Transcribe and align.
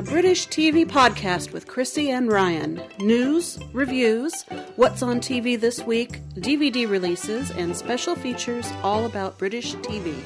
a 0.00 0.02
British 0.02 0.48
TV 0.48 0.86
podcast 0.86 1.52
with 1.52 1.66
Chrissy 1.66 2.08
and 2.08 2.32
Ryan. 2.32 2.80
News, 3.00 3.58
reviews, 3.74 4.44
what's 4.76 5.02
on 5.02 5.20
TV 5.20 5.60
this 5.60 5.82
week, 5.82 6.22
DVD 6.36 6.88
releases, 6.88 7.50
and 7.50 7.76
special 7.76 8.14
features 8.14 8.72
all 8.82 9.04
about 9.04 9.36
British 9.36 9.74
TV. 9.74 10.18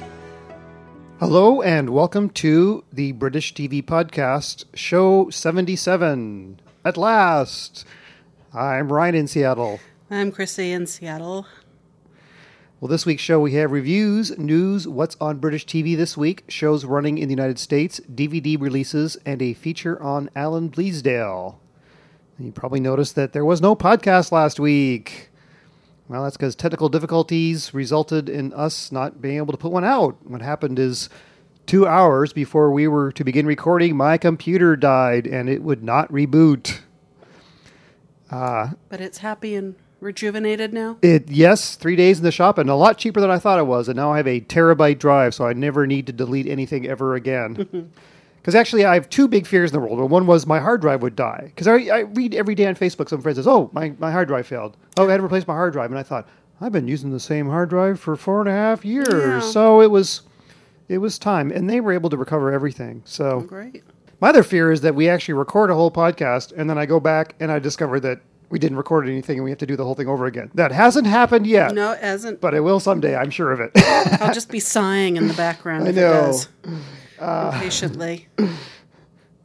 Hello 1.19 1.61
and 1.61 1.89
welcome 1.89 2.29
to 2.29 2.85
the 2.93 3.11
British 3.11 3.53
TV 3.53 3.83
podcast, 3.83 4.63
show 4.75 5.29
77. 5.29 6.61
At 6.85 6.95
last! 6.95 7.85
I'm 8.53 8.93
Ryan 8.93 9.15
in 9.15 9.27
Seattle. 9.27 9.81
I'm 10.09 10.31
Chrissy 10.31 10.71
in 10.71 10.87
Seattle. 10.87 11.47
Well, 12.85 12.91
this 12.91 13.07
week's 13.07 13.23
show 13.23 13.39
we 13.39 13.53
have 13.53 13.71
reviews, 13.71 14.37
news, 14.37 14.87
what's 14.87 15.17
on 15.19 15.39
British 15.39 15.65
TV 15.65 15.97
this 15.97 16.15
week, 16.15 16.43
shows 16.47 16.85
running 16.85 17.17
in 17.17 17.27
the 17.27 17.33
United 17.33 17.57
States, 17.57 17.99
DVD 18.13 18.61
releases, 18.61 19.17
and 19.25 19.41
a 19.41 19.55
feature 19.55 19.99
on 20.03 20.29
Alan 20.35 20.69
Bleasdale. 20.69 21.55
You 22.37 22.51
probably 22.51 22.79
noticed 22.79 23.15
that 23.15 23.33
there 23.33 23.43
was 23.43 23.59
no 23.59 23.75
podcast 23.75 24.31
last 24.31 24.59
week. 24.59 25.31
Well, 26.07 26.25
that's 26.25 26.37
because 26.37 26.55
technical 26.55 26.87
difficulties 26.87 27.73
resulted 27.73 28.29
in 28.29 28.53
us 28.53 28.91
not 28.91 29.19
being 29.19 29.37
able 29.37 29.53
to 29.53 29.57
put 29.57 29.71
one 29.71 29.83
out. 29.83 30.23
What 30.23 30.43
happened 30.43 30.77
is 30.77 31.09
two 31.65 31.87
hours 31.87 32.33
before 32.33 32.71
we 32.71 32.87
were 32.87 33.11
to 33.13 33.23
begin 33.23 33.47
recording, 33.47 33.97
my 33.97 34.19
computer 34.19 34.75
died 34.75 35.25
and 35.25 35.49
it 35.49 35.63
would 35.63 35.83
not 35.83 36.11
reboot. 36.11 36.81
Uh, 38.29 38.73
but 38.89 39.01
it's 39.01 39.17
happy 39.17 39.55
and 39.55 39.73
rejuvenated 40.05 40.73
now? 40.73 40.97
It 41.01 41.29
yes, 41.29 41.75
three 41.75 41.97
days 41.97 42.19
in 42.19 42.23
the 42.23 42.31
shop 42.31 42.57
and 42.57 42.69
a 42.69 42.75
lot 42.75 42.97
cheaper 42.97 43.19
than 43.19 43.29
I 43.29 43.39
thought 43.39 43.59
it 43.59 43.67
was. 43.67 43.89
And 43.89 43.97
now 43.97 44.13
I 44.13 44.17
have 44.17 44.27
a 44.27 44.39
terabyte 44.39 44.99
drive, 44.99 45.33
so 45.33 45.45
I 45.45 45.53
never 45.53 45.85
need 45.85 46.07
to 46.07 46.13
delete 46.13 46.47
anything 46.47 46.87
ever 46.87 47.15
again. 47.15 47.91
Because 48.45 48.53
actually, 48.53 48.85
I 48.85 48.93
have 48.93 49.09
two 49.09 49.27
big 49.27 49.47
fears 49.47 49.71
in 49.71 49.73
the 49.73 49.79
world. 49.79 50.11
One 50.11 50.27
was 50.27 50.45
my 50.45 50.59
hard 50.59 50.79
drive 50.79 51.01
would 51.01 51.15
die. 51.15 51.45
Because 51.45 51.67
I, 51.67 51.77
I 51.85 51.99
read 52.01 52.35
every 52.35 52.53
day 52.53 52.67
on 52.67 52.75
Facebook, 52.75 53.09
some 53.09 53.19
friend 53.19 53.35
says, 53.35 53.47
"Oh, 53.47 53.71
my, 53.73 53.95
my 53.97 54.11
hard 54.11 54.27
drive 54.27 54.45
failed. 54.45 54.77
Oh, 54.97 55.07
I 55.07 55.13
had 55.13 55.17
to 55.17 55.25
replace 55.25 55.47
my 55.47 55.55
hard 55.55 55.73
drive." 55.73 55.89
And 55.89 55.97
I 55.97 56.03
thought, 56.03 56.27
I've 56.61 56.71
been 56.71 56.87
using 56.87 57.09
the 57.09 57.19
same 57.19 57.49
hard 57.49 57.69
drive 57.69 57.99
for 57.99 58.15
four 58.15 58.41
and 58.41 58.49
a 58.49 58.51
half 58.51 58.85
years, 58.85 59.07
yeah. 59.11 59.39
so 59.39 59.81
it 59.81 59.89
was 59.89 60.21
it 60.87 60.99
was 60.99 61.17
time, 61.17 61.51
and 61.51 61.67
they 61.67 61.81
were 61.81 61.91
able 61.91 62.11
to 62.11 62.17
recover 62.17 62.51
everything. 62.51 63.01
So 63.05 63.25
oh, 63.25 63.39
great. 63.41 63.83
My 64.21 64.29
other 64.29 64.43
fear 64.43 64.71
is 64.71 64.81
that 64.81 64.93
we 64.93 65.09
actually 65.09 65.33
record 65.33 65.71
a 65.71 65.75
whole 65.75 65.91
podcast, 65.91 66.53
and 66.55 66.69
then 66.69 66.77
I 66.77 66.85
go 66.85 66.99
back 66.99 67.35
and 67.39 67.51
I 67.51 67.59
discover 67.59 67.99
that 68.01 68.19
we 68.49 68.59
didn't 68.59 68.77
record 68.77 69.07
anything 69.07 69.37
and 69.37 69.43
we 69.43 69.49
have 69.49 69.59
to 69.59 69.65
do 69.65 69.75
the 69.75 69.83
whole 69.83 69.95
thing 69.95 70.07
over 70.07 70.25
again. 70.25 70.51
That 70.53 70.71
hasn't 70.71 71.07
happened 71.07 71.47
yet. 71.47 71.73
No, 71.73 71.91
it 71.91 72.01
hasn't. 72.01 72.41
But 72.41 72.53
it 72.53 72.61
will 72.61 72.79
someday, 72.79 73.15
I'm 73.15 73.31
sure 73.31 73.51
of 73.51 73.59
it. 73.59 73.71
I'll 74.21 74.33
just 74.33 74.49
be 74.49 74.59
sighing 74.59 75.17
in 75.17 75.27
the 75.27 75.33
background. 75.33 75.87
I 75.87 75.91
know. 75.91 76.39
Uh, 77.17 77.57
patiently. 77.61 78.27
I, 78.37 78.41
mean, 78.41 78.57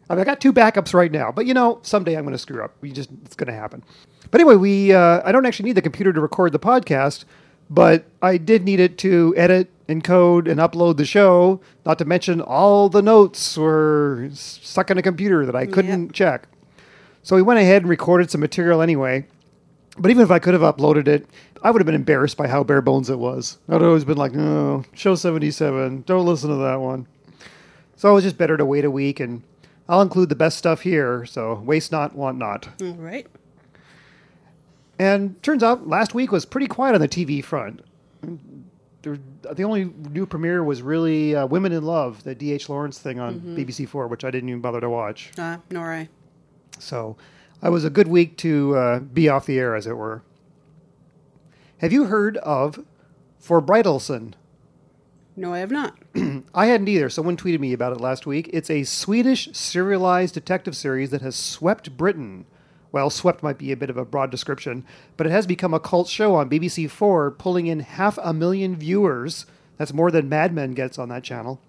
I 0.09 0.25
got 0.25 0.41
two 0.41 0.53
backups 0.53 0.93
right 0.93 1.13
now, 1.13 1.31
but 1.31 1.47
you 1.47 1.55
know, 1.55 1.79
someday 1.83 2.17
I'm 2.17 2.25
going 2.25 2.33
to 2.33 2.39
screw 2.39 2.65
up. 2.65 2.75
We 2.81 2.91
just 2.91 3.11
it's 3.25 3.37
going 3.37 3.47
to 3.47 3.55
happen. 3.57 3.85
But 4.33 4.41
anyway, 4.41 4.57
we 4.57 4.93
uh, 4.93 5.23
I 5.25 5.31
don't 5.31 5.47
actually 5.47 5.69
need 5.69 5.77
the 5.77 5.83
computer 5.83 6.13
to 6.13 6.21
record 6.21 6.51
the 6.51 6.59
podcast, 6.59 7.27
but 7.71 8.07
I 8.21 8.39
did 8.39 8.65
need 8.65 8.81
it 8.81 8.99
to 8.99 9.33
edit, 9.37 9.71
encode, 9.87 10.51
and 10.51 10.59
upload 10.59 10.97
the 10.97 11.05
show. 11.05 11.61
Not 11.87 11.99
to 11.99 12.05
mention 12.05 12.41
all 12.41 12.89
the 12.89 13.03
notes 13.03 13.57
were 13.57 14.29
stuck 14.33 14.91
in 14.91 14.99
a 14.99 15.03
computer 15.03 15.47
that 15.47 15.55
I 15.55 15.67
couldn't 15.67 16.07
yep. 16.07 16.13
check. 16.13 16.49
So 17.23 17.37
we 17.37 17.43
went 17.43 17.61
ahead 17.61 17.83
and 17.83 17.91
recorded 17.91 18.31
some 18.31 18.41
material 18.41 18.81
anyway. 18.81 19.27
But 19.99 20.11
even 20.11 20.23
if 20.23 20.31
I 20.31 20.39
could 20.39 20.55
have 20.55 20.63
uploaded 20.63 21.09
it, 21.09 21.27
I 21.63 21.71
would 21.71 21.81
have 21.81 21.87
been 21.87 21.95
embarrassed 21.95 22.37
by 22.37 22.49
how 22.49 22.65
bare 22.65 22.81
bones 22.81 23.11
it 23.11 23.19
was. 23.19 23.59
I'd 23.69 23.83
always 23.83 24.05
been 24.05 24.17
like, 24.17 24.33
no, 24.33 24.85
show 24.95 25.15
77, 25.15 26.03
don't 26.03 26.25
listen 26.25 26.49
to 26.49 26.57
that 26.57 26.81
one. 26.81 27.07
So 27.97 28.11
it 28.11 28.15
was 28.15 28.25
just 28.25 28.39
better 28.39 28.57
to 28.57 28.65
wait 28.65 28.87
a 28.87 28.91
week, 28.91 29.21
and 29.21 29.43
I'll 29.89 30.01
include 30.01 30.31
the 30.31 30.37
best 30.37 30.57
stuff 30.57 30.81
here, 30.81 31.27
so 31.27 31.55
waste 31.55 31.93
not, 31.93 32.15
want 32.15 32.39
not. 32.39 32.69
All 32.81 32.95
right. 32.95 33.27
And 34.99 35.43
turns 35.43 35.63
out 35.63 35.87
last 35.87 36.15
week 36.15 36.33
was 36.33 36.47
pretty 36.47 36.67
quiet 36.67 36.95
on 36.95 37.01
the 37.01 37.09
TV 37.09 37.45
front. 37.45 37.83
The 39.03 39.63
only 39.63 39.93
new 40.11 40.27
premiere 40.27 40.63
was 40.63 40.83
really 40.83 41.35
uh, 41.35 41.47
Women 41.47 41.73
in 41.73 41.85
Love, 41.85 42.23
the 42.23 42.35
D.H. 42.35 42.69
Lawrence 42.69 42.99
thing 42.99 43.19
on 43.19 43.41
mm-hmm. 43.41 43.57
BBC 43.57 43.89
Four, 43.89 44.09
which 44.09 44.25
I 44.25 44.31
didn't 44.31 44.51
even 44.51 44.61
bother 44.61 44.81
to 44.81 44.91
watch. 44.91 45.33
Uh, 45.39 45.57
nor 45.71 45.93
I. 45.93 46.09
So 46.81 47.17
it 47.63 47.71
was 47.71 47.85
a 47.85 47.91
good 47.91 48.09
week 48.09 48.37
to 48.39 48.77
uh, 48.77 48.99
be 49.01 49.29
off 49.29 49.47
the 49.47 49.59
air, 49.59 49.75
as 49.75 49.87
it 49.87 49.97
were. 49.97 50.23
Have 51.79 51.93
you 51.93 52.05
heard 52.05 52.37
of 52.39 52.85
For 53.39 53.63
Forbrydelsen? 53.63 54.35
No, 55.37 55.55
I 55.55 55.61
have 55.61 55.71
not. 55.71 55.97
I 56.55 56.67
hadn't 56.67 56.89
either. 56.89 57.09
Someone 57.09 57.37
tweeted 57.37 57.61
me 57.61 57.73
about 57.73 57.93
it 57.93 58.01
last 58.01 58.27
week. 58.27 58.51
It's 58.53 58.69
a 58.69 58.85
Swedish 58.85 59.49
serialized 59.53 60.35
detective 60.35 60.77
series 60.77 61.11
that 61.11 61.23
has 61.23 61.37
swept 61.37 61.97
Britain. 61.97 62.45
Well, 62.93 63.09
swept 63.09 63.43
might 63.43 63.57
be 63.57 63.73
a 63.73 63.77
bit 63.77 63.89
of 63.89 63.97
a 63.97 64.05
broad 64.05 64.31
description, 64.31 64.85
but 65.17 65.27
it 65.27 65.31
has 65.31 65.47
become 65.47 65.73
a 65.73 65.81
cult 65.81 66.09
show 66.09 66.35
on 66.35 66.51
BBC 66.51 66.91
Four, 66.91 67.31
pulling 67.31 67.67
in 67.67 67.81
half 67.81 68.19
a 68.23 68.35
million 68.35 68.77
viewers. 68.77 69.47
That's 69.77 69.95
more 69.95 70.11
than 70.11 70.29
Mad 70.29 70.53
Men 70.53 70.73
gets 70.73 70.99
on 70.99 71.09
that 71.11 71.25
channel. 71.25 71.61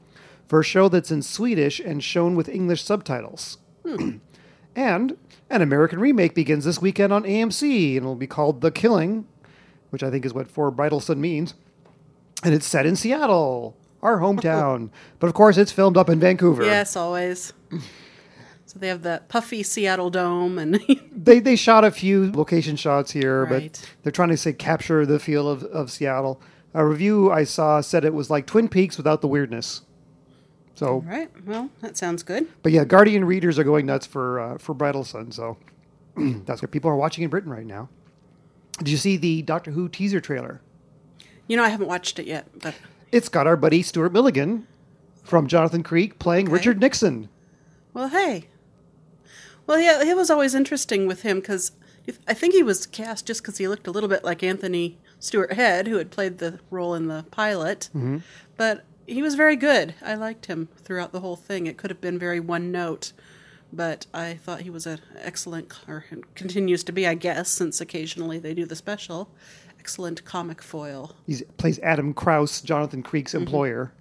For 0.48 0.60
a 0.60 0.64
show 0.66 0.90
that's 0.90 1.12
in 1.12 1.22
Swedish 1.22 1.80
and 1.80 2.04
shown 2.04 2.36
with 2.36 2.50
English 2.50 2.84
subtitles. 2.84 3.60
Hmm. 3.86 4.18
And 4.76 5.18
an 5.50 5.62
American 5.62 6.00
remake 6.00 6.34
begins 6.34 6.66
this 6.66 6.82
weekend 6.82 7.12
on 7.12 7.24
AMC, 7.24 7.90
and 7.90 7.98
it'll 7.98 8.16
be 8.16 8.28
called 8.28 8.62
The 8.62 8.72
Killing, 8.72 9.28
which 9.90 10.04
I 10.04 10.09
think 10.09 10.26
is 10.26 10.34
what 10.34 10.54
Forbrydelsen 10.54 11.18
means. 11.18 11.54
And 12.44 12.54
it's 12.54 12.66
set 12.66 12.86
in 12.86 12.96
Seattle, 12.96 13.76
our 14.02 14.20
hometown. 14.20 14.90
but 15.20 15.28
of 15.28 15.34
course, 15.34 15.58
it's 15.58 15.72
filmed 15.72 15.98
up 15.98 16.10
in 16.10 16.20
Vancouver. 16.20 16.64
Yes, 16.64 16.96
always. 16.96 17.54
So 18.72 18.80
they 18.80 18.88
have 18.88 19.02
the 19.02 19.22
puffy 19.28 19.64
Seattle 19.64 20.10
dome, 20.10 20.58
and 20.58 20.80
they 21.12 21.42
they 21.42 21.58
shot 21.58 21.84
a 21.84 21.92
few 21.92 22.31
location 22.31 22.78
shots 22.78 23.12
here, 23.12 23.44
right. 23.44 23.70
but 23.74 23.96
they're 24.02 24.14
trying 24.14 24.30
to 24.30 24.38
say 24.38 24.54
capture 24.54 25.06
the 25.06 25.20
feel 25.20 25.50
of, 25.50 25.66
of 25.66 25.92
Seattle. 25.92 26.42
A 26.74 26.86
review 26.86 27.30
I 27.30 27.44
saw 27.44 27.81
said 27.81 28.06
it 28.06 28.14
was 28.14 28.30
like 28.30 28.48
Twin 28.48 28.70
Peaks 28.70 28.96
without 28.96 29.20
the 29.20 29.28
weirdness. 29.28 29.81
So 30.81 30.94
All 30.94 31.02
right, 31.02 31.30
well, 31.46 31.69
that 31.81 31.96
sounds 31.96 32.24
good. 32.24 32.47
But 32.64 32.72
yeah, 32.72 32.86
Guardian 32.86 33.24
readers 33.24 33.59
are 33.59 33.64
going 33.64 33.86
nuts 33.86 34.08
for 34.08 34.40
uh, 34.40 34.58
Forbrydelsen, 34.58 35.31
so 35.31 35.56
that's 36.18 36.64
what 36.64 36.72
people 36.72 36.90
are 36.90 36.96
watching 36.96 37.24
in 37.24 37.30
Britain 37.30 37.52
right 37.52 37.68
now. 37.68 37.88
Did 38.80 38.90
you 38.90 38.97
see 38.97 39.16
the 39.16 39.44
Doctor 39.44 39.69
Who 39.69 39.88
teaser 39.88 40.19
trailer? 40.19 40.59
You 41.46 41.56
know, 41.56 41.64
I 41.64 41.69
haven't 41.69 41.86
watched 41.86 42.18
it 42.18 42.25
yet, 42.25 42.47
but 42.64 42.74
it's 43.12 43.30
got 43.30 43.46
our 43.46 43.56
buddy 43.56 43.84
Stuart 43.84 44.12
Milligan 44.12 44.66
from 45.22 45.46
Jonathan 45.46 45.84
Creek 45.84 46.18
playing 46.18 46.47
okay. 46.47 46.53
Richard 46.53 46.80
Nixon. 46.80 47.30
Well, 47.94 48.09
hey. 48.09 48.48
Well, 49.68 49.80
yeah, 49.80 50.02
it 50.02 50.18
was 50.18 50.31
always 50.31 50.56
interesting 50.56 51.06
with 51.06 51.22
him 51.22 51.42
because 51.42 51.74
I 52.28 52.34
think 52.34 52.56
he 52.56 52.63
was 52.63 52.88
cast 52.88 53.28
just 53.28 53.44
because 53.44 53.59
he 53.59 53.68
looked 53.68 53.86
a 53.86 53.92
little 53.92 54.09
bit 54.09 54.24
like 54.24 54.42
Anthony 54.42 54.98
Stewart 55.19 55.53
Head, 55.53 55.88
who 55.88 55.98
had 55.98 56.09
played 56.09 56.40
the 56.40 56.59
role 56.72 56.96
in 56.96 57.06
the 57.06 57.24
pilot. 57.30 57.90
Mm-hmm. 57.94 58.18
But 58.58 58.84
he 59.12 59.22
was 59.22 59.36
very 59.36 59.56
good. 59.56 59.94
I 60.02 60.16
liked 60.16 60.46
him 60.46 60.70
throughout 60.78 61.12
the 61.12 61.20
whole 61.20 61.36
thing. 61.36 61.68
It 61.68 61.78
could 61.78 61.90
have 61.90 62.02
been 62.02 62.18
very 62.18 62.40
one 62.40 62.72
note, 62.72 63.12
but 63.72 64.06
I 64.14 64.36
thought 64.36 64.62
he 64.62 64.70
was 64.70 64.88
an 64.88 65.00
excellent, 65.20 65.74
or 65.88 66.06
continues 66.36 66.84
to 66.86 66.92
be, 66.92 67.06
I 67.06 67.14
guess, 67.14 67.50
since 67.50 67.82
occasionally 67.82 68.40
they 68.40 68.54
do 68.54 68.66
the 68.66 68.76
special. 68.76 69.30
Excellent 69.80 70.24
comic 70.26 70.62
foil. 70.62 71.16
He 71.26 71.42
plays 71.58 71.80
Adam 71.80 72.14
Klaus, 72.14 72.62
Jonathan 72.62 73.04
Creek's 73.04 73.32
mm-hmm. 73.32 73.44
employer. 73.44 73.92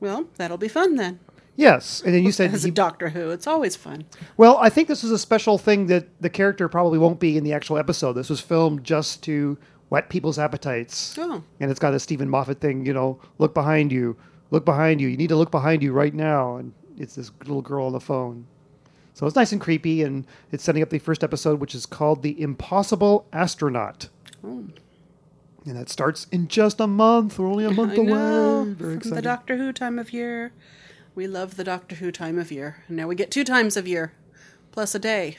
Well, 0.00 0.26
that'll 0.36 0.56
be 0.56 0.68
fun 0.68 0.96
then. 0.96 1.20
Yes, 1.56 2.02
and 2.02 2.14
then 2.14 2.22
you 2.22 2.32
said 2.32 2.54
as 2.54 2.62
he, 2.62 2.70
a 2.70 2.72
Doctor 2.72 3.10
Who, 3.10 3.30
it's 3.30 3.46
always 3.46 3.76
fun. 3.76 4.06
Well, 4.38 4.56
I 4.58 4.70
think 4.70 4.88
this 4.88 5.04
is 5.04 5.10
a 5.10 5.18
special 5.18 5.58
thing 5.58 5.86
that 5.88 6.08
the 6.22 6.30
character 6.30 6.68
probably 6.68 6.98
won't 6.98 7.20
be 7.20 7.36
in 7.36 7.44
the 7.44 7.52
actual 7.52 7.76
episode. 7.76 8.14
This 8.14 8.30
was 8.30 8.40
filmed 8.40 8.82
just 8.82 9.22
to 9.24 9.58
whet 9.90 10.08
people's 10.08 10.38
appetites. 10.38 11.14
Oh. 11.18 11.44
And 11.60 11.70
it's 11.70 11.78
got 11.80 11.92
a 11.94 12.00
Steven 12.00 12.28
Moffat 12.30 12.60
thing, 12.60 12.86
you 12.86 12.94
know, 12.94 13.20
look 13.38 13.52
behind 13.52 13.92
you, 13.92 14.16
look 14.50 14.64
behind 14.64 15.00
you. 15.00 15.08
You 15.08 15.16
need 15.16 15.28
to 15.28 15.36
look 15.36 15.50
behind 15.50 15.82
you 15.82 15.92
right 15.92 16.14
now. 16.14 16.56
And 16.56 16.72
it's 16.96 17.16
this 17.16 17.30
little 17.40 17.60
girl 17.62 17.86
on 17.86 17.92
the 17.92 18.00
phone. 18.00 18.46
So 19.14 19.26
it's 19.26 19.36
nice 19.36 19.52
and 19.52 19.60
creepy, 19.60 20.02
and 20.02 20.26
it's 20.50 20.64
setting 20.64 20.82
up 20.82 20.88
the 20.88 20.98
first 20.98 21.22
episode, 21.22 21.60
which 21.60 21.74
is 21.74 21.84
called 21.84 22.22
The 22.22 22.40
Impossible 22.40 23.26
Astronaut. 23.32 24.08
Oh. 24.42 24.64
And 25.66 25.76
that 25.76 25.90
starts 25.90 26.26
in 26.32 26.48
just 26.48 26.80
a 26.80 26.86
month. 26.86 27.38
We're 27.38 27.48
only 27.48 27.64
a 27.66 27.70
month 27.72 27.92
I 27.92 27.96
away. 27.96 28.06
Know. 28.12 28.64
Very 28.68 28.92
From 28.92 28.96
exciting. 28.98 29.16
the 29.16 29.22
Doctor 29.22 29.56
Who 29.58 29.72
time 29.72 29.98
of 29.98 30.12
year. 30.12 30.52
We 31.14 31.26
love 31.26 31.56
the 31.56 31.64
Doctor 31.64 31.96
Who 31.96 32.10
time 32.12 32.38
of 32.38 32.50
year. 32.50 32.84
And 32.88 32.96
now 32.96 33.08
we 33.08 33.14
get 33.14 33.30
two 33.30 33.44
times 33.44 33.76
of 33.76 33.86
year, 33.86 34.12
plus 34.72 34.94
a 34.94 34.98
day. 34.98 35.36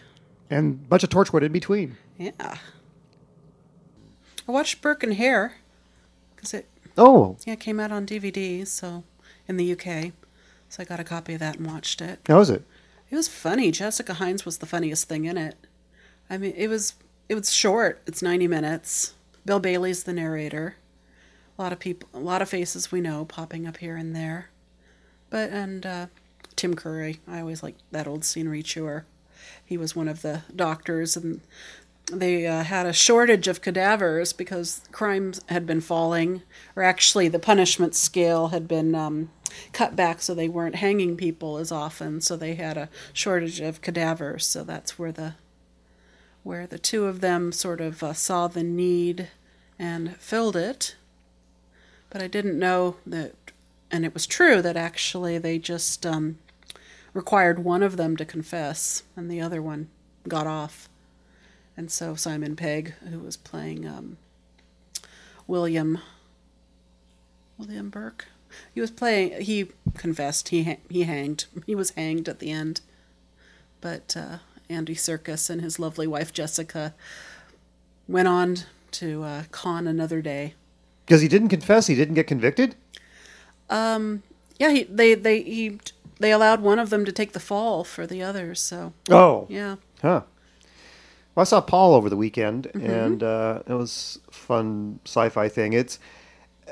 And 0.49 0.73
a 0.85 0.87
bunch 0.89 1.03
of 1.03 1.09
Torchwood 1.09 1.41
in 1.41 1.51
between. 1.53 1.97
Yeah. 2.17 2.57
I 4.51 4.53
watched 4.53 4.81
Burke 4.81 5.03
and 5.03 5.13
Hare 5.13 5.53
because 6.35 6.53
it 6.53 6.67
oh 6.97 7.37
yeah 7.45 7.53
it 7.53 7.61
came 7.61 7.79
out 7.79 7.93
on 7.93 8.05
DVD 8.05 8.67
so 8.67 9.05
in 9.47 9.55
the 9.55 9.71
UK, 9.71 10.11
so 10.67 10.83
I 10.83 10.85
got 10.85 10.99
a 10.99 11.05
copy 11.05 11.35
of 11.35 11.39
that 11.39 11.57
and 11.57 11.67
watched 11.67 12.01
it. 12.01 12.19
How 12.27 12.39
was 12.39 12.49
it? 12.49 12.65
It 13.09 13.15
was 13.15 13.29
funny. 13.29 13.71
Jessica 13.71 14.15
Hynes 14.15 14.43
was 14.43 14.57
the 14.57 14.65
funniest 14.65 15.07
thing 15.07 15.23
in 15.23 15.37
it. 15.37 15.55
I 16.29 16.37
mean, 16.37 16.53
it 16.57 16.67
was 16.67 16.95
it 17.29 17.35
was 17.35 17.53
short. 17.53 18.01
It's 18.05 18.21
ninety 18.21 18.45
minutes. 18.45 19.13
Bill 19.45 19.61
Bailey's 19.61 20.03
the 20.03 20.11
narrator. 20.11 20.75
A 21.57 21.61
lot 21.61 21.71
of 21.71 21.79
people, 21.79 22.09
a 22.13 22.19
lot 22.19 22.41
of 22.41 22.49
faces 22.49 22.91
we 22.91 22.99
know 22.99 23.23
popping 23.23 23.65
up 23.65 23.77
here 23.77 23.95
and 23.95 24.13
there, 24.13 24.49
but 25.29 25.49
and 25.49 25.85
uh, 25.85 26.05
Tim 26.57 26.73
Curry. 26.73 27.21
I 27.25 27.39
always 27.39 27.63
like 27.63 27.75
that 27.91 28.05
old 28.05 28.25
scenery 28.25 28.63
chewer. 28.63 29.05
He 29.65 29.77
was 29.77 29.95
one 29.95 30.09
of 30.09 30.23
the 30.23 30.41
doctors, 30.53 31.15
and 31.15 31.39
they 32.07 32.45
uh, 32.45 32.63
had 32.63 32.85
a 32.85 32.93
shortage 32.93 33.47
of 33.47 33.61
cadavers 33.61 34.33
because 34.33 34.81
crimes 34.91 35.41
had 35.47 35.65
been 35.65 35.81
falling, 35.81 36.41
or 36.75 36.83
actually 36.83 37.27
the 37.27 37.39
punishment 37.39 37.95
scale 37.95 38.49
had 38.49 38.67
been 38.67 38.95
um, 38.95 39.29
cut 39.71 39.95
back, 39.95 40.21
so 40.21 40.33
they 40.33 40.49
weren't 40.49 40.75
hanging 40.75 41.15
people 41.15 41.57
as 41.57 41.71
often. 41.71 42.21
So 42.21 42.35
they 42.35 42.55
had 42.55 42.77
a 42.77 42.89
shortage 43.13 43.59
of 43.59 43.81
cadavers. 43.81 44.45
So 44.45 44.63
that's 44.63 44.99
where 44.99 45.11
the 45.11 45.35
where 46.43 46.65
the 46.65 46.79
two 46.79 47.05
of 47.05 47.21
them 47.21 47.51
sort 47.51 47.79
of 47.79 48.01
uh, 48.01 48.13
saw 48.13 48.47
the 48.47 48.63
need 48.63 49.29
and 49.77 50.17
filled 50.17 50.55
it. 50.55 50.95
But 52.09 52.21
I 52.21 52.27
didn't 52.27 52.57
know 52.59 52.97
that, 53.05 53.35
and 53.89 54.03
it 54.03 54.13
was 54.13 54.25
true 54.25 54.61
that 54.61 54.75
actually 54.75 55.37
they 55.37 55.59
just 55.59 56.05
um, 56.05 56.39
required 57.13 57.63
one 57.63 57.83
of 57.83 57.95
them 57.95 58.17
to 58.17 58.25
confess, 58.25 59.03
and 59.15 59.29
the 59.29 59.39
other 59.39 59.61
one 59.61 59.89
got 60.27 60.47
off. 60.47 60.89
And 61.77 61.89
so 61.91 62.15
Simon 62.15 62.55
Pegg, 62.55 62.93
who 63.09 63.19
was 63.19 63.37
playing 63.37 63.87
um, 63.87 64.17
William 65.47 65.99
William 67.57 67.89
Burke, 67.89 68.27
he 68.73 68.81
was 68.81 68.91
playing. 68.91 69.41
He 69.41 69.69
confessed. 69.95 70.49
He 70.49 70.63
ha- 70.63 70.79
he 70.89 71.03
hanged. 71.03 71.45
He 71.65 71.75
was 71.75 71.91
hanged 71.91 72.27
at 72.27 72.39
the 72.39 72.51
end. 72.51 72.81
But 73.79 74.15
uh, 74.17 74.37
Andy 74.69 74.95
Serkis 74.95 75.49
and 75.49 75.61
his 75.61 75.79
lovely 75.79 76.07
wife 76.07 76.33
Jessica 76.33 76.93
went 78.07 78.27
on 78.27 78.57
to 78.91 79.23
uh, 79.23 79.43
con 79.51 79.87
another 79.87 80.21
day. 80.21 80.53
Because 81.05 81.21
he 81.21 81.27
didn't 81.27 81.49
confess, 81.49 81.87
he 81.87 81.95
didn't 81.95 82.15
get 82.15 82.27
convicted. 82.27 82.75
Um, 83.69 84.23
yeah, 84.59 84.71
he, 84.71 84.83
they 84.83 85.15
they 85.15 85.41
he 85.41 85.79
they 86.19 86.31
allowed 86.31 86.61
one 86.61 86.77
of 86.79 86.89
them 86.89 87.05
to 87.05 87.11
take 87.11 87.31
the 87.33 87.39
fall 87.39 87.83
for 87.83 88.05
the 88.05 88.21
others. 88.21 88.59
So 88.59 88.93
Oh, 89.09 89.47
yeah, 89.49 89.77
huh. 90.01 90.21
Well, 91.35 91.41
I 91.41 91.45
saw 91.45 91.61
Paul 91.61 91.93
over 91.95 92.09
the 92.09 92.17
weekend, 92.17 92.67
Mm-hmm. 92.73 92.89
and 92.89 93.23
uh, 93.23 93.63
it 93.67 93.73
was 93.73 94.19
a 94.27 94.31
fun 94.31 94.99
sci-fi 95.05 95.47
thing. 95.47 95.73
It's 95.73 95.97
uh, 96.67 96.71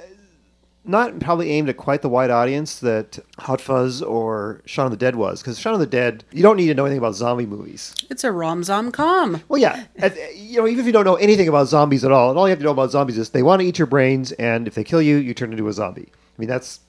not 0.83 1.19
probably 1.19 1.51
aimed 1.51 1.69
at 1.69 1.77
quite 1.77 2.01
the 2.01 2.09
wide 2.09 2.29
audience 2.29 2.79
that 2.79 3.19
Hot 3.39 3.61
Fuzz 3.61 4.01
or 4.01 4.61
Shaun 4.65 4.85
of 4.87 4.91
the 4.91 4.97
Dead 4.97 5.15
was, 5.15 5.41
because 5.41 5.57
Shaun 5.59 5.73
of 5.75 5.79
the 5.79 5.85
Dead, 5.85 6.23
you 6.31 6.41
don't 6.43 6.57
need 6.57 6.67
to 6.67 6.73
know 6.73 6.85
anything 6.85 6.97
about 6.99 7.15
zombie 7.15 7.45
movies. 7.45 7.93
it's 8.09 8.23
a 8.23 8.31
rom 8.31 8.63
zom 8.63 8.91
com. 8.91 9.41
Well, 9.47 9.61
yeah, 9.61 9.85
you 10.35 10.57
know, 10.59 10.67
even 10.67 10.79
if 10.81 10.85
you 10.85 10.91
don't 10.91 11.05
know 11.05 11.15
anything 11.15 11.47
about 11.47 11.67
zombies 11.67 12.03
at 12.03 12.11
all, 12.11 12.29
and 12.29 12.37
all 12.39 12.47
you 12.47 12.51
have 12.51 12.59
to 12.59 12.65
know 12.65 12.71
about 12.71 12.91
zombies 12.91 13.17
is 13.17 13.29
they 13.29 13.43
want 13.43 13.61
to 13.61 13.67
eat 13.67 13.77
your 13.79 13.87
brains, 13.87 14.31
and 14.33 14.67
if 14.67 14.75
they 14.75 14.83
kill 14.83 15.01
you, 15.01 15.17
you 15.17 15.33
turn 15.33 15.51
into 15.51 15.67
a 15.67 15.73
zombie. 15.73 16.09
I 16.11 16.35
mean, 16.37 16.49
that's 16.49 16.79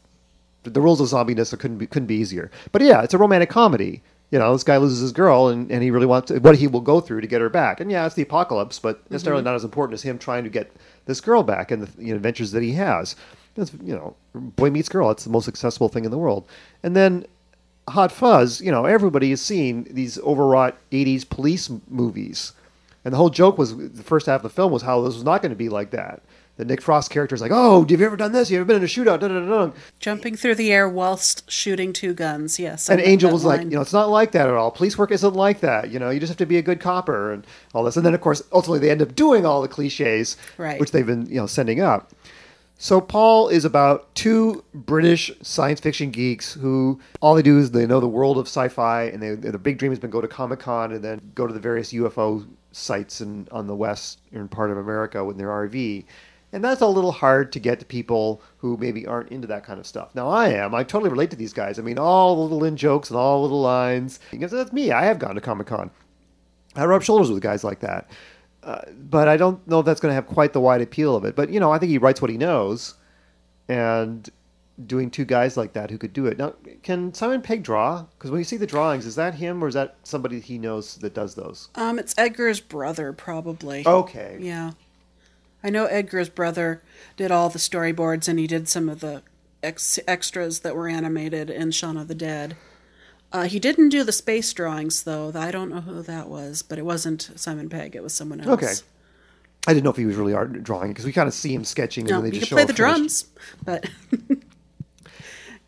the 0.65 0.81
rules 0.81 1.01
of 1.01 1.07
zombiness 1.09 1.57
couldn't 1.59 1.79
be 1.79 1.87
couldn't 1.87 2.07
be 2.09 2.17
easier. 2.17 2.51
But 2.73 2.83
yeah, 2.83 3.03
it's 3.03 3.15
a 3.15 3.19
romantic 3.19 3.49
comedy. 3.51 4.03
You 4.31 4.39
know, 4.39 4.53
this 4.53 4.63
guy 4.63 4.77
loses 4.77 5.01
his 5.01 5.13
girl, 5.13 5.49
and, 5.49 5.71
and 5.73 5.83
he 5.83 5.91
really 5.91 6.07
wants 6.07 6.29
to, 6.29 6.39
what 6.39 6.57
he 6.57 6.69
will 6.69 6.81
go 6.81 7.01
through 7.01 7.21
to 7.21 7.27
get 7.27 7.41
her 7.41 7.49
back. 7.49 7.81
And 7.81 7.91
yeah, 7.91 8.07
it's 8.07 8.15
the 8.15 8.23
apocalypse, 8.23 8.79
but 8.79 9.09
necessarily 9.11 9.41
mm-hmm. 9.41 9.47
not 9.47 9.57
as 9.57 9.65
important 9.65 9.95
as 9.95 10.03
him 10.03 10.19
trying 10.19 10.45
to 10.45 10.51
get 10.51 10.71
this 11.07 11.21
girl 11.21 11.43
back 11.43 11.71
and 11.71 11.83
the 11.83 12.03
you 12.03 12.11
know, 12.11 12.17
adventures 12.17 12.53
that 12.53 12.63
he 12.63 12.73
has. 12.73 13.17
That's, 13.57 13.73
you 13.83 13.95
know, 13.95 14.15
boy 14.35 14.71
meets 14.71 14.89
girl. 14.89 15.11
It's 15.11 15.25
the 15.25 15.31
most 15.31 15.49
accessible 15.49 15.89
thing 15.89 16.05
in 16.05 16.13
the 16.13 16.19
world. 16.19 16.47
And 16.83 16.95
then 16.95 17.27
Hot 17.89 18.13
Fuzz, 18.13 18.61
you 18.61 18.71
know, 18.71 18.85
everybody 18.85 19.31
has 19.31 19.41
seen 19.41 19.87
these 19.91 20.19
overwrought 20.21 20.77
80s 20.93 21.29
police 21.29 21.71
movies. 21.89 22.53
And 23.05 23.13
the 23.13 23.19
whole 23.19 23.31
joke 23.31 23.59
was 23.59 23.77
the 23.77 24.03
first 24.03 24.27
half 24.27 24.41
of 24.41 24.43
the 24.43 24.51
film 24.51 24.73
was 24.73 24.83
how 24.83 25.01
this 25.01 25.15
was 25.15 25.25
not 25.25 25.43
going 25.43 25.51
to 25.51 25.57
be 25.57 25.69
like 25.69 25.91
that. 25.91 26.23
The 26.61 26.67
Nick 26.67 26.83
Frost 26.83 27.11
character 27.11 27.35
is 27.35 27.41
like, 27.41 27.53
oh, 27.55 27.81
have 27.89 27.91
you 27.91 28.05
ever 28.05 28.19
done 28.19 28.33
this? 28.33 28.51
You 28.51 28.59
ever 28.59 28.67
been 28.67 28.77
in 28.77 28.83
a 28.83 28.87
shootout? 28.87 29.21
Da, 29.21 29.29
da, 29.29 29.41
da, 29.41 29.67
da. 29.67 29.73
Jumping 29.99 30.37
through 30.37 30.57
the 30.57 30.71
air 30.71 30.87
whilst 30.87 31.51
shooting 31.51 31.95
two 31.95 32.13
guns. 32.13 32.59
Yes. 32.59 32.91
And 32.91 33.01
Angel 33.01 33.33
was 33.33 33.47
like, 33.47 33.63
you 33.63 33.71
know, 33.71 33.81
it's 33.81 33.95
not 33.95 34.11
like 34.11 34.33
that 34.33 34.47
at 34.47 34.53
all. 34.53 34.71
Police 34.71 34.99
work 34.99 35.11
isn't 35.11 35.33
like 35.33 35.61
that. 35.61 35.91
You 35.91 35.99
know, 35.99 36.11
you 36.11 36.21
just 36.21 36.29
have 36.29 36.37
to 36.37 36.45
be 36.45 36.59
a 36.59 36.63
good 36.63 36.79
copper 36.79 37.33
and 37.33 37.47
all 37.73 37.83
this. 37.83 37.97
And 37.97 38.05
then, 38.05 38.13
of 38.13 38.21
course, 38.21 38.43
ultimately 38.53 38.79
they 38.79 38.91
end 38.91 39.01
up 39.01 39.15
doing 39.15 39.47
all 39.47 39.63
the 39.63 39.69
cliches, 39.69 40.37
Right. 40.59 40.79
which 40.79 40.93
they've 40.93 41.07
been, 41.07 41.25
you 41.31 41.37
know, 41.37 41.47
sending 41.47 41.81
up. 41.81 42.13
So 42.77 43.01
Paul 43.01 43.49
is 43.49 43.65
about 43.65 44.15
two 44.15 44.63
British 44.75 45.31
science 45.41 45.81
fiction 45.81 46.11
geeks 46.11 46.53
who 46.53 47.01
all 47.23 47.35
they 47.35 47.43
do 47.43 47.59
is 47.59 47.71
they 47.71 47.87
know 47.87 48.01
the 48.01 48.09
world 48.09 48.37
of 48.37 48.47
sci-fi, 48.47 49.05
and 49.05 49.23
they, 49.23 49.35
their 49.35 49.53
big 49.57 49.79
dream 49.79 49.93
has 49.93 49.99
been 49.99 50.11
go 50.11 50.21
to 50.21 50.29
Comic 50.29 50.59
Con 50.61 50.93
and 50.93 51.03
then 51.03 51.23
go 51.35 51.47
to 51.47 51.55
the 51.55 51.61
various 51.61 51.95
UFO 51.95 52.47
sites 52.73 53.23
in, 53.23 53.49
on 53.51 53.67
the 53.67 53.75
west 53.75 54.19
western 54.31 54.49
part 54.49 54.71
of 54.71 54.77
America 54.77 55.25
with 55.25 55.39
their 55.39 55.49
RV. 55.49 56.05
And 56.53 56.65
that's 56.65 56.81
a 56.81 56.87
little 56.87 57.13
hard 57.13 57.53
to 57.53 57.61
get 57.61 57.79
to 57.79 57.87
people 57.87 58.43
who 58.59 58.77
maybe 58.77 59.07
aren't 59.07 59.31
into 59.31 59.47
that 59.47 59.65
kind 59.65 59.79
of 59.79 59.87
stuff. 59.87 60.15
Now 60.15 60.29
I 60.29 60.49
am. 60.49 60.75
I 60.75 60.83
totally 60.83 61.11
relate 61.11 61.31
to 61.31 61.37
these 61.37 61.53
guys. 61.53 61.79
I 61.79 61.83
mean, 61.83 61.99
all 61.99 62.35
the 62.35 62.43
little 62.43 62.65
in 62.65 62.77
jokes 62.77 63.09
and 63.11 63.17
all 63.17 63.39
the 63.39 63.43
little 63.43 63.61
lines. 63.61 64.19
Because 64.33 64.51
that's 64.51 64.73
me. 64.73 64.91
I 64.91 65.05
have 65.05 65.19
gone 65.19 65.37
to 65.37 65.41
Comic 65.41 65.69
Con. 65.69 65.91
I 66.75 66.85
rub 66.87 67.03
shoulders 67.03 67.31
with 67.31 67.43
guys 67.43 67.63
like 67.63 67.81
that. 67.81 68.11
Uh, 68.63 68.83
but 69.09 69.29
I 69.29 69.37
don't 69.37 69.67
know 69.67 69.81
if 69.81 69.87
that's 69.87 70.01
going 70.01 70.11
to 70.11 70.15
have 70.15 70.27
quite 70.27 70.53
the 70.53 70.61
wide 70.61 70.83
appeal 70.83 71.15
of 71.15 71.25
it. 71.25 71.37
But, 71.37 71.51
you 71.51 71.61
know, 71.61 71.71
I 71.73 71.79
think 71.79 71.91
he 71.91 71.99
writes 71.99 72.21
what 72.21 72.31
he 72.31 72.37
knows. 72.37 72.95
And 73.69 74.29
doing 74.87 75.11
two 75.11 75.25
guys 75.25 75.57
like 75.57 75.73
that 75.75 75.91
who 75.91 75.99
could 75.99 76.13
do 76.13 76.27
it. 76.27 76.39
Now, 76.39 76.55
can 76.83 77.13
Simon 77.15 77.43
Pegg 77.43 77.63
draw? 77.63 78.05
Because 78.19 78.31
when 78.31 78.41
you 78.41 78.45
see 78.45 78.57
the 78.57 78.67
drawings, 78.67 79.07
is 79.07 79.15
that 79.17 79.35
him 79.35 79.63
or 79.63 79.69
is 79.69 79.75
that 79.75 79.97
somebody 80.03 80.41
he 80.41 80.59
knows 80.59 80.97
that 80.97 81.15
does 81.15 81.35
those? 81.35 81.69
Um, 81.75 81.99
it's 81.99 82.15
Edgar's 82.17 82.61
brother, 82.61 83.13
probably. 83.13 83.87
Okay. 83.87 84.39
Yeah. 84.41 84.73
I 85.63 85.71
know 85.71 85.87
Edgar's 85.87 86.29
brother 86.29 86.83
did 87.17 87.31
all 87.31 87.49
the 87.51 87.59
storyboards 87.59 88.29
and 88.29 88.39
he 88.39 88.47
did 88.47 88.69
some 88.69 88.89
of 88.89 89.01
the 89.01 89.23
ex- 89.63 89.99
extras 90.09 90.61
that 90.61 90.75
were 90.75 90.89
animated 90.89 91.51
in 91.51 91.71
Shaun 91.71 91.97
of 91.97 92.09
the 92.09 92.15
Dead. 92.15 92.57
Uh, 93.33 93.45
he 93.45 93.59
didn't 93.61 93.91
do 93.91 94.03
the 94.03 94.11
space 94.13 94.53
drawings, 94.53 95.05
though. 95.05 95.31
I 95.35 95.51
don't 95.51 95.71
know 95.71 95.83
who 95.83 96.03
that 96.03 96.29
was, 96.29 96.63
but 96.63 96.79
it 96.79 96.85
wasn't 96.85 97.31
Simon 97.37 97.69
Pegg. 97.69 97.95
It 97.95 98.03
was 98.03 98.13
someone 98.13 98.41
else. 98.41 98.51
Okay. 98.63 98.73
I 99.69 99.75
didn't 99.75 99.85
know 99.85 99.91
if 99.91 99.97
he 99.97 100.07
was 100.07 100.17
really 100.17 100.33
art 100.33 100.63
drawing 100.65 100.89
because 100.91 101.05
we 101.05 101.13
kind 101.13 101.29
of 101.29 101.35
see 101.35 101.55
him 101.55 101.65
sketching 101.65 102.05
and 102.05 102.11
No, 102.11 102.17
then 102.23 102.31
they 102.31 102.35
he 102.37 102.39
just 102.41 102.49
show 102.51 102.57
play 102.57 102.65
the 102.65 102.73
finished- 102.73 102.77
drums, 102.79 103.27
but 103.65 103.89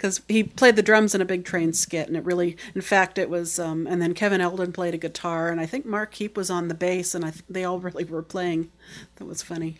because 0.02 0.20
he 0.28 0.42
played 0.42 0.74
the 0.74 0.82
drums 0.82 1.14
in 1.14 1.20
a 1.20 1.24
big 1.24 1.44
train 1.44 1.72
skit, 1.72 2.08
and 2.08 2.16
it 2.16 2.24
really, 2.24 2.56
in 2.74 2.80
fact, 2.80 3.18
it 3.18 3.30
was. 3.30 3.60
Um, 3.60 3.86
and 3.86 4.02
then 4.02 4.14
Kevin 4.14 4.40
Eldon 4.40 4.72
played 4.72 4.94
a 4.94 4.98
guitar, 4.98 5.48
and 5.48 5.60
I 5.60 5.66
think 5.66 5.86
Mark 5.86 6.12
Heap 6.14 6.36
was 6.36 6.50
on 6.50 6.66
the 6.66 6.74
bass, 6.74 7.14
and 7.14 7.24
I 7.24 7.30
th- 7.30 7.44
they 7.48 7.62
all 7.62 7.78
really 7.78 8.02
were 8.02 8.22
playing. 8.22 8.72
That 9.16 9.26
was 9.26 9.42
funny. 9.42 9.76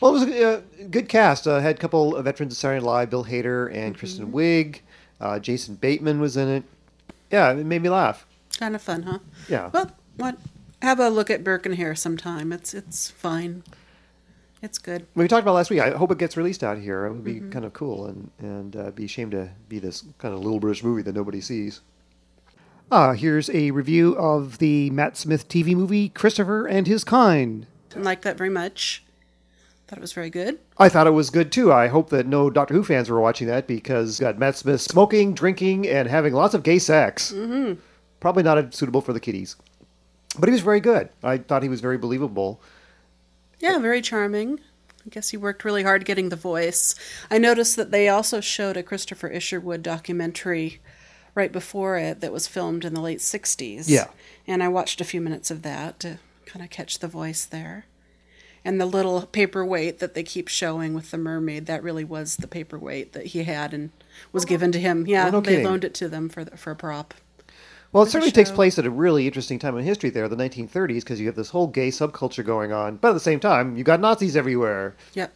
Well, 0.00 0.16
it 0.16 0.20
was 0.26 0.34
a 0.34 0.48
uh, 0.48 0.60
good 0.90 1.10
cast. 1.10 1.46
Uh, 1.46 1.60
had 1.60 1.76
a 1.76 1.78
couple 1.78 2.16
of 2.16 2.24
veterans 2.24 2.54
of 2.54 2.58
Saturday 2.58 2.80
Night 2.80 2.90
Live, 2.90 3.10
Bill 3.10 3.26
Hader 3.26 3.70
and 3.74 3.96
Kristen 3.98 4.32
Wiig. 4.32 4.80
Uh, 5.20 5.38
Jason 5.38 5.74
Bateman 5.74 6.22
was 6.22 6.38
in 6.38 6.48
it. 6.48 6.64
Yeah, 7.30 7.52
it 7.52 7.66
made 7.66 7.82
me 7.82 7.90
laugh. 7.90 8.24
Kind 8.58 8.74
of 8.74 8.80
fun, 8.80 9.02
huh? 9.02 9.18
Yeah. 9.46 9.68
Well, 9.74 9.90
what? 10.16 10.38
Have 10.80 11.00
a 11.00 11.10
look 11.10 11.28
at 11.28 11.44
Burke 11.44 11.66
and 11.66 11.74
Hare 11.74 11.94
sometime. 11.94 12.50
It's 12.50 12.72
it's 12.72 13.10
fine. 13.10 13.62
It's 14.62 14.78
good. 14.78 15.06
we 15.14 15.26
talked 15.26 15.42
about 15.42 15.54
last 15.54 15.70
week. 15.70 15.80
I 15.80 15.90
hope 15.90 16.10
it 16.10 16.18
gets 16.18 16.36
released 16.36 16.62
out 16.62 16.78
here. 16.78 17.06
It 17.06 17.12
would 17.12 17.24
be 17.24 17.40
kind 17.40 17.64
of 17.64 17.72
cool 17.72 18.06
and 18.06 18.30
and 18.38 18.76
uh, 18.76 18.90
be 18.90 19.06
a 19.06 19.08
shame 19.08 19.30
to 19.30 19.50
be 19.68 19.78
this 19.78 20.04
kind 20.18 20.34
of 20.34 20.40
little 20.40 20.60
British 20.60 20.84
movie 20.84 21.02
that 21.02 21.14
nobody 21.14 21.40
sees. 21.40 21.80
Uh, 22.90 23.12
here's 23.12 23.48
a 23.50 23.70
review 23.70 24.16
of 24.18 24.58
the 24.58 24.90
Matt 24.90 25.16
Smith 25.16 25.48
TV 25.48 25.74
movie 25.74 26.08
Christopher 26.08 26.66
and 26.66 26.86
His 26.86 27.04
Kind. 27.04 27.66
Didn't 27.88 28.04
like 28.04 28.22
that 28.22 28.36
very 28.36 28.50
much. 28.50 29.04
Thought 29.86 29.98
it 29.98 30.02
was 30.02 30.12
very 30.12 30.30
good. 30.30 30.58
I 30.76 30.88
thought 30.88 31.06
it 31.06 31.12
was 31.12 31.30
good 31.30 31.50
too. 31.50 31.72
I 31.72 31.88
hope 31.88 32.10
that 32.10 32.26
no 32.26 32.50
Doctor 32.50 32.74
Who 32.74 32.84
fans 32.84 33.08
were 33.08 33.20
watching 33.20 33.46
that 33.46 33.66
because 33.66 34.20
got 34.20 34.38
Matt 34.38 34.56
Smith 34.56 34.80
smoking, 34.80 35.34
drinking, 35.34 35.88
and 35.88 36.08
having 36.08 36.34
lots 36.34 36.54
of 36.54 36.62
gay 36.62 36.78
sex. 36.78 37.32
Mm-hmm. 37.32 37.80
Probably 38.20 38.42
not 38.42 38.74
suitable 38.74 39.00
for 39.00 39.12
the 39.12 39.20
kiddies, 39.20 39.56
but 40.38 40.48
he 40.48 40.52
was 40.52 40.60
very 40.60 40.80
good. 40.80 41.08
I 41.22 41.38
thought 41.38 41.62
he 41.62 41.68
was 41.68 41.80
very 41.80 41.96
believable. 41.96 42.60
Yeah, 43.60 43.78
very 43.78 44.00
charming. 44.02 44.60
I 45.06 45.08
guess 45.08 45.30
he 45.30 45.36
worked 45.36 45.64
really 45.64 45.82
hard 45.82 46.04
getting 46.04 46.28
the 46.28 46.36
voice. 46.36 46.94
I 47.30 47.38
noticed 47.38 47.76
that 47.76 47.90
they 47.90 48.08
also 48.08 48.40
showed 48.40 48.76
a 48.76 48.82
Christopher 48.82 49.28
Isherwood 49.28 49.82
documentary 49.82 50.80
right 51.34 51.52
before 51.52 51.96
it 51.96 52.20
that 52.20 52.32
was 52.32 52.46
filmed 52.48 52.84
in 52.84 52.92
the 52.94 53.00
late 53.00 53.20
60s. 53.20 53.84
Yeah. 53.88 54.08
And 54.46 54.62
I 54.62 54.68
watched 54.68 55.00
a 55.00 55.04
few 55.04 55.20
minutes 55.20 55.50
of 55.50 55.62
that 55.62 56.00
to 56.00 56.18
kind 56.44 56.62
of 56.64 56.70
catch 56.70 56.98
the 56.98 57.08
voice 57.08 57.44
there. 57.44 57.86
And 58.62 58.78
the 58.78 58.84
little 58.86 59.22
paperweight 59.22 60.00
that 60.00 60.12
they 60.12 60.22
keep 60.22 60.48
showing 60.48 60.92
with 60.92 61.10
the 61.12 61.16
mermaid, 61.18 61.64
that 61.66 61.82
really 61.82 62.04
was 62.04 62.36
the 62.36 62.48
paperweight 62.48 63.14
that 63.14 63.26
he 63.26 63.44
had 63.44 63.72
and 63.72 63.90
was 64.32 64.44
given 64.44 64.70
to 64.72 64.78
him. 64.78 65.06
Yeah, 65.06 65.28
Oh, 65.28 65.30
no 65.30 65.40
they 65.40 65.52
kidding. 65.52 65.64
loaned 65.64 65.84
it 65.84 65.94
to 65.94 66.08
them 66.10 66.28
for 66.28 66.44
the, 66.44 66.58
for 66.58 66.72
a 66.72 66.76
prop. 66.76 67.14
Well, 67.92 68.04
it 68.04 68.10
certainly 68.10 68.30
takes 68.30 68.52
place 68.52 68.78
at 68.78 68.86
a 68.86 68.90
really 68.90 69.26
interesting 69.26 69.58
time 69.58 69.76
in 69.76 69.84
history 69.84 70.10
there, 70.10 70.28
the 70.28 70.36
1930s, 70.36 71.00
because 71.00 71.18
you 71.20 71.26
have 71.26 71.34
this 71.34 71.50
whole 71.50 71.66
gay 71.66 71.88
subculture 71.88 72.44
going 72.44 72.72
on. 72.72 72.96
But 72.96 73.08
at 73.10 73.14
the 73.14 73.20
same 73.20 73.40
time, 73.40 73.76
you 73.76 73.82
got 73.82 73.98
Nazis 74.00 74.36
everywhere. 74.36 74.94
Yep. 75.14 75.32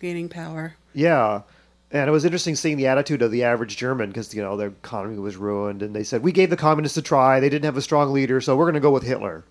Gaining 0.00 0.28
power. 0.28 0.76
Yeah. 0.94 1.42
And 1.90 2.08
it 2.08 2.12
was 2.12 2.24
interesting 2.24 2.54
seeing 2.54 2.76
the 2.76 2.86
attitude 2.86 3.22
of 3.22 3.32
the 3.32 3.42
average 3.42 3.76
German 3.76 4.10
because, 4.10 4.32
you 4.34 4.42
know, 4.42 4.56
their 4.56 4.68
economy 4.68 5.18
was 5.18 5.36
ruined. 5.36 5.82
And 5.82 5.96
they 5.96 6.04
said, 6.04 6.22
we 6.22 6.30
gave 6.30 6.50
the 6.50 6.56
communists 6.56 6.96
a 6.96 7.02
try. 7.02 7.40
They 7.40 7.48
didn't 7.48 7.64
have 7.64 7.76
a 7.76 7.82
strong 7.82 8.12
leader, 8.12 8.40
so 8.40 8.56
we're 8.56 8.64
going 8.66 8.74
to 8.74 8.80
go 8.80 8.90
with 8.92 9.02
Hitler. 9.02 9.44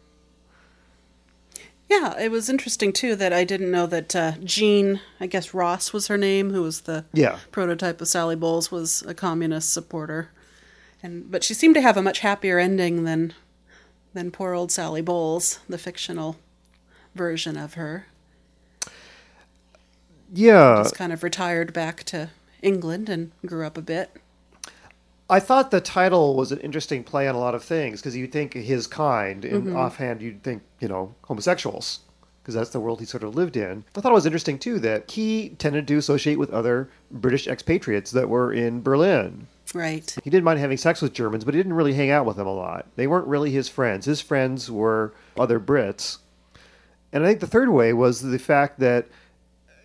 Yeah, 1.89 2.17
it 2.19 2.31
was 2.31 2.49
interesting 2.49 2.91
too 2.93 3.15
that 3.17 3.31
I 3.31 3.43
didn't 3.43 3.69
know 3.69 3.85
that 3.85 4.15
uh, 4.15 4.31
Jean, 4.43 5.01
I 5.19 5.27
guess 5.27 5.53
Ross 5.53 5.93
was 5.93 6.07
her 6.07 6.17
name, 6.17 6.51
who 6.51 6.63
was 6.63 6.81
the 6.81 7.05
Yeah. 7.13 7.37
prototype 7.51 8.01
of 8.01 8.07
Sally 8.07 8.35
Bowles, 8.35 8.71
was 8.71 9.03
a 9.07 9.13
communist 9.13 9.71
supporter. 9.71 10.29
And 11.05 11.29
but 11.29 11.43
she 11.43 11.53
seemed 11.53 11.75
to 11.75 11.81
have 11.81 11.97
a 11.97 12.01
much 12.01 12.19
happier 12.19 12.57
ending 12.57 13.03
than 13.03 13.33
than 14.15 14.31
poor 14.31 14.53
old 14.53 14.71
Sally 14.71 15.01
Bowles, 15.03 15.59
the 15.69 15.77
fictional 15.77 16.37
version 17.13 17.55
of 17.57 17.75
her. 17.75 18.07
Yeah, 20.33 20.77
Just 20.81 20.95
kind 20.95 21.13
of 21.13 21.21
retired 21.21 21.71
back 21.73 22.03
to 22.05 22.31
England 22.63 23.07
and 23.07 23.31
grew 23.45 23.65
up 23.67 23.77
a 23.77 23.81
bit. 23.81 24.09
I 25.29 25.39
thought 25.39 25.69
the 25.69 25.79
title 25.79 26.35
was 26.35 26.51
an 26.51 26.59
interesting 26.59 27.03
play 27.03 27.27
on 27.27 27.35
a 27.35 27.39
lot 27.39 27.53
of 27.53 27.63
things 27.63 28.01
because 28.01 28.15
you'd 28.17 28.31
think 28.31 28.53
his 28.53 28.87
kind, 28.87 29.45
and 29.45 29.67
Mm-hmm. 29.67 29.75
offhand 29.75 30.23
you'd 30.23 30.41
think 30.41 30.63
you 30.79 30.87
know 30.87 31.13
homosexuals 31.25 31.99
because 32.41 32.55
that's 32.55 32.71
the 32.71 32.79
world 32.79 32.99
he 32.99 33.05
sort 33.05 33.23
of 33.23 33.35
lived 33.35 33.55
in. 33.57 33.83
I 33.95 34.01
thought 34.01 34.11
it 34.11 34.15
was 34.15 34.25
interesting 34.25 34.57
too 34.57 34.79
that 34.79 35.11
he 35.11 35.49
tended 35.59 35.87
to 35.87 35.97
associate 35.97 36.39
with 36.39 36.49
other 36.49 36.89
British 37.11 37.47
expatriates 37.47 38.09
that 38.11 38.27
were 38.29 38.51
in 38.51 38.81
Berlin. 38.81 39.47
Right. 39.75 40.15
He 40.23 40.29
didn't 40.29 40.45
mind 40.45 40.57
having 40.59 40.77
sex 40.77 41.01
with 41.01 41.13
Germans, 41.13 41.43
but 41.43 41.53
he 41.53 41.59
didn't 41.59 41.73
really 41.73 41.93
hang 41.93 42.09
out 42.09 42.25
with 42.25 42.37
them 42.37 42.47
a 42.47 42.53
lot. 42.53 42.87
They 42.95 43.07
weren't 43.07 43.27
really 43.27 43.51
his 43.51 43.67
friends. 43.67 44.05
His 44.05 44.21
friends 44.21 44.71
were 44.71 45.13
other 45.37 45.59
Brits. 45.59 46.19
And 47.11 47.23
I 47.25 47.27
think 47.27 47.41
the 47.41 47.47
third 47.47 47.69
way 47.69 47.91
was 47.91 48.21
the 48.21 48.39
fact 48.39 48.79
that 48.79 49.07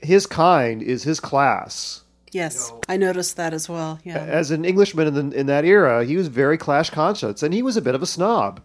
his 0.01 0.27
kind 0.27 0.81
is 0.81 1.03
his 1.03 1.19
class. 1.19 2.05
Yes, 2.31 2.73
I 2.89 2.97
noticed 2.97 3.37
that 3.37 3.53
as 3.53 3.69
well. 3.69 3.99
Yeah. 4.05 4.19
As 4.19 4.53
an 4.53 4.65
Englishman 4.65 5.09
in, 5.09 5.31
the, 5.31 5.37
in 5.41 5.47
that 5.47 5.65
era, 5.65 6.05
he 6.05 6.17
was 6.17 6.29
very 6.29 6.57
class 6.57 6.89
conscious, 6.89 7.43
and 7.43 7.53
he 7.53 7.61
was 7.61 7.77
a 7.77 7.83
bit 7.83 7.97
of 7.97 8.03
a 8.03 8.07
snob. 8.07 8.61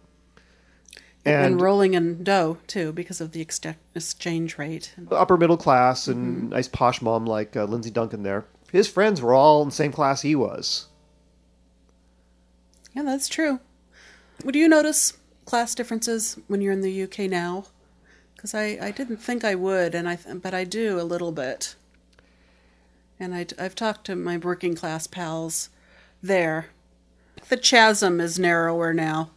and, 1.25 1.53
And 1.53 1.61
rolling 1.61 1.95
in 1.95 2.23
dough 2.23 2.59
too 2.67 2.91
because 2.93 3.19
of 3.19 3.31
the 3.31 3.43
exte- 3.43 3.77
exchange 3.95 4.59
rate. 4.59 4.93
upper 5.09 5.37
middle 5.37 5.57
class 5.57 6.07
and 6.07 6.51
nice 6.51 6.67
posh 6.67 7.01
mom 7.01 7.25
like 7.25 7.55
uh, 7.57 7.63
Lindsay 7.63 7.89
Duncan 7.89 8.21
there. 8.21 8.45
His 8.71 8.87
friends 8.87 9.21
were 9.23 9.33
all 9.33 9.63
in 9.63 9.69
the 9.69 9.75
same 9.75 9.91
class 9.91 10.21
he 10.21 10.35
was. 10.35 10.85
Yeah, 12.95 13.03
that's 13.03 13.27
true. 13.27 13.59
Would 14.43 14.55
you 14.55 14.69
notice 14.69 15.13
class 15.45 15.75
differences 15.75 16.37
when 16.47 16.61
you're 16.61 16.73
in 16.73 16.81
the 16.81 17.03
UK 17.03 17.19
now? 17.29 17.65
Because 18.35 18.55
I, 18.55 18.77
I 18.81 18.91
didn't 18.91 19.17
think 19.17 19.43
I 19.43 19.55
would, 19.55 19.93
and 19.93 20.07
I 20.07 20.15
th- 20.15 20.41
but 20.41 20.53
I 20.53 20.63
do 20.63 20.99
a 20.99 21.03
little 21.03 21.31
bit. 21.31 21.75
And 23.19 23.33
I, 23.35 23.47
I've 23.59 23.75
talked 23.75 24.05
to 24.05 24.15
my 24.15 24.37
working 24.37 24.75
class 24.75 25.07
pals 25.07 25.69
there. 26.21 26.67
The 27.49 27.57
chasm 27.57 28.19
is 28.19 28.39
narrower 28.39 28.93
now, 28.93 29.31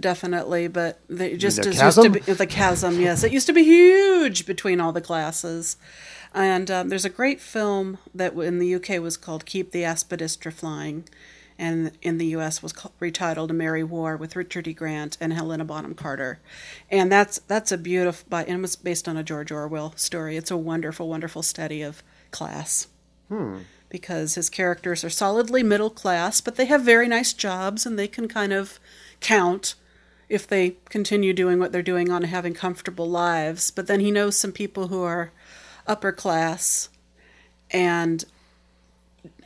definitely, 0.00 0.68
but 0.68 1.00
the, 1.08 1.36
just 1.36 1.62
the 1.62 1.68
is 1.70 1.80
used 1.80 2.02
to 2.02 2.08
chasm? 2.08 2.12
be 2.12 2.20
the 2.20 2.46
chasm. 2.46 3.00
Yes, 3.00 3.24
it 3.24 3.32
used 3.32 3.46
to 3.46 3.52
be 3.52 3.64
huge 3.64 4.46
between 4.46 4.80
all 4.80 4.92
the 4.92 5.00
classes. 5.00 5.76
And 6.32 6.70
um, 6.70 6.88
there's 6.88 7.04
a 7.04 7.10
great 7.10 7.40
film 7.40 7.98
that 8.14 8.34
in 8.34 8.58
the 8.58 8.74
UK 8.74 9.00
was 9.00 9.16
called 9.16 9.44
"Keep 9.46 9.70
the 9.70 9.82
Aspidistra 9.82 10.52
Flying," 10.52 11.04
and 11.58 11.92
in 12.02 12.18
the 12.18 12.26
U.S. 12.26 12.62
was 12.62 12.72
retitled 12.72 13.50
"A 13.50 13.52
Merry 13.52 13.84
War" 13.84 14.16
with 14.16 14.36
Richard 14.36 14.66
E. 14.66 14.72
Grant 14.72 15.16
and 15.20 15.32
Helena 15.32 15.64
Bonham 15.64 15.94
Carter, 15.94 16.40
and 16.90 17.10
that's 17.10 17.38
that's 17.40 17.72
a 17.72 17.78
beautiful. 17.78 18.26
By, 18.28 18.44
and 18.44 18.58
it 18.58 18.62
was 18.62 18.76
based 18.76 19.08
on 19.08 19.16
a 19.16 19.22
George 19.22 19.52
Orwell 19.52 19.94
story. 19.96 20.36
It's 20.36 20.50
a 20.50 20.56
wonderful, 20.56 21.08
wonderful 21.08 21.42
study 21.42 21.82
of 21.82 22.02
class. 22.30 22.88
Hmm. 23.28 23.58
Because 23.88 24.34
his 24.34 24.50
characters 24.50 25.04
are 25.04 25.10
solidly 25.10 25.62
middle 25.62 25.90
class, 25.90 26.40
but 26.40 26.56
they 26.56 26.64
have 26.64 26.82
very 26.82 27.06
nice 27.06 27.32
jobs 27.32 27.86
and 27.86 27.96
they 27.96 28.08
can 28.08 28.26
kind 28.26 28.52
of 28.52 28.80
count 29.20 29.76
if 30.28 30.48
they 30.48 30.76
continue 30.88 31.32
doing 31.32 31.60
what 31.60 31.70
they're 31.70 31.82
doing 31.82 32.10
on 32.10 32.22
having 32.24 32.54
comfortable 32.54 33.08
lives. 33.08 33.70
But 33.70 33.86
then 33.86 34.00
he 34.00 34.10
knows 34.10 34.36
some 34.36 34.50
people 34.50 34.88
who 34.88 35.02
are 35.02 35.30
upper 35.86 36.10
class 36.10 36.88
and 37.70 38.24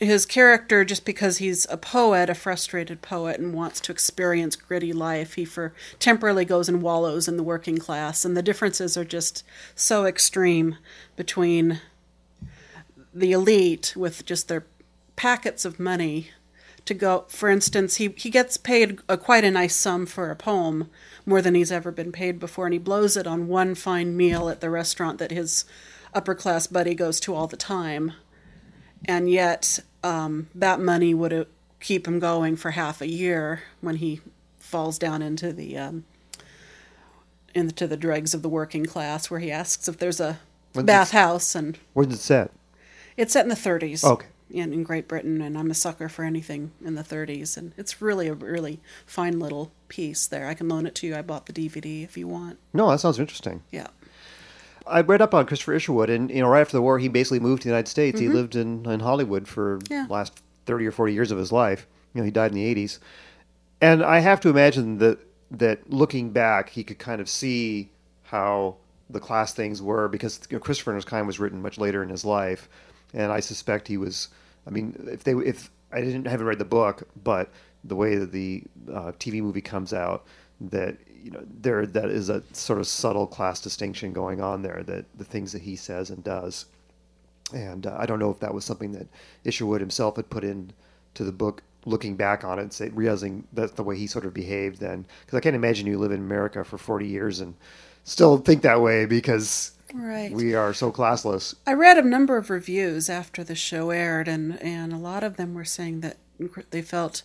his 0.00 0.26
character 0.26 0.84
just 0.84 1.04
because 1.04 1.38
he's 1.38 1.66
a 1.70 1.76
poet 1.76 2.30
a 2.30 2.34
frustrated 2.34 3.02
poet 3.02 3.38
and 3.38 3.54
wants 3.54 3.80
to 3.80 3.92
experience 3.92 4.56
gritty 4.56 4.92
life 4.92 5.34
he 5.34 5.44
for 5.44 5.72
temporarily 5.98 6.44
goes 6.44 6.68
and 6.68 6.82
wallows 6.82 7.28
in 7.28 7.36
the 7.36 7.42
working 7.42 7.78
class. 7.78 8.24
And 8.24 8.36
the 8.36 8.42
differences 8.42 8.96
are 8.96 9.04
just 9.04 9.44
so 9.74 10.04
extreme 10.04 10.76
between 11.16 11.80
the 13.14 13.32
elite 13.32 13.94
with 13.96 14.24
just 14.24 14.48
their 14.48 14.66
packets 15.16 15.64
of 15.64 15.80
money 15.80 16.30
to 16.84 16.94
go 16.94 17.24
for 17.28 17.50
instance 17.50 17.96
he, 17.96 18.08
he 18.16 18.30
gets 18.30 18.56
paid 18.56 19.00
a, 19.08 19.18
quite 19.18 19.44
a 19.44 19.50
nice 19.50 19.74
sum 19.74 20.06
for 20.06 20.30
a 20.30 20.36
poem 20.36 20.88
more 21.26 21.42
than 21.42 21.54
he's 21.54 21.72
ever 21.72 21.90
been 21.90 22.12
paid 22.12 22.38
before 22.38 22.66
and 22.66 22.72
he 22.72 22.78
blows 22.78 23.16
it 23.16 23.26
on 23.26 23.48
one 23.48 23.74
fine 23.74 24.16
meal 24.16 24.48
at 24.48 24.60
the 24.60 24.70
restaurant 24.70 25.18
that 25.18 25.32
his 25.32 25.64
upper 26.14 26.34
class 26.34 26.66
buddy 26.66 26.94
goes 26.94 27.18
to 27.20 27.34
all 27.34 27.46
the 27.46 27.56
time 27.56 28.12
and 29.04 29.30
yet 29.30 29.80
um, 30.02 30.48
that 30.54 30.80
money 30.80 31.14
would 31.14 31.32
uh, 31.32 31.44
keep 31.80 32.06
him 32.08 32.18
going 32.18 32.56
for 32.56 32.72
half 32.72 33.00
a 33.00 33.08
year 33.08 33.62
when 33.80 33.96
he 33.96 34.20
falls 34.58 34.98
down 34.98 35.22
into 35.22 35.52
the 35.52 35.76
um, 35.78 36.04
into 37.54 37.86
the 37.86 37.96
dregs 37.96 38.34
of 38.34 38.42
the 38.42 38.48
working 38.48 38.84
class 38.84 39.30
where 39.30 39.40
he 39.40 39.50
asks 39.50 39.88
if 39.88 39.98
there's 39.98 40.20
a 40.20 40.38
When's 40.74 40.86
bathhouse 40.86 41.54
and 41.54 41.78
Where's 41.94 42.12
it 42.12 42.18
set? 42.18 42.50
it's 43.16 43.32
set 43.32 43.44
in 43.44 43.48
the 43.48 43.54
30s. 43.54 44.04
Okay. 44.04 44.26
In, 44.50 44.72
in 44.72 44.82
Great 44.82 45.08
Britain, 45.08 45.42
and 45.42 45.58
I'm 45.58 45.70
a 45.70 45.74
sucker 45.74 46.08
for 46.08 46.24
anything 46.24 46.70
in 46.82 46.94
the 46.94 47.02
30s, 47.02 47.58
and 47.58 47.74
it's 47.76 48.00
really 48.00 48.28
a 48.28 48.32
really 48.32 48.80
fine 49.04 49.38
little 49.38 49.72
piece 49.88 50.26
there. 50.26 50.46
I 50.46 50.54
can 50.54 50.68
loan 50.68 50.86
it 50.86 50.94
to 50.96 51.06
you. 51.06 51.14
I 51.14 51.20
bought 51.20 51.44
the 51.44 51.52
DVD 51.52 52.02
if 52.02 52.16
you 52.16 52.26
want. 52.26 52.58
No, 52.72 52.90
that 52.90 53.00
sounds 53.00 53.18
interesting. 53.18 53.62
Yeah. 53.70 53.88
I 54.88 55.00
read 55.02 55.22
up 55.22 55.34
on 55.34 55.46
Christopher 55.46 55.74
Isherwood, 55.74 56.10
and 56.10 56.30
you 56.30 56.40
know, 56.40 56.48
right 56.48 56.60
after 56.60 56.76
the 56.76 56.82
war, 56.82 56.98
he 56.98 57.08
basically 57.08 57.40
moved 57.40 57.62
to 57.62 57.68
the 57.68 57.70
United 57.72 57.88
States. 57.88 58.18
He 58.20 58.28
lived 58.28 58.56
in, 58.56 58.84
in 58.90 59.00
Hollywood 59.00 59.46
for 59.48 59.78
Mm-hmm. 59.78 59.92
Yeah. 59.92 60.06
the 60.06 60.12
last 60.12 60.42
thirty 60.66 60.86
or 60.86 60.92
forty 60.92 61.12
years 61.12 61.30
of 61.30 61.38
his 61.38 61.52
life. 61.52 61.86
You 62.14 62.20
know, 62.20 62.24
he 62.24 62.30
died 62.30 62.50
in 62.50 62.54
the 62.56 62.64
eighties, 62.64 62.98
and 63.80 64.02
I 64.02 64.18
have 64.20 64.40
to 64.40 64.48
imagine 64.48 64.98
that 64.98 65.18
that 65.50 65.90
looking 65.90 66.30
back, 66.30 66.70
he 66.70 66.84
could 66.84 66.98
kind 66.98 67.20
of 67.20 67.28
see 67.28 67.90
how 68.24 68.76
the 69.10 69.20
class 69.20 69.54
things 69.54 69.80
were 69.80 70.06
because 70.08 70.40
you 70.50 70.56
know, 70.56 70.60
Christopher 70.60 71.00
Kind 71.00 71.26
was 71.26 71.38
written 71.40 71.62
much 71.62 71.78
later 71.78 72.02
in 72.02 72.08
his 72.10 72.24
life, 72.24 72.68
and 73.14 73.32
I 73.32 73.40
suspect 73.40 73.88
he 73.88 73.96
was. 73.96 74.28
I 74.66 74.70
mean, 74.70 75.08
if 75.10 75.24
they 75.24 75.32
if 75.32 75.70
I 75.92 76.00
didn't 76.00 76.26
haven't 76.26 76.46
read 76.46 76.58
the 76.58 76.64
book, 76.66 77.08
but 77.24 77.50
the 77.84 77.96
way 77.96 78.16
that 78.16 78.32
the 78.32 78.62
uh, 78.92 79.12
TV 79.18 79.40
movie 79.40 79.60
comes 79.62 79.92
out, 79.94 80.24
that 80.60 80.96
you 81.22 81.30
know 81.30 81.42
there 81.60 81.86
that 81.86 82.06
is 82.10 82.28
a 82.28 82.42
sort 82.52 82.78
of 82.78 82.86
subtle 82.86 83.26
class 83.26 83.60
distinction 83.60 84.12
going 84.12 84.40
on 84.40 84.62
there. 84.62 84.82
That 84.84 85.04
the 85.16 85.24
things 85.24 85.52
that 85.52 85.62
he 85.62 85.76
says 85.76 86.10
and 86.10 86.22
does, 86.24 86.66
and 87.52 87.86
uh, 87.86 87.96
I 87.98 88.06
don't 88.06 88.18
know 88.18 88.30
if 88.30 88.40
that 88.40 88.54
was 88.54 88.64
something 88.64 88.92
that 88.92 89.06
Isherwood 89.44 89.80
himself 89.80 90.16
had 90.16 90.30
put 90.30 90.44
in 90.44 90.72
to 91.14 91.24
the 91.24 91.32
book, 91.32 91.62
looking 91.84 92.16
back 92.16 92.44
on 92.44 92.58
it, 92.58 92.62
and 92.62 92.72
say, 92.72 92.88
realizing 92.90 93.46
that's 93.52 93.72
the 93.72 93.82
way 93.82 93.96
he 93.96 94.06
sort 94.06 94.24
of 94.24 94.34
behaved 94.34 94.78
then. 94.80 95.06
Because 95.24 95.36
I 95.36 95.40
can't 95.40 95.56
imagine 95.56 95.86
you 95.86 95.98
live 95.98 96.12
in 96.12 96.20
America 96.20 96.64
for 96.64 96.78
forty 96.78 97.06
years 97.06 97.40
and 97.40 97.54
still 98.04 98.38
think 98.38 98.62
that 98.62 98.80
way 98.80 99.04
because 99.06 99.72
Right. 99.94 100.30
we 100.32 100.54
are 100.54 100.74
so 100.74 100.92
classless. 100.92 101.54
I 101.66 101.72
read 101.72 101.96
a 101.96 102.02
number 102.02 102.36
of 102.36 102.50
reviews 102.50 103.08
after 103.08 103.42
the 103.42 103.54
show 103.54 103.90
aired, 103.90 104.28
and, 104.28 104.60
and 104.62 104.92
a 104.92 104.98
lot 104.98 105.24
of 105.24 105.36
them 105.38 105.54
were 105.54 105.64
saying 105.64 106.00
that 106.00 106.18
they 106.70 106.82
felt 106.82 107.22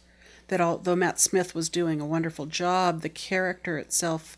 that 0.48 0.62
although 0.62 0.96
Matt 0.96 1.20
Smith 1.20 1.56
was 1.56 1.70
doing 1.70 2.00
a 2.02 2.06
wonderful 2.06 2.46
job, 2.46 3.02
the 3.02 3.10
character 3.10 3.78
itself 3.78 4.38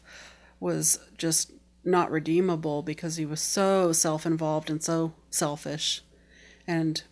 was 0.59 0.99
just 1.17 1.51
not 1.83 2.11
redeemable 2.11 2.81
because 2.81 3.17
he 3.17 3.25
was 3.25 3.41
so 3.41 3.91
self 3.91 4.25
involved 4.25 4.69
and 4.69 4.83
so 4.83 5.13
selfish 5.29 6.01
and 6.67 7.03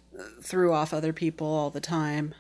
threw 0.42 0.74
off 0.74 0.94
other 0.94 1.14
people 1.14 1.48
all 1.48 1.70
the 1.70 1.80
time. 1.80 2.34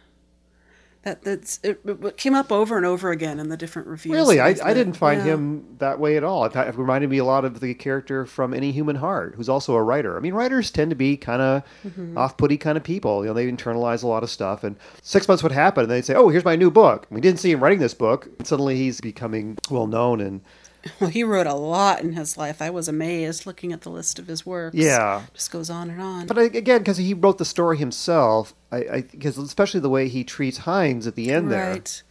That 1.03 1.21
that's 1.21 1.59
it, 1.63 1.81
it 1.85 2.15
came 2.15 2.33
up 2.33 2.49
over 2.49 2.77
and 2.77 2.85
over 2.85 3.11
again 3.11 3.37
in 3.37 3.49
the 3.49 3.57
different 3.57 3.89
reviews. 3.89 4.13
Really, 4.15 4.39
I, 4.39 4.55
I 4.63 4.73
didn't 4.73 4.93
find 4.93 5.19
Yeah. 5.19 5.33
him 5.33 5.75
that 5.79 5.99
way 5.99 6.15
at 6.15 6.23
all. 6.23 6.45
It 6.45 6.55
it 6.55 6.77
reminded 6.77 7.09
me 7.09 7.17
a 7.17 7.25
lot 7.25 7.43
of 7.43 7.59
the 7.59 7.73
character 7.73 8.25
from 8.25 8.53
Any 8.53 8.71
Human 8.71 8.95
Heart, 8.95 9.33
who's 9.35 9.49
also 9.49 9.73
a 9.75 9.83
writer. 9.83 10.15
I 10.15 10.21
mean, 10.21 10.33
writers 10.33 10.71
tend 10.71 10.91
to 10.91 10.95
be 10.95 11.17
kind 11.17 11.41
of 11.41 11.63
Mm-hmm. 11.85 12.17
off-putty 12.17 12.57
kind 12.57 12.77
of 12.77 12.83
people. 12.85 13.21
You 13.23 13.27
know, 13.27 13.33
they 13.33 13.51
internalize 13.51 14.01
a 14.03 14.07
lot 14.07 14.23
of 14.23 14.29
stuff. 14.29 14.63
And 14.63 14.77
six 15.01 15.27
months 15.27 15.43
would 15.43 15.51
happen, 15.51 15.83
and 15.83 15.91
they'd 15.91 16.05
say, 16.05 16.15
"Oh, 16.15 16.29
here's 16.29 16.45
my 16.45 16.55
new 16.55 16.71
book." 16.71 17.05
We 17.09 17.19
didn't 17.19 17.39
see 17.41 17.51
him 17.51 17.61
writing 17.61 17.79
this 17.79 17.93
book. 17.93 18.29
And 18.39 18.47
suddenly, 18.47 18.77
he's 18.77 19.01
becoming 19.01 19.57
well 19.69 19.87
known, 19.87 20.21
and 20.21 20.39
Well, 20.99 21.09
he 21.09 21.23
wrote 21.23 21.47
a 21.47 21.53
lot 21.53 22.01
in 22.01 22.13
his 22.13 22.37
life. 22.37 22.61
I 22.61 22.69
was 22.69 22.87
amazed 22.87 23.45
looking 23.45 23.71
at 23.71 23.81
the 23.81 23.89
list 23.89 24.19
of 24.19 24.27
his 24.27 24.45
works. 24.45 24.75
Yeah. 24.75 25.23
just 25.33 25.51
goes 25.51 25.69
on 25.69 25.89
and 25.89 26.01
on. 26.01 26.27
but 26.27 26.37
I, 26.37 26.43
again, 26.43 26.79
because 26.79 26.97
he 26.97 27.13
wrote 27.13 27.37
the 27.37 27.45
story 27.45 27.77
himself, 27.77 28.53
I 28.71 29.05
because 29.09 29.37
especially 29.37 29.79
the 29.79 29.89
way 29.89 30.07
he 30.09 30.23
treats 30.23 30.59
Heinz 30.59 31.07
at 31.07 31.15
the 31.15 31.31
end 31.31 31.51
there. 31.51 31.71
Right. 31.71 32.03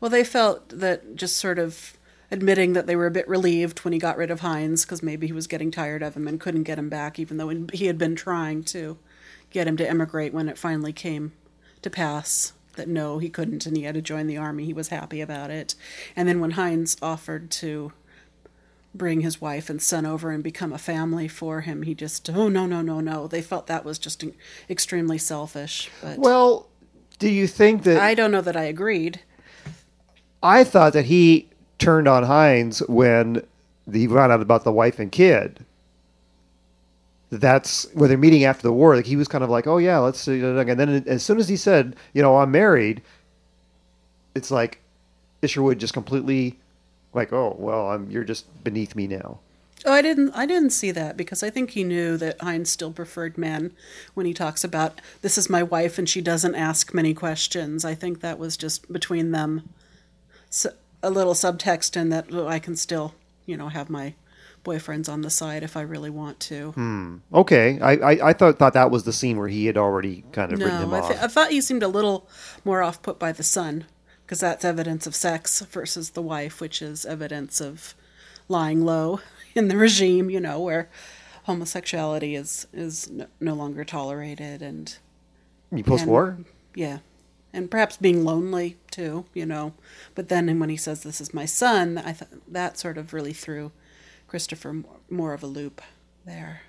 Well, 0.00 0.10
they 0.10 0.24
felt 0.24 0.68
that 0.68 1.16
just 1.16 1.38
sort 1.38 1.58
of 1.58 1.96
admitting 2.30 2.74
that 2.74 2.86
they 2.86 2.96
were 2.96 3.06
a 3.06 3.10
bit 3.10 3.26
relieved 3.28 3.80
when 3.80 3.92
he 3.92 3.98
got 3.98 4.16
rid 4.16 4.30
of 4.30 4.40
Heinz 4.40 4.84
because 4.84 5.02
maybe 5.02 5.26
he 5.26 5.32
was 5.32 5.46
getting 5.46 5.70
tired 5.70 6.02
of 6.02 6.14
him 6.14 6.28
and 6.28 6.40
couldn't 6.40 6.64
get 6.64 6.78
him 6.78 6.88
back, 6.88 7.18
even 7.18 7.38
though 7.38 7.48
he 7.72 7.86
had 7.86 7.98
been 7.98 8.14
trying 8.14 8.62
to 8.64 8.98
get 9.50 9.66
him 9.66 9.76
to 9.78 9.88
emigrate 9.88 10.34
when 10.34 10.48
it 10.48 10.58
finally 10.58 10.92
came 10.92 11.32
to 11.82 11.90
pass. 11.90 12.52
That 12.76 12.88
no, 12.88 13.18
he 13.18 13.28
couldn't, 13.28 13.66
and 13.66 13.76
he 13.76 13.82
had 13.84 13.96
to 13.96 14.02
join 14.02 14.28
the 14.28 14.36
army. 14.36 14.64
He 14.64 14.72
was 14.72 14.88
happy 14.88 15.20
about 15.20 15.50
it. 15.50 15.74
And 16.14 16.28
then 16.28 16.38
when 16.38 16.52
Heinz 16.52 16.96
offered 17.02 17.50
to 17.52 17.92
bring 18.94 19.20
his 19.20 19.40
wife 19.40 19.68
and 19.70 19.80
son 19.80 20.06
over 20.06 20.30
and 20.30 20.42
become 20.42 20.72
a 20.72 20.78
family 20.78 21.28
for 21.28 21.60
him, 21.62 21.82
he 21.82 21.94
just, 21.94 22.28
oh, 22.30 22.48
no, 22.48 22.66
no, 22.66 22.82
no, 22.82 23.00
no. 23.00 23.26
They 23.26 23.42
felt 23.42 23.66
that 23.66 23.84
was 23.84 23.98
just 23.98 24.24
extremely 24.68 25.18
selfish. 25.18 25.90
But 26.02 26.18
Well, 26.18 26.68
Do 27.18 27.28
you 27.28 27.46
think 27.46 27.82
that 27.84 28.00
I 28.00 28.14
don't 28.14 28.30
know 28.30 28.40
that 28.40 28.56
I 28.56 28.64
agreed. 28.64 29.20
I 30.42 30.64
thought 30.64 30.92
that 30.92 31.06
he 31.06 31.48
turned 31.78 32.08
on 32.08 32.24
Heinz 32.24 32.80
when 32.88 33.42
he 33.92 34.06
found 34.06 34.32
out 34.32 34.40
about 34.42 34.64
the 34.64 34.72
wife 34.72 34.98
and 34.98 35.10
kid. 35.10 35.64
That's 37.30 37.86
when 37.92 38.08
they're 38.08 38.18
meeting 38.18 38.44
after 38.44 38.62
the 38.62 38.72
war. 38.72 38.96
Like 38.96 39.06
he 39.06 39.16
was 39.16 39.28
kind 39.28 39.44
of 39.44 39.50
like, 39.50 39.66
"Oh 39.66 39.78
yeah, 39.78 39.98
let's." 39.98 40.18
see," 40.20 40.40
And 40.40 40.80
then 40.80 41.04
as 41.06 41.22
soon 41.22 41.38
as 41.38 41.48
he 41.48 41.56
said, 41.56 41.94
"You 42.14 42.22
know, 42.22 42.38
I'm 42.38 42.50
married," 42.50 43.02
it's 44.34 44.50
like 44.50 44.80
Isherwood 45.42 45.78
just 45.78 45.92
completely 45.92 46.58
like, 47.12 47.32
"Oh 47.32 47.56
well, 47.58 47.90
I'm 47.90 48.10
you're 48.10 48.24
just 48.24 48.62
beneath 48.64 48.94
me 48.94 49.06
now." 49.06 49.40
Oh, 49.84 49.92
I 49.92 50.02
didn't. 50.02 50.30
I 50.32 50.44
didn't 50.44 50.70
see 50.70 50.90
that 50.90 51.16
because 51.16 51.42
I 51.42 51.50
think 51.50 51.70
he 51.70 51.84
knew 51.84 52.16
that 52.16 52.40
Heinz 52.40 52.70
still 52.70 52.90
preferred 52.92 53.38
men 53.38 53.72
when 54.14 54.26
he 54.26 54.34
talks 54.34 54.64
about 54.64 55.00
this 55.22 55.38
is 55.38 55.48
my 55.48 55.62
wife 55.62 55.98
and 55.98 56.08
she 56.08 56.20
doesn't 56.20 56.54
ask 56.54 56.92
many 56.92 57.14
questions. 57.14 57.84
I 57.84 57.94
think 57.94 58.20
that 58.20 58.38
was 58.38 58.56
just 58.56 58.92
between 58.92 59.30
them, 59.30 59.68
so, 60.50 60.70
a 61.02 61.10
little 61.10 61.34
subtext 61.34 61.96
in 61.96 62.08
that 62.08 62.26
oh, 62.32 62.48
I 62.48 62.58
can 62.58 62.74
still, 62.74 63.14
you 63.46 63.56
know, 63.56 63.68
have 63.68 63.88
my 63.88 64.14
boyfriends 64.64 65.08
on 65.08 65.22
the 65.22 65.30
side 65.30 65.62
if 65.62 65.76
I 65.76 65.82
really 65.82 66.10
want 66.10 66.40
to. 66.40 66.72
Hmm. 66.72 67.16
Okay, 67.32 67.78
I 67.80 67.92
I, 67.92 68.28
I 68.30 68.32
thought 68.32 68.58
thought 68.58 68.74
that 68.74 68.90
was 68.90 69.04
the 69.04 69.12
scene 69.12 69.38
where 69.38 69.48
he 69.48 69.66
had 69.66 69.76
already 69.76 70.24
kind 70.32 70.52
of 70.52 70.58
written 70.58 70.82
him 70.82 70.90
No, 70.90 70.96
I, 70.96 71.00
off. 71.00 71.22
I 71.22 71.28
thought 71.28 71.50
he 71.52 71.60
seemed 71.60 71.84
a 71.84 71.88
little 71.88 72.28
more 72.64 72.82
off 72.82 73.00
put 73.00 73.20
by 73.20 73.30
the 73.30 73.44
son 73.44 73.84
because 74.28 74.40
that's 74.40 74.62
evidence 74.62 75.06
of 75.06 75.14
sex 75.14 75.60
versus 75.62 76.10
the 76.10 76.20
wife, 76.20 76.60
which 76.60 76.82
is 76.82 77.06
evidence 77.06 77.62
of 77.62 77.94
lying 78.46 78.84
low 78.84 79.20
in 79.54 79.68
the 79.68 79.76
regime. 79.78 80.28
You 80.28 80.38
know, 80.38 80.60
where 80.60 80.90
homosexuality 81.44 82.34
is 82.34 82.66
is 82.70 83.10
no, 83.40 83.54
longer 83.54 83.84
tolerated, 83.84 84.60
and 84.60 84.94
you 85.72 85.82
Post 85.82 86.04
war. 86.06 86.36
yeah, 86.74 86.98
and 87.54 87.70
perhaps 87.70 87.96
being 87.96 88.22
lonely 88.22 88.76
too. 88.90 89.24
You 89.32 89.46
know, 89.46 89.72
but 90.14 90.28
then 90.28 90.58
when 90.60 90.68
he 90.68 90.76
says 90.76 91.02
this 91.02 91.22
is 91.22 91.32
my 91.32 91.46
son, 91.46 91.96
I 91.96 92.12
thought 92.12 92.28
that 92.46 92.78
sort 92.78 92.98
of 92.98 93.14
really 93.14 93.32
threw 93.32 93.72
Christopher 94.26 94.74
more, 94.74 94.96
more 95.08 95.32
of 95.32 95.42
a 95.42 95.46
loop 95.46 95.80
there. 96.26 96.60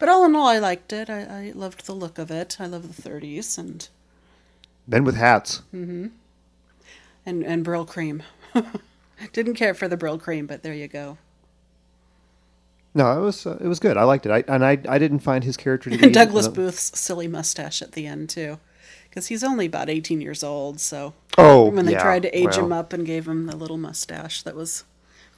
But 0.00 0.08
all 0.08 0.24
in 0.24 0.34
all, 0.34 0.48
I 0.48 0.58
liked 0.58 0.92
it. 0.92 1.08
I, 1.08 1.20
I 1.22 1.52
loved 1.54 1.86
the 1.86 1.94
look 1.94 2.18
of 2.18 2.30
it. 2.30 2.56
I 2.58 2.66
love 2.66 2.94
the 2.94 3.08
30s 3.08 3.56
and 3.56 3.88
Men 4.88 5.04
with 5.04 5.16
hats. 5.16 5.62
Mm-hmm. 5.74 6.08
And 7.26 7.44
and 7.44 7.64
Brylcreem. 7.66 8.22
Didn't 9.32 9.54
care 9.54 9.74
for 9.74 9.88
the 9.88 9.96
Brylcreem, 9.96 10.46
but 10.46 10.62
there 10.62 10.72
you 10.74 10.86
go. 10.88 11.18
No, 12.94 13.18
it 13.18 13.22
was 13.24 13.46
uh, 13.46 13.58
it 13.60 13.66
was 13.66 13.78
good. 13.78 13.96
I 13.96 14.04
liked 14.04 14.24
it. 14.26 14.30
I, 14.32 14.44
and 14.52 14.64
I 14.64 14.78
I 14.88 14.98
didn't 14.98 15.18
find 15.20 15.44
his 15.44 15.56
character 15.56 15.90
to 15.90 15.98
be 15.98 16.02
And 16.04 16.14
Douglas 16.14 16.48
Booth's 16.48 16.98
silly 16.98 17.28
mustache 17.28 17.82
at 17.82 17.92
the 17.92 18.06
end 18.06 18.30
too, 18.30 18.58
because 19.08 19.26
he's 19.26 19.44
only 19.44 19.66
about 19.66 19.90
18 19.90 20.20
years 20.20 20.42
old. 20.42 20.80
So 20.80 21.12
Oh, 21.36 21.68
when 21.70 21.84
they 21.84 21.92
yeah, 21.92 22.02
tried 22.02 22.22
to 22.22 22.34
age 22.38 22.56
well. 22.56 22.66
him 22.66 22.72
up 22.72 22.92
and 22.94 23.04
gave 23.04 23.28
him 23.28 23.46
the 23.46 23.56
little 23.56 23.76
mustache 23.76 24.42
that 24.44 24.54
was 24.56 24.84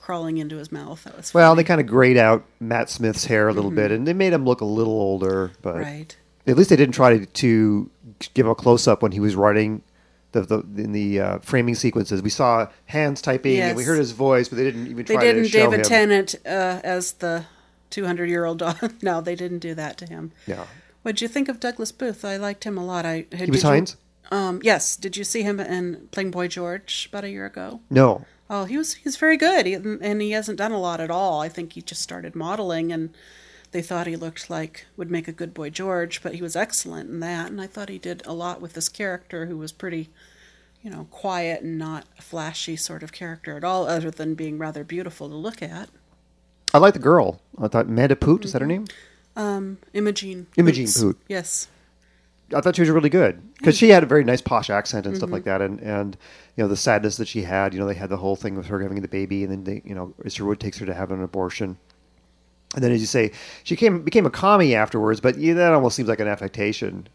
crawling 0.01 0.39
into 0.39 0.57
his 0.57 0.71
mouth, 0.71 1.03
that 1.05 1.17
was 1.17 1.35
Well, 1.35 1.55
they 1.57 1.65
kind 1.65 1.81
of 1.81 1.87
grayed 1.89 2.17
out 2.17 2.45
Matt 2.61 2.91
Smith's 2.91 3.25
hair 3.25 3.49
a 3.49 3.53
little 3.53 3.73
bit, 3.73 3.91
and 3.91 4.07
they 4.07 4.13
made 4.15 4.33
him 4.33 4.45
look 4.45 4.61
a 4.61 4.65
little 4.65 4.95
older. 4.95 5.51
But 5.61 5.75
Mm-hmm. 5.75 5.83
right. 5.83 6.17
at 6.47 6.57
least 6.57 6.71
they 6.71 6.77
didn't 6.77 6.95
try 6.95 7.19
to, 7.19 7.27
to 7.27 7.91
give 8.35 8.47
him 8.47 8.53
a 8.53 8.55
close 8.55 8.87
up 8.87 9.03
when 9.03 9.11
he 9.13 9.19
was 9.21 9.35
writing 9.35 9.83
the, 10.33 10.43
the 10.43 10.59
in 10.83 10.93
the 10.93 11.21
uh, 11.21 11.39
framing 11.41 11.75
sequences. 11.75 12.23
We 12.23 12.31
saw 12.31 12.69
hands 12.87 13.21
typing, 13.23 13.59
and 13.61 13.77
we 13.77 13.85
heard 13.85 13.99
his 13.99 14.13
voice, 14.13 14.49
but 14.49 14.57
they 14.57 14.65
didn't 14.65 14.87
even 14.87 15.05
They 15.05 15.15
try 15.15 15.23
didn't 15.25 15.45
to 15.45 15.49
show 15.49 15.59
David 15.59 15.81
him. 15.81 15.85
Tennant 15.85 16.35
uh, 16.47 16.81
as 16.85 17.13
the 17.13 17.47
200 17.91 18.29
year 18.29 18.45
old 18.45 18.59
dog. 18.59 18.93
no, 19.03 19.21
they 19.21 19.35
didn't 19.35 19.61
do 19.61 19.75
that 19.75 19.99
to 19.99 20.07
him. 20.07 20.33
Yeah, 20.47 20.67
What'd 21.03 21.21
you 21.21 21.29
think 21.29 21.49
of 21.49 21.61
Douglas 21.61 21.93
Booth? 21.93 22.25
I 22.25 22.37
liked 22.37 22.65
him 22.65 22.77
a 22.77 22.85
lot. 22.85 23.07
I 23.07 23.27
he 23.35 23.51
was 23.51 23.63
Heinz. 23.63 23.97
Um, 24.31 24.61
yes. 24.63 24.97
Did 24.97 25.17
you 25.17 25.25
see 25.25 25.43
him 25.43 25.59
in 25.59 26.09
playing 26.11 26.31
Boy 26.33 26.49
George 26.49 27.09
about 27.11 27.25
a 27.25 27.31
year 27.31 27.47
ago? 27.47 27.81
No, 27.89 28.27
Oh, 28.51 28.65
he 28.65 28.79
was 28.79 28.95
he's 28.95 29.17
very 29.17 29.37
good, 29.37 29.67
he, 29.67 29.75
and 29.75 30.23
he 30.23 30.31
hasn't 30.31 30.59
done 30.59 30.73
a 30.73 30.81
lot 30.81 31.01
at 31.01 31.11
all. 31.11 31.41
I 31.43 31.49
think 31.49 31.75
he 31.75 31.83
just 31.83 32.01
started 32.01 32.35
modeling, 32.35 32.93
and 32.93 33.11
they 33.71 33.83
thought 33.83 34.07
he 34.07 34.17
looked 34.17 34.49
like 34.49 34.87
would 34.97 35.11
make 35.11 35.29
a 35.29 35.33
good 35.33 35.53
Boy 35.55 35.71
George, 35.71 36.23
but 36.23 36.35
he 36.35 36.43
was 36.43 36.57
excellent 36.57 37.11
in 37.11 37.21
that. 37.21 37.51
And 37.51 37.61
I 37.61 37.67
thought 37.67 37.89
he 37.89 37.99
did 37.99 38.23
a 38.27 38.33
lot 38.33 38.61
with 38.61 38.73
this 38.75 38.89
character, 38.89 39.47
who 39.47 39.57
was 39.59 39.73
pretty, 39.73 40.09
you 40.83 40.91
know, 40.91 41.07
quiet 41.11 41.63
and 41.63 41.79
not 41.79 42.05
a 42.19 42.23
flashy 42.23 42.77
sort 42.77 43.03
of 43.03 43.13
character 43.13 43.57
at 43.57 43.65
all, 43.65 43.87
other 43.87 44.11
than 44.11 44.35
being 44.35 44.59
rather 44.59 44.85
beautiful 44.85 45.29
to 45.29 45.35
look 45.35 45.63
at. 45.63 45.89
I 46.73 46.79
like 46.79 46.95
the 46.95 47.01
girl. 47.01 47.41
I 47.61 47.69
thought 47.69 47.87
Amanda 47.87 48.17
Poot 48.17 48.45
is 48.45 48.53
that 48.53 48.61
her 48.63 48.67
name? 48.67 48.87
Um, 49.37 49.79
Imogen. 49.93 50.47
Imogen 50.57 50.85
Poots. 50.85 51.01
Poot. 51.03 51.19
Yes. 51.29 51.69
I 52.55 52.63
thought 52.63 52.77
she 52.77 52.83
was 52.83 52.91
really 52.91 53.11
good 53.11 53.43
because 53.59 53.77
she 53.77 53.91
had 53.91 54.03
a 54.03 54.07
very 54.07 54.25
nice 54.25 54.41
posh 54.41 54.71
accent 54.71 55.05
and 55.05 55.15
Mm-hmm. 55.15 55.21
stuff 55.21 55.31
like 55.31 55.45
that, 55.45 55.61
and 55.61 55.81
and 55.81 56.17
you 56.57 56.65
know 56.65 56.69
the 56.69 56.79
sadness 56.79 57.19
that 57.19 57.29
she 57.29 57.43
had. 57.43 57.75
You 57.75 57.81
know, 57.81 57.87
they 57.87 57.93
had 57.95 58.09
the 58.09 58.17
whole 58.17 58.37
thing 58.37 58.55
with 58.57 58.67
her 58.69 58.81
having 58.81 59.03
the 59.03 59.09
baby, 59.09 59.45
and 59.45 59.53
then 59.53 59.65
they, 59.65 59.83
you 59.85 59.95
know, 59.95 60.15
Isherwood 60.25 60.59
takes 60.59 60.79
her 60.79 60.87
to 60.87 60.95
have 60.95 61.11
an 61.11 61.23
abortion, 61.23 61.77
and 62.75 62.85
then 62.85 62.93
as 62.93 63.01
you 63.01 63.07
say, 63.07 63.33
she 63.65 63.77
came 63.77 64.03
became 64.03 64.27
a 64.27 64.31
commie 64.31 64.75
afterwards, 64.75 65.21
but 65.21 65.39
yeah, 65.39 65.55
that 65.55 65.73
almost 65.73 65.97
seems 65.97 66.09
like 66.09 66.21
an 66.21 66.29
affectation. 66.29 67.09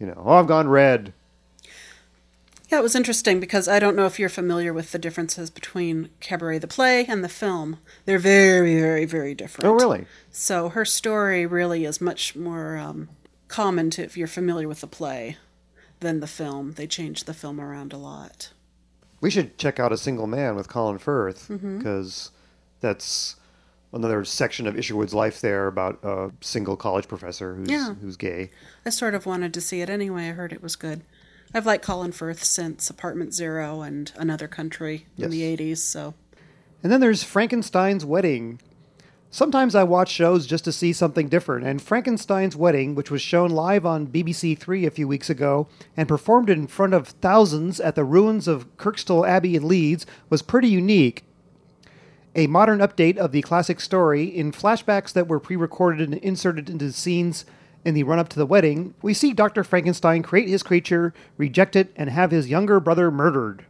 You 0.00 0.06
know, 0.06 0.22
oh, 0.24 0.32
I've 0.34 0.46
gone 0.46 0.68
red. 0.68 1.12
Yeah, 2.68 2.80
it 2.80 2.82
was 2.82 2.96
interesting 2.96 3.38
because 3.38 3.68
I 3.68 3.78
don't 3.78 3.94
know 3.94 4.06
if 4.06 4.18
you're 4.18 4.28
familiar 4.28 4.72
with 4.72 4.90
the 4.90 4.98
differences 4.98 5.50
between 5.50 6.10
Cabaret 6.18 6.58
the 6.58 6.66
play 6.66 7.04
and 7.06 7.22
the 7.22 7.28
film. 7.28 7.78
They're 8.06 8.18
very, 8.18 8.80
very, 8.80 9.04
very 9.04 9.34
different. 9.36 9.66
Oh, 9.70 9.74
really? 9.74 10.06
So 10.32 10.70
her 10.70 10.84
story 10.84 11.46
really 11.46 11.84
is 11.84 12.00
much 12.00 12.34
more 12.34 12.76
um, 12.76 13.08
common 13.46 13.90
to 13.90 14.02
if 14.02 14.16
you're 14.16 14.26
familiar 14.26 14.66
with 14.66 14.80
the 14.80 14.88
play 14.88 15.36
than 16.00 16.18
the 16.18 16.26
film. 16.26 16.72
They 16.72 16.88
changed 16.88 17.26
the 17.26 17.34
film 17.34 17.60
around 17.60 17.92
a 17.92 17.98
lot. 17.98 18.50
We 19.20 19.30
should 19.30 19.56
check 19.58 19.78
out 19.78 19.92
a 19.92 19.96
single 19.96 20.26
man 20.26 20.56
with 20.56 20.68
Colin 20.68 20.98
Firth 20.98 21.46
Mm-hmm. 21.48 21.78
because 21.78 22.32
that's 22.80 23.36
another 23.96 24.24
section 24.24 24.66
of 24.66 24.76
Isherwood's 24.78 25.14
life 25.14 25.40
there 25.40 25.66
about 25.66 25.98
a 26.04 26.30
single 26.40 26.76
college 26.76 27.08
professor 27.08 27.54
who's 27.54 27.68
Yeah. 27.68 27.94
who's 27.94 28.16
gay. 28.16 28.50
I 28.84 28.90
sort 28.90 29.14
of 29.14 29.26
wanted 29.26 29.52
to 29.54 29.60
see 29.60 29.80
it 29.80 29.90
anyway. 29.90 30.28
I 30.28 30.32
heard 30.32 30.52
it 30.52 30.62
was 30.62 30.76
good. 30.76 31.02
I've 31.54 31.66
liked 31.66 31.84
Colin 31.84 32.12
Firth 32.12 32.44
since 32.44 32.90
Apartment 32.90 33.32
Zero 33.34 33.80
and 33.82 34.12
Another 34.16 34.48
Country 34.48 35.06
in 35.16 35.30
the 35.30 35.42
80s, 35.42 35.78
so 35.78 36.14
And 36.82 36.92
then 36.92 37.00
there's 37.00 37.22
Frankenstein's 37.24 38.04
Wedding. 38.04 38.60
Sometimes 39.30 39.74
I 39.74 39.82
watch 39.82 40.10
shows 40.10 40.46
just 40.46 40.64
to 40.64 40.72
see 40.72 40.92
something 40.92 41.28
different, 41.28 41.66
and 41.66 41.82
Frankenstein's 41.82 42.54
Wedding, 42.56 42.94
which 42.94 43.10
was 43.10 43.20
shown 43.20 43.50
live 43.50 43.84
on 43.84 44.06
BBC 44.06 44.54
Three 44.54 44.86
a 44.86 44.90
few 44.90 45.08
weeks 45.08 45.28
ago 45.28 45.66
and 45.96 46.06
performed 46.08 46.48
in 46.48 46.66
front 46.68 46.94
of 46.94 47.08
thousands 47.08 47.80
at 47.80 47.96
the 47.96 48.04
ruins 48.04 48.46
of 48.48 48.76
Kirkstall 48.76 49.26
Abbey 49.28 49.56
in 49.56 49.66
Leeds, 49.66 50.06
was 50.30 50.42
pretty 50.42 50.68
unique. 50.68 51.24
A 52.38 52.46
modern 52.48 52.80
update 52.80 53.16
of 53.16 53.32
the 53.32 53.40
classic 53.40 53.80
story 53.80 54.24
in 54.24 54.52
flashbacks 54.52 55.10
that 55.14 55.26
were 55.26 55.40
pre 55.40 55.56
recorded 55.56 56.10
and 56.10 56.20
inserted 56.22 56.68
into 56.68 56.92
scenes 56.92 57.46
in 57.82 57.94
the 57.94 58.02
run 58.02 58.18
up 58.18 58.28
to 58.28 58.38
the 58.38 58.44
wedding, 58.44 58.92
we 59.00 59.14
see 59.14 59.32
Dr. 59.32 59.64
Frankenstein 59.64 60.22
create 60.22 60.46
his 60.46 60.62
creature, 60.62 61.14
reject 61.38 61.76
it, 61.76 61.94
and 61.96 62.10
have 62.10 62.32
his 62.32 62.50
younger 62.50 62.78
brother 62.78 63.10
murdered. 63.10 63.64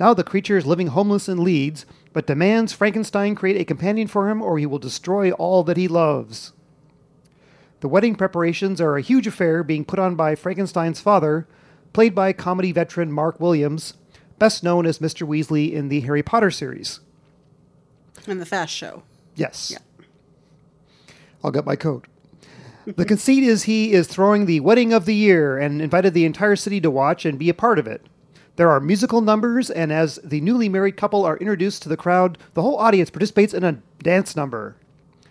Now 0.00 0.14
the 0.14 0.24
creature 0.24 0.56
is 0.56 0.66
living 0.66 0.88
homeless 0.88 1.28
in 1.28 1.44
Leeds, 1.44 1.86
but 2.12 2.26
demands 2.26 2.72
Frankenstein 2.72 3.36
create 3.36 3.60
a 3.60 3.64
companion 3.64 4.08
for 4.08 4.28
him 4.28 4.42
or 4.42 4.58
he 4.58 4.66
will 4.66 4.80
destroy 4.80 5.30
all 5.30 5.62
that 5.62 5.76
he 5.76 5.86
loves. 5.86 6.54
The 7.82 7.88
wedding 7.88 8.16
preparations 8.16 8.80
are 8.80 8.96
a 8.96 9.00
huge 9.00 9.28
affair 9.28 9.62
being 9.62 9.84
put 9.84 10.00
on 10.00 10.16
by 10.16 10.34
Frankenstein's 10.34 11.00
father, 11.00 11.46
played 11.92 12.16
by 12.16 12.32
comedy 12.32 12.72
veteran 12.72 13.12
Mark 13.12 13.38
Williams, 13.38 13.94
best 14.40 14.64
known 14.64 14.86
as 14.86 14.98
Mr. 14.98 15.24
Weasley 15.24 15.72
in 15.72 15.88
the 15.88 16.00
Harry 16.00 16.24
Potter 16.24 16.50
series. 16.50 16.98
In 18.28 18.38
the 18.38 18.46
Fast 18.46 18.74
Show. 18.74 19.02
Yes. 19.34 19.70
Yeah. 19.70 21.14
I'll 21.44 21.50
get 21.50 21.66
my 21.66 21.76
coat. 21.76 22.06
the 22.84 23.04
conceit 23.04 23.44
is 23.44 23.64
he 23.64 23.92
is 23.92 24.06
throwing 24.06 24.46
the 24.46 24.60
wedding 24.60 24.92
of 24.92 25.04
the 25.06 25.14
year 25.14 25.58
and 25.58 25.82
invited 25.82 26.14
the 26.14 26.24
entire 26.24 26.56
city 26.56 26.80
to 26.80 26.90
watch 26.90 27.24
and 27.24 27.38
be 27.38 27.48
a 27.48 27.54
part 27.54 27.78
of 27.78 27.86
it. 27.86 28.06
There 28.56 28.70
are 28.70 28.80
musical 28.80 29.20
numbers, 29.20 29.70
and 29.70 29.92
as 29.92 30.18
the 30.24 30.40
newly 30.40 30.68
married 30.68 30.96
couple 30.96 31.24
are 31.24 31.36
introduced 31.36 31.82
to 31.82 31.88
the 31.90 31.96
crowd, 31.96 32.38
the 32.54 32.62
whole 32.62 32.76
audience 32.76 33.10
participates 33.10 33.52
in 33.52 33.64
a 33.64 33.82
dance 34.02 34.34
number. 34.34 34.76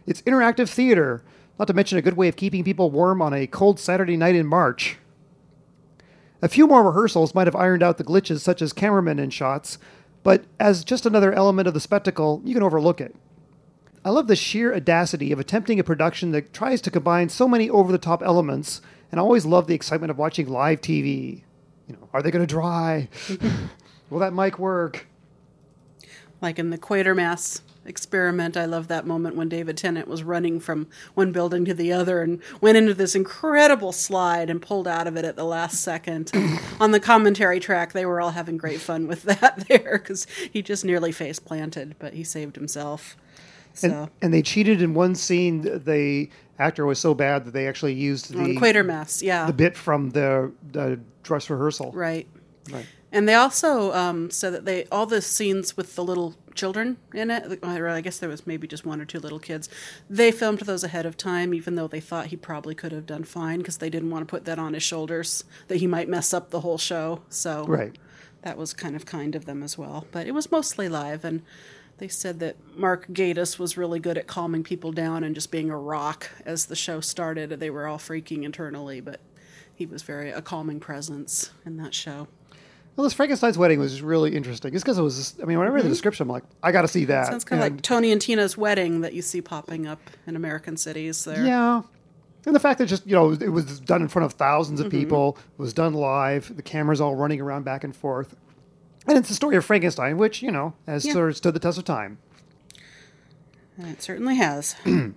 It's 0.05 0.21
interactive 0.23 0.69
theater, 0.69 1.23
not 1.57 1.67
to 1.67 1.73
mention 1.73 1.97
a 1.97 2.03
good 2.03 2.17
way 2.17 2.27
of 2.27 2.35
keeping 2.35 2.63
people 2.63 2.91
warm 2.91 3.21
on 3.23 3.33
a 3.33 3.47
cold 3.47 3.79
Saturday 3.79 4.15
night 4.15 4.35
in 4.35 4.45
March. 4.45 4.97
A 6.41 6.47
few 6.47 6.67
more 6.67 6.83
rehearsals 6.83 7.33
might 7.33 7.47
have 7.47 7.55
ironed 7.55 7.81
out 7.81 7.97
the 7.97 8.03
glitches, 8.03 8.41
such 8.41 8.61
as 8.61 8.73
cameramen 8.73 9.17
in 9.17 9.31
shots, 9.31 9.79
but 10.25 10.43
as 10.59 10.83
just 10.83 11.05
another 11.05 11.31
element 11.31 11.67
of 11.67 11.75
the 11.75 11.79
spectacle, 11.79 12.41
you 12.43 12.55
can 12.55 12.63
overlook 12.63 12.99
it. 12.99 13.15
I 14.03 14.09
love 14.09 14.25
the 14.25 14.35
sheer 14.35 14.73
audacity 14.73 15.31
of 15.31 15.37
attempting 15.39 15.79
a 15.79 15.83
production 15.83 16.31
that 16.31 16.51
tries 16.51 16.81
to 16.81 16.89
combine 16.89 17.29
so 17.29 17.47
many 17.47 17.69
over 17.69 17.91
the 17.91 17.99
top 17.99 18.23
elements, 18.23 18.81
and 19.11 19.19
I 19.19 19.23
always 19.23 19.45
love 19.45 19.67
the 19.67 19.75
excitement 19.75 20.09
of 20.09 20.17
watching 20.17 20.49
live 20.49 20.81
TV. 20.81 21.43
You 21.87 21.93
know, 21.93 22.09
are 22.11 22.23
they 22.23 22.31
going 22.31 22.41
to 22.41 22.51
dry? 22.51 23.07
Will 24.09 24.17
that 24.17 24.33
mic 24.33 24.57
work? 24.57 25.05
Like 26.41 26.57
in 26.57 26.71
the 26.71 26.79
Quatermass 26.79 27.61
experiment, 27.85 28.57
I 28.57 28.65
love 28.65 28.87
that 28.87 29.05
moment 29.05 29.35
when 29.35 29.49
David 29.49 29.77
Tennant 29.77 30.07
was 30.07 30.23
running 30.23 30.59
from 30.59 30.87
one 31.13 31.31
building 31.31 31.65
to 31.65 31.73
the 31.73 31.91
other 31.93 32.21
and 32.21 32.41
went 32.61 32.77
into 32.77 32.93
this 32.93 33.15
incredible 33.15 33.91
slide 33.91 34.49
and 34.49 34.61
pulled 34.61 34.87
out 34.87 35.07
of 35.07 35.15
it 35.17 35.25
at 35.25 35.35
the 35.35 35.43
last 35.43 35.81
second. 35.81 36.31
And 36.33 36.59
on 36.79 36.91
the 36.91 36.99
commentary 36.99 37.59
track, 37.59 37.93
they 37.93 38.05
were 38.05 38.21
all 38.21 38.31
having 38.31 38.57
great 38.57 38.79
fun 38.79 39.07
with 39.07 39.23
that 39.23 39.65
there 39.67 39.99
because 39.99 40.27
he 40.51 40.61
just 40.61 40.85
nearly 40.85 41.11
face 41.11 41.39
planted, 41.39 41.95
but 41.99 42.13
he 42.13 42.23
saved 42.23 42.55
himself. 42.55 43.17
So. 43.73 43.87
And, 43.87 44.09
and 44.21 44.33
they 44.33 44.41
cheated 44.41 44.81
in 44.81 44.93
one 44.93 45.15
scene. 45.15 45.61
The 45.61 46.29
actor 46.57 46.85
was 46.85 46.99
so 46.99 47.13
bad 47.13 47.45
that 47.45 47.51
they 47.51 47.67
actually 47.67 47.93
used 47.93 48.33
the, 48.33 48.39
on 48.39 48.55
Quatermass, 48.55 49.21
yeah. 49.21 49.45
the 49.45 49.53
bit 49.53 49.75
from 49.75 50.11
the, 50.11 50.51
the 50.71 50.99
dress 51.23 51.49
rehearsal. 51.49 51.91
Right. 51.91 52.27
Right. 52.71 52.85
And 53.11 53.29
they 53.29 53.35
also 53.35 53.93
um, 53.93 54.29
said 54.29 54.53
that 54.53 54.65
they 54.65 54.85
all 54.91 55.05
the 55.05 55.21
scenes 55.21 55.77
with 55.77 55.95
the 55.95 56.03
little 56.03 56.35
children 56.55 56.97
in 57.13 57.29
it, 57.29 57.59
or 57.63 57.87
I 57.89 58.01
guess 58.01 58.17
there 58.19 58.29
was 58.29 58.47
maybe 58.47 58.67
just 58.67 58.85
one 58.85 58.99
or 59.01 59.05
two 59.05 59.19
little 59.19 59.39
kids. 59.39 59.69
They 60.09 60.31
filmed 60.31 60.59
those 60.61 60.83
ahead 60.83 61.05
of 61.05 61.17
time, 61.17 61.53
even 61.53 61.75
though 61.75 61.87
they 61.87 61.99
thought 61.99 62.27
he 62.27 62.35
probably 62.37 62.73
could 62.73 62.91
have 62.91 63.05
done 63.05 63.23
fine 63.23 63.59
because 63.59 63.77
they 63.77 63.89
didn't 63.89 64.09
want 64.09 64.27
to 64.27 64.31
put 64.31 64.45
that 64.45 64.57
on 64.59 64.73
his 64.73 64.83
shoulders 64.83 65.43
that 65.67 65.77
he 65.77 65.87
might 65.87 66.09
mess 66.09 66.33
up 66.33 66.49
the 66.49 66.61
whole 66.61 66.77
show. 66.77 67.21
So 67.29 67.65
Right. 67.65 67.95
that 68.41 68.57
was 68.57 68.73
kind 68.73 68.95
of 68.95 69.05
kind 69.05 69.35
of 69.35 69.45
them 69.45 69.61
as 69.61 69.77
well. 69.77 70.07
But 70.11 70.27
it 70.27 70.31
was 70.33 70.51
mostly 70.51 70.89
live, 70.89 71.23
and 71.25 71.41
they 71.97 72.07
said 72.07 72.39
that 72.39 72.55
Mark 72.75 73.07
Gatiss 73.07 73.57
was 73.59 73.77
really 73.77 73.99
good 73.99 74.17
at 74.17 74.27
calming 74.27 74.63
people 74.63 74.91
down 74.91 75.23
and 75.23 75.33
just 75.35 75.51
being 75.51 75.69
a 75.69 75.77
rock 75.77 76.29
as 76.45 76.65
the 76.65 76.75
show 76.75 76.99
started. 76.99 77.49
They 77.51 77.69
were 77.69 77.87
all 77.87 77.97
freaking 77.97 78.43
internally, 78.43 78.99
but 79.01 79.19
he 79.73 79.85
was 79.85 80.03
very 80.03 80.29
a 80.31 80.41
calming 80.41 80.79
presence 80.79 81.51
in 81.65 81.77
that 81.77 81.93
show. 81.93 82.27
Well, 82.95 83.03
this 83.03 83.13
Frankenstein's 83.13 83.57
wedding 83.57 83.79
was 83.79 84.01
really 84.01 84.33
interesting. 84.35 84.71
Just 84.71 84.85
because 84.85 84.97
it 84.97 85.01
was, 85.01 85.35
I 85.41 85.45
mean, 85.45 85.57
when 85.57 85.67
I 85.67 85.69
read 85.69 85.83
the 85.83 85.89
description, 85.89 86.23
I'm 86.23 86.29
like, 86.29 86.43
I 86.63 86.71
got 86.71 86.83
to 86.83 86.87
see 86.87 87.05
that. 87.05 87.23
Mm-hmm. 87.23 87.31
Sounds 87.31 87.43
kind 87.43 87.61
of 87.61 87.69
like 87.71 87.81
Tony 87.81 88.11
and 88.11 88.21
Tina's 88.21 88.57
wedding 88.57 89.01
that 89.01 89.13
you 89.13 89.21
see 89.21 89.41
popping 89.41 89.85
up 89.85 89.99
in 90.25 90.35
American 90.37 90.77
cities 90.77 91.25
there. 91.25 91.45
Yeah. 91.45 91.81
And 92.45 92.55
the 92.55 92.59
fact 92.59 92.77
that 92.79 92.85
just, 92.85 93.05
you 93.05 93.13
know, 93.15 93.31
it 93.31 93.49
was 93.51 93.79
done 93.81 94.01
in 94.01 94.07
front 94.07 94.25
of 94.27 94.33
thousands 94.33 94.79
Mm-hmm. 94.79 94.85
of 94.87 94.91
people, 94.91 95.37
it 95.57 95.61
was 95.61 95.73
done 95.73 95.93
live, 95.93 96.55
the 96.55 96.61
cameras 96.61 97.01
all 97.01 97.15
running 97.15 97.41
around 97.41 97.63
back 97.65 97.83
and 97.83 97.93
forth. 97.95 98.35
And 99.07 99.17
it's 99.17 99.27
the 99.29 99.35
story 99.35 99.55
of 99.57 99.65
Frankenstein, 99.65 100.17
which, 100.17 100.41
you 100.41 100.51
know, 100.51 100.73
has 100.87 101.05
Yeah. 101.05 101.13
sort 101.13 101.29
of 101.31 101.37
stood 101.37 101.53
the 101.53 101.59
test 101.59 101.77
of 101.77 101.83
time. 101.83 102.17
And 103.77 103.87
it 103.89 104.01
certainly 104.01 104.35
has. 104.37 104.75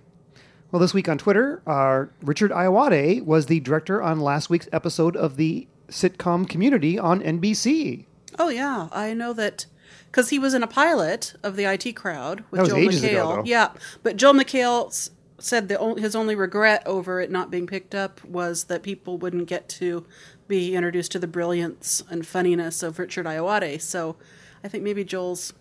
Well, 0.71 0.79
this 0.79 0.93
week 0.93 1.09
on 1.09 1.17
Twitter, 1.17 1.63
uh, 1.65 2.05
Richard 2.21 2.51
Ayoade 2.51 3.25
was 3.25 3.47
the 3.47 3.59
director 3.59 4.03
on 4.03 4.19
last 4.19 4.51
week's 4.51 4.69
episode 4.71 5.15
of 5.17 5.35
the 5.35 5.67
sitcom 5.89 6.47
Community 6.47 6.97
on 6.99 7.21
NBC. 7.21 8.05
oh 8.37 8.49
yeah, 8.49 8.87
I 8.91 9.13
know 9.13 9.33
that 9.33 9.65
because 10.07 10.29
he 10.29 10.39
was 10.39 10.53
in 10.53 10.63
a 10.63 10.67
pilot 10.67 11.35
of 11.43 11.55
the 11.55 11.65
IT 11.65 11.93
Crowd 11.95 12.43
with 12.51 12.61
That 12.61 12.69
Joel 12.69 12.79
McHale. 12.79 13.33
ago. 13.33 13.43
Yeah, 13.45 13.71
but 14.03 14.17
Joel 14.17 14.33
McHale 14.33 14.87
s- 14.87 15.11
said 15.37 15.67
the 15.69 15.95
his 15.99 16.15
only 16.15 16.35
regret 16.35 16.81
over 16.85 17.21
it 17.21 17.29
not 17.31 17.51
being 17.51 17.67
picked 17.67 17.93
up 17.95 18.23
was 18.25 18.65
that 18.65 18.83
people 18.83 19.17
wouldn't 19.17 19.47
get 19.47 19.69
to 19.69 20.05
be 20.47 20.75
introduced 20.75 21.11
to 21.11 21.19
the 21.19 21.27
brilliance 21.27 22.03
and 22.09 22.25
funniness 22.25 22.81
of 22.81 22.97
Richard 22.97 23.25
Ayoade. 23.27 23.81
So 23.81 24.15
I 24.63 24.67
think 24.67 24.83
maybe 24.83 25.03
Joel's 25.03 25.53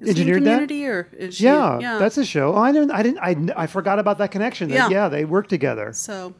is 0.00 0.08
he 0.16 0.22
in 0.22 0.28
Engineered 0.28 0.42
that? 0.42 0.44
community 0.66 0.86
or 0.86 1.08
is 1.16 1.36
she, 1.36 1.44
Yeah, 1.44 1.78
yeah 1.78 1.98
that's 1.98 2.18
a 2.18 2.24
show. 2.24 2.52
Oh, 2.52 2.58
I 2.58 2.72
didn't, 2.72 2.90
I 2.90 3.02
didn't, 3.04 3.20
I, 3.56 3.62
I 3.62 3.66
forgot 3.68 4.00
about 4.00 4.18
that 4.18 4.32
connection. 4.32 4.68
That, 4.70 4.74
Yeah. 4.74 4.88
yeah, 4.90 5.08
they 5.08 5.24
work 5.24 5.46
together. 5.48 5.92
so 5.92 6.34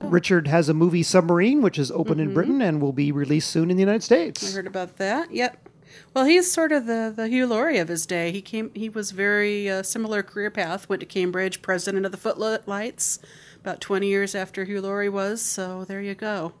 Richard 0.00 0.46
has 0.48 0.68
a 0.68 0.74
movie 0.74 1.02
Submarine, 1.02 1.62
which 1.62 1.78
is 1.78 1.90
open 1.90 2.14
Mm-hmm. 2.18 2.20
in 2.28 2.34
Britain 2.34 2.62
and 2.62 2.80
will 2.80 2.92
be 2.92 3.12
released 3.12 3.50
soon 3.50 3.70
in 3.70 3.76
the 3.76 3.82
United 3.82 4.02
States. 4.02 4.48
I 4.50 4.54
heard 4.56 4.66
about 4.66 4.96
that. 4.96 5.30
Yep. 5.30 5.68
Well, 6.14 6.24
he's 6.24 6.50
sort 6.50 6.72
of 6.72 6.86
the 6.86 7.12
the 7.14 7.28
Hugh 7.28 7.46
Laurie 7.46 7.78
of 7.78 7.88
his 7.88 8.06
day. 8.06 8.30
He 8.30 8.40
came. 8.40 8.70
He 8.74 8.88
was 8.88 9.10
very 9.10 9.68
uh, 9.68 9.82
similar 9.82 10.22
career 10.22 10.50
path. 10.50 10.88
Went 10.88 11.00
to 11.00 11.06
Cambridge, 11.06 11.62
president 11.62 12.06
of 12.06 12.12
the 12.12 12.18
Footlights, 12.18 13.18
about 13.60 13.80
twenty 13.80 14.06
years 14.08 14.34
after 14.34 14.64
Hugh 14.64 14.80
Laurie 14.80 15.08
was. 15.08 15.42
So 15.42 15.84
there 15.84 16.00
you 16.00 16.14
go. 16.14 16.52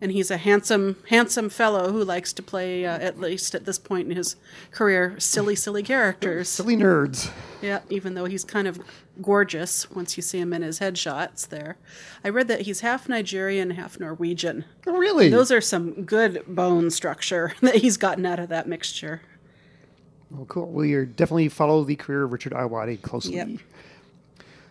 And 0.00 0.12
he's 0.12 0.30
a 0.30 0.36
handsome, 0.36 0.96
handsome 1.08 1.48
fellow 1.48 1.90
who 1.90 2.04
likes 2.04 2.32
to 2.34 2.42
play, 2.42 2.84
uh, 2.84 2.98
at 2.98 3.18
least 3.18 3.54
at 3.54 3.64
this 3.64 3.78
point 3.78 4.10
in 4.10 4.16
his 4.16 4.36
career, 4.70 5.18
silly, 5.18 5.56
silly 5.56 5.82
characters. 5.82 6.50
Silly 6.50 6.76
nerds. 6.76 7.30
Yeah, 7.62 7.80
even 7.88 8.14
though 8.14 8.26
he's 8.26 8.44
kind 8.44 8.68
of 8.68 8.78
gorgeous 9.22 9.90
once 9.90 10.16
you 10.16 10.22
see 10.22 10.38
him 10.38 10.52
in 10.52 10.60
his 10.62 10.80
headshots 10.80 11.48
there. 11.48 11.76
I 12.22 12.28
read 12.28 12.48
that 12.48 12.62
he's 12.62 12.80
half 12.80 13.08
Nigerian, 13.08 13.70
half 13.70 13.98
Norwegian. 13.98 14.66
Oh, 14.86 14.96
really? 14.96 15.30
Those 15.30 15.50
are 15.50 15.62
some 15.62 16.04
good 16.04 16.42
bone 16.46 16.90
structure 16.90 17.54
that 17.62 17.76
he's 17.76 17.96
gotten 17.96 18.26
out 18.26 18.38
of 18.38 18.48
that 18.50 18.68
mixture. 18.68 19.22
Well, 20.30 20.44
cool. 20.46 20.66
We 20.66 20.94
are 20.94 21.04
definitely 21.04 21.48
follow 21.48 21.84
the 21.84 21.96
career 21.96 22.24
of 22.24 22.32
Richard 22.32 22.52
Ayoade 22.52 23.00
closely. 23.02 23.36
Yep. 23.36 23.48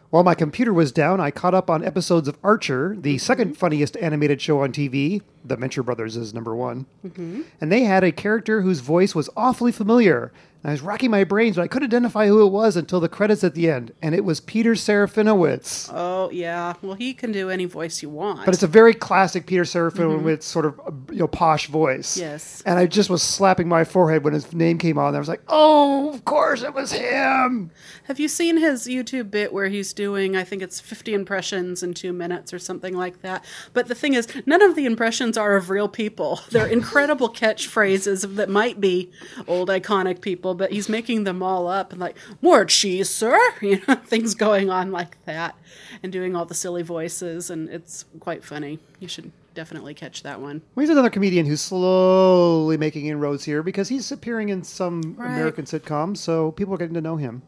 While 0.09 0.23
my 0.23 0.35
computer 0.35 0.71
was 0.71 0.91
down, 0.91 1.19
I 1.19 1.31
caught 1.31 1.53
up 1.53 1.69
on 1.69 1.83
episodes 1.83 2.27
of 2.27 2.37
Archer, 2.43 2.95
the 2.97 3.17
second 3.17 3.57
funniest 3.57 3.97
animated 3.97 4.41
show 4.41 4.61
on 4.61 4.71
TV. 4.71 5.21
The 5.47 5.55
Venture 5.55 5.83
Brothers 5.83 6.17
is 6.17 6.33
number 6.33 6.55
one. 6.55 6.85
Mm-hmm. 7.05 7.43
And 7.61 7.71
they 7.71 7.83
had 7.83 8.03
a 8.03 8.11
character 8.11 8.61
whose 8.61 8.79
voice 8.79 9.13
was 9.13 9.29
awfully 9.37 9.71
familiar. 9.71 10.31
And 10.65 10.71
I 10.71 10.73
was 10.73 10.81
racking 10.81 11.11
my 11.11 11.23
brains, 11.23 11.57
but 11.57 11.61
I 11.61 11.67
couldn't 11.67 11.89
identify 11.89 12.25
who 12.25 12.43
it 12.43 12.49
was 12.49 12.75
until 12.75 12.99
the 12.99 13.07
credits 13.07 13.43
at 13.43 13.53
the 13.53 13.69
end. 13.69 13.93
And 14.01 14.15
it 14.15 14.25
was 14.25 14.39
Peter 14.39 14.71
Serafinowicz. 14.71 15.91
Oh 15.93 16.31
yeah, 16.31 16.73
well 16.81 16.95
he 16.95 17.13
can 17.13 17.31
do 17.31 17.51
any 17.51 17.65
voice 17.65 18.01
you 18.01 18.09
want. 18.09 18.45
But 18.45 18.55
it's 18.55 18.63
a 18.63 18.67
very 18.67 18.95
classic 18.95 19.45
Peter 19.45 19.61
Serafinowicz 19.61 20.41
sort 20.41 20.65
of 20.65 20.81
you 21.11 21.17
know 21.17 21.27
posh 21.27 21.67
voice. 21.67 22.13
Mm-hmm. 22.13 22.21
Yes. 22.21 22.63
And 22.65 22.79
I 22.79 22.87
just 22.87 23.11
was 23.11 23.21
slapping 23.21 23.67
my 23.67 23.83
forehead 23.83 24.23
when 24.23 24.33
his 24.33 24.51
name 24.53 24.79
came 24.79 24.97
on. 24.97 25.13
I 25.13 25.19
was 25.19 25.27
like, 25.27 25.43
"Oh, 25.47 26.11
of 26.11 26.25
course 26.25 26.63
it 26.63 26.73
was 26.73 26.91
him." 26.91 27.69
Have 28.05 28.19
you 28.19 28.27
seen 28.27 28.57
his 28.57 28.87
YouTube 28.87 29.29
bit 29.29 29.53
where 29.53 29.67
he's 29.67 29.93
doing? 29.93 30.35
I 30.35 30.43
think 30.43 30.63
it's 30.63 30.79
fifty 30.79 31.13
impressions 31.13 31.83
in 31.83 31.93
two 31.93 32.11
minutes 32.11 32.51
or 32.51 32.57
something 32.57 32.95
like 32.95 33.21
that. 33.21 33.45
But 33.73 33.87
the 33.87 33.93
thing 33.93 34.15
is, 34.15 34.27
none 34.47 34.63
of 34.63 34.75
the 34.75 34.87
impressions 34.87 35.34
are 35.37 35.55
of 35.55 35.69
real 35.69 35.87
people. 35.87 36.39
They're 36.51 36.67
incredible 36.67 37.29
catchphrases 37.29 38.35
that 38.35 38.49
might 38.49 38.79
be 38.81 39.11
old 39.47 39.69
iconic 39.69 40.21
people, 40.21 40.53
but 40.55 40.71
he's 40.71 40.89
making 40.89 41.23
them 41.23 41.41
all 41.43 41.67
up 41.67 41.91
and 41.91 41.99
like 42.01 42.17
more 42.41 42.65
cheese, 42.65 43.09
sir. 43.09 43.37
You 43.61 43.81
know, 43.87 43.95
things 43.95 44.35
going 44.35 44.69
on 44.69 44.91
like 44.91 45.23
that, 45.25 45.55
and 46.03 46.11
doing 46.11 46.35
all 46.35 46.45
the 46.45 46.53
silly 46.53 46.83
voices, 46.83 47.49
and 47.49 47.69
it's 47.69 48.05
quite 48.19 48.43
funny. 48.43 48.79
You 48.99 49.07
should 49.07 49.31
definitely 49.53 49.93
catch 49.93 50.23
that 50.23 50.39
one. 50.41 50.61
Well, 50.75 50.81
he's 50.83 50.89
another 50.89 51.09
comedian 51.09 51.45
who's 51.45 51.61
slowly 51.61 52.77
making 52.77 53.05
inroads 53.07 53.43
here 53.45 53.63
because 53.63 53.87
he's 53.89 54.11
appearing 54.11 54.49
in 54.49 54.63
some 54.63 55.15
Right. 55.17 55.29
American 55.31 55.65
sitcoms, 55.65 56.17
so 56.17 56.51
people 56.51 56.73
are 56.73 56.77
getting 56.77 56.93
to 56.95 57.01
know 57.01 57.15
him. 57.15 57.41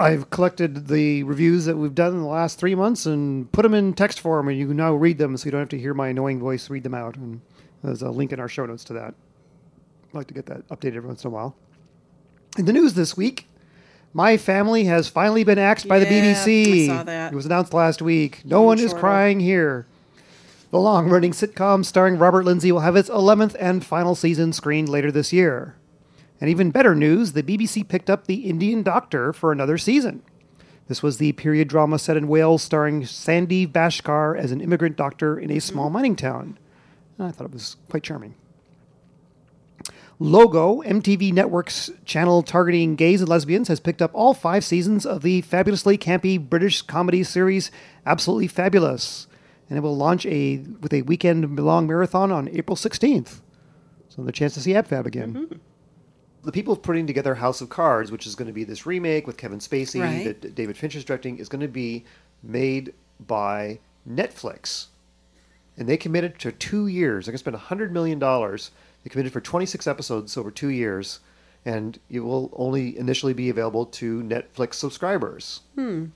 I've 0.00 0.30
collected 0.30 0.88
the 0.88 1.22
reviews 1.24 1.66
that 1.66 1.76
we've 1.76 1.94
done 1.94 2.14
in 2.14 2.20
the 2.20 2.26
last 2.26 2.58
three 2.58 2.74
months 2.74 3.06
and 3.06 3.50
put 3.52 3.62
them 3.62 3.74
in 3.74 3.92
text 3.94 4.20
form, 4.20 4.48
and 4.48 4.58
you 4.58 4.66
can 4.66 4.76
now 4.76 4.94
read 4.94 5.18
them 5.18 5.36
so 5.36 5.44
you 5.44 5.50
don't 5.50 5.60
have 5.60 5.68
to 5.70 5.78
hear 5.78 5.94
my 5.94 6.08
annoying 6.08 6.40
voice 6.40 6.70
read 6.70 6.82
them 6.82 6.94
out. 6.94 7.16
And 7.16 7.40
there's 7.82 8.02
a 8.02 8.10
link 8.10 8.32
in 8.32 8.40
our 8.40 8.48
show 8.48 8.66
notes 8.66 8.84
to 8.84 8.92
that. 8.94 9.14
I 10.12 10.16
like 10.16 10.26
to 10.28 10.34
get 10.34 10.46
that 10.46 10.66
updated 10.68 10.96
every 10.96 11.08
once 11.08 11.24
in 11.24 11.28
a 11.28 11.30
while. 11.30 11.54
In 12.58 12.64
the 12.64 12.72
news 12.72 12.94
this 12.94 13.16
week, 13.16 13.46
my 14.12 14.36
family 14.36 14.84
has 14.84 15.06
finally 15.08 15.44
been 15.44 15.58
axed 15.58 15.86
by 15.86 15.98
the 16.00 16.06
Yeah, 16.06 16.34
BBC. 16.34 16.84
I 16.84 16.86
saw 16.88 17.02
that. 17.04 17.32
It 17.32 17.36
was 17.36 17.46
announced 17.46 17.72
last 17.72 18.02
week. 18.02 18.42
No 18.44 18.62
one 18.62 18.78
is 18.78 18.90
Shorter. 18.90 18.98
crying 19.00 19.40
here. 19.40 19.86
The 20.72 20.80
long 20.80 21.08
running 21.08 21.32
sitcom 21.32 21.84
starring 21.84 22.16
Robert 22.18 22.44
Lindsay 22.44 22.72
will 22.72 22.80
have 22.80 22.96
its 22.96 23.08
11th 23.08 23.54
and 23.58 23.84
final 23.84 24.14
season 24.14 24.52
screened 24.52 24.88
later 24.88 25.12
this 25.12 25.32
year. 25.32 25.74
And 26.40 26.48
even 26.48 26.70
better 26.70 26.94
news 26.94 27.32
the 27.32 27.42
BBC 27.42 27.86
picked 27.86 28.08
up 28.08 28.26
The 28.26 28.46
Indian 28.48 28.82
Doctor 28.82 29.32
for 29.32 29.52
another 29.52 29.76
season. 29.76 30.22
This 30.88 31.02
was 31.02 31.18
the 31.18 31.32
period 31.32 31.68
drama 31.68 31.98
set 31.98 32.16
in 32.16 32.26
Wales 32.26 32.62
starring 32.62 33.02
Sanjeev 33.02 33.70
Bhaskar 33.70 34.36
as 34.36 34.50
an 34.50 34.60
immigrant 34.60 34.96
doctor 34.96 35.38
in 35.38 35.50
a 35.50 35.60
small 35.60 35.86
mm-hmm. 35.86 35.94
mining 35.94 36.16
town. 36.16 36.58
And 37.16 37.28
I 37.28 37.30
thought 37.30 37.44
it 37.44 37.52
was 37.52 37.76
quite 37.88 38.02
charming. 38.02 38.34
Logo, 40.18 40.82
MTV 40.82 41.32
Network's 41.32 41.90
channel 42.04 42.42
targeting 42.42 42.96
gays 42.96 43.20
and 43.20 43.28
lesbians, 43.28 43.68
has 43.68 43.80
picked 43.80 44.02
up 44.02 44.10
all 44.12 44.34
five 44.34 44.64
seasons 44.64 45.06
of 45.06 45.22
the 45.22 45.40
fabulously 45.42 45.96
campy 45.96 46.38
British 46.38 46.82
comedy 46.82 47.22
series 47.22 47.70
Absolutely 48.04 48.46
Fabulous, 48.46 49.28
and 49.70 49.78
it 49.78 49.82
will 49.82 49.96
launch 49.96 50.26
a 50.26 50.58
with 50.80 50.92
a 50.92 51.02
weekend-long 51.02 51.86
marathon 51.86 52.32
on 52.32 52.48
April 52.48 52.76
16th. 52.76 53.40
So 54.08 54.22
the 54.22 54.32
chance 54.32 54.54
to 54.54 54.60
see 54.60 54.72
AbFab 54.72 55.06
again. 55.06 55.34
Mm-hmm. 55.34 55.56
The 56.42 56.52
people 56.52 56.74
putting 56.76 57.06
together 57.06 57.34
House 57.34 57.60
of 57.60 57.68
Cards, 57.68 58.10
which 58.10 58.26
is 58.26 58.34
going 58.34 58.46
to 58.46 58.52
be 58.54 58.64
this 58.64 58.86
remake 58.86 59.26
with 59.26 59.36
Kevin 59.36 59.58
Spacey 59.58 60.00
Right. 60.00 60.24
that 60.24 60.54
David 60.54 60.76
Finch 60.76 60.94
is 60.96 61.04
directing, 61.04 61.38
is 61.38 61.48
going 61.48 61.60
to 61.60 61.68
be 61.68 62.04
made 62.42 62.94
by 63.26 63.78
Netflix 64.08 64.86
and 65.76 65.88
they 65.88 65.96
committed 65.96 66.38
to 66.38 66.52
two 66.52 66.86
years. 66.86 67.24
They're 67.24 67.32
going 67.32 67.38
to 67.38 67.38
spend 67.38 67.56
hundred 67.56 67.92
million 67.92 68.18
dollars. 68.18 68.70
They 69.02 69.10
committed 69.10 69.32
for 69.32 69.40
twenty 69.40 69.66
six 69.66 69.86
episodes 69.86 70.36
over 70.36 70.50
two 70.50 70.68
years, 70.68 71.20
and 71.64 71.98
it 72.10 72.20
will 72.20 72.52
only 72.54 72.98
initially 72.98 73.32
be 73.32 73.48
available 73.48 73.86
to 73.86 74.22
Netflix 74.22 74.74
subscribers. 74.74 75.60
Hmm. 75.74 76.06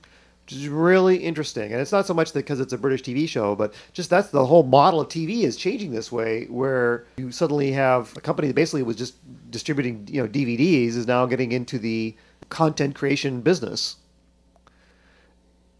Is 0.51 0.69
really 0.69 1.17
interesting, 1.17 1.71
and 1.71 1.81
it's 1.81 1.91
not 1.91 2.05
so 2.05 2.13
much 2.13 2.31
because 2.31 2.59
it's 2.59 2.71
a 2.71 2.77
British 2.77 3.01
TV 3.01 3.27
show, 3.27 3.55
but 3.55 3.73
just 3.93 4.11
that's 4.11 4.29
the 4.29 4.45
whole 4.45 4.61
model 4.61 5.01
of 5.01 5.07
TV 5.07 5.41
is 5.41 5.57
changing 5.57 5.91
this 5.91 6.11
way, 6.11 6.45
where 6.45 7.07
you 7.17 7.31
suddenly 7.31 7.71
have 7.71 8.15
a 8.15 8.21
company 8.21 8.49
that 8.49 8.53
basically 8.53 8.83
was 8.83 8.95
just 8.95 9.15
distributing 9.49 10.07
you 10.07 10.21
know 10.21 10.27
DVDs 10.27 10.89
is 10.89 11.07
now 11.07 11.25
getting 11.25 11.51
into 11.51 11.79
the 11.79 12.15
content 12.49 12.93
creation 12.93 13.41
business. 13.41 13.95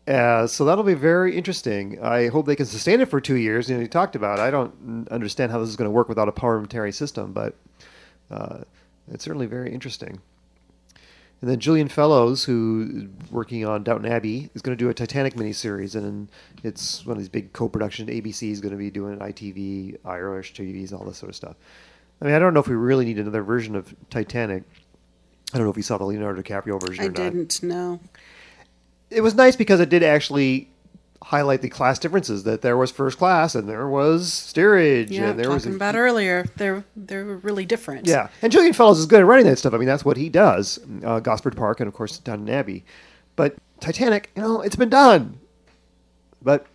Uh, 0.08 0.48
so 0.48 0.66
that'll 0.66 0.84
be 0.84 0.96
very 0.96 1.36
interesting. 1.36 2.02
I 2.02 2.28
hope 2.28 2.48
they 2.48 2.56
can 2.56 2.66
sustain 2.66 3.02
it 3.02 3.10
for 3.10 3.22
two 3.22 3.36
years. 3.36 3.70
You 3.70 3.76
know, 3.76 3.82
you 3.82 3.88
talked 3.88 4.16
about. 4.16 4.40
I 4.40 4.50
don't 4.50 5.08
understand 5.10 5.52
how 5.52 5.60
this 5.60 5.70
is 5.70 5.76
going 5.76 5.88
to 5.88 5.92
work 5.92 6.10
without 6.10 6.28
a 6.28 6.32
parliamentary 6.32 6.92
system, 6.92 7.34
but 7.34 7.56
uh, 8.32 8.60
it's 9.12 9.24
certainly 9.24 9.46
very 9.46 9.72
interesting. 9.72 10.22
And 11.46 11.52
then 11.52 11.60
Julian 11.60 11.90
Fellowes, 11.90 12.44
who 12.44 13.08
working 13.30 13.68
on 13.68 13.84
Downton 13.84 14.12
Abbey, 14.12 14.50
is 14.56 14.64
going 14.64 14.76
to 14.76 14.84
do 14.84 14.90
a 14.90 14.96
Titanic 14.96 15.36
miniseries, 15.36 15.94
and 15.94 16.28
it's 16.64 17.06
one 17.06 17.18
of 17.18 17.20
these 17.20 17.30
big 17.30 17.54
co-production. 17.54 18.08
ABC 18.08 18.50
is 18.50 18.62
going 18.62 18.72
to 18.72 18.80
be 18.80 18.90
doing 18.90 19.14
it 19.14 19.20
ITV, 19.20 19.98
Irish 20.06 20.56
TVs, 20.56 20.92
all 20.92 21.06
this 21.06 21.20
sort 21.20 21.30
of 21.30 21.36
stuff. 21.36 21.56
I 22.20 22.26
mean, 22.26 22.34
I 22.34 22.40
don't 22.40 22.56
know 22.56 22.62
if 22.62 22.68
we 22.68 22.74
really 22.74 23.06
need 23.06 23.20
another 23.20 23.44
version 23.44 23.76
of 23.76 23.94
Titanic. 24.10 24.64
I 25.54 25.60
don't 25.60 25.68
know 25.68 25.70
if 25.70 25.78
you 25.78 25.84
saw 25.84 26.00
the 26.00 26.06
Leonardo 26.06 26.42
DiCaprio 26.42 26.82
version 26.82 27.06
I 27.06 27.10
didn't 27.10 27.62
know. 27.62 28.00
It 29.12 29.22
was 29.22 29.36
nice 29.36 29.56
because 29.56 29.80
it 29.80 29.90
did 29.90 30.02
actually 30.02 30.72
highlight 31.26 31.62
the 31.64 31.70
class 31.70 31.98
differences 31.98 32.44
that 32.44 32.62
there 32.62 32.78
was 32.78 32.92
first 32.92 33.18
class 33.18 33.56
and 33.56 33.68
there 33.68 33.88
was 33.88 34.32
steerage 34.32 35.10
Yeah, 35.10 35.32
and 35.32 35.40
there 35.40 35.50
was 35.50 35.64
talking 35.64 35.74
a- 35.74 35.76
about 35.78 35.96
earlier, 35.96 36.46
they're 36.56 36.86
they're 36.96 37.26
really 37.26 37.66
different. 37.66 38.06
Yeah, 38.08 38.28
and 38.44 38.52
Julian 38.52 38.74
Fellowes 38.74 39.00
is 39.00 39.08
good 39.08 39.22
at 39.22 39.26
writing 39.26 39.48
that 39.48 39.58
stuff. 39.58 39.74
I 39.74 39.78
mean, 39.78 39.88
that's 39.88 40.06
what 40.06 40.18
he 40.18 40.30
does. 40.30 40.80
Uh, 41.04 41.20
Gosford 41.20 41.58
Park 41.58 41.80
and 41.80 41.88
of 41.88 41.96
course 41.96 42.20
Downton 42.20 42.50
Abbey. 42.50 42.86
But 43.36 43.56
Titanic, 43.80 44.30
you 44.36 44.44
know, 44.44 44.62
it's 44.62 44.76
been 44.76 44.90
done. 44.90 45.40
But 46.44 46.68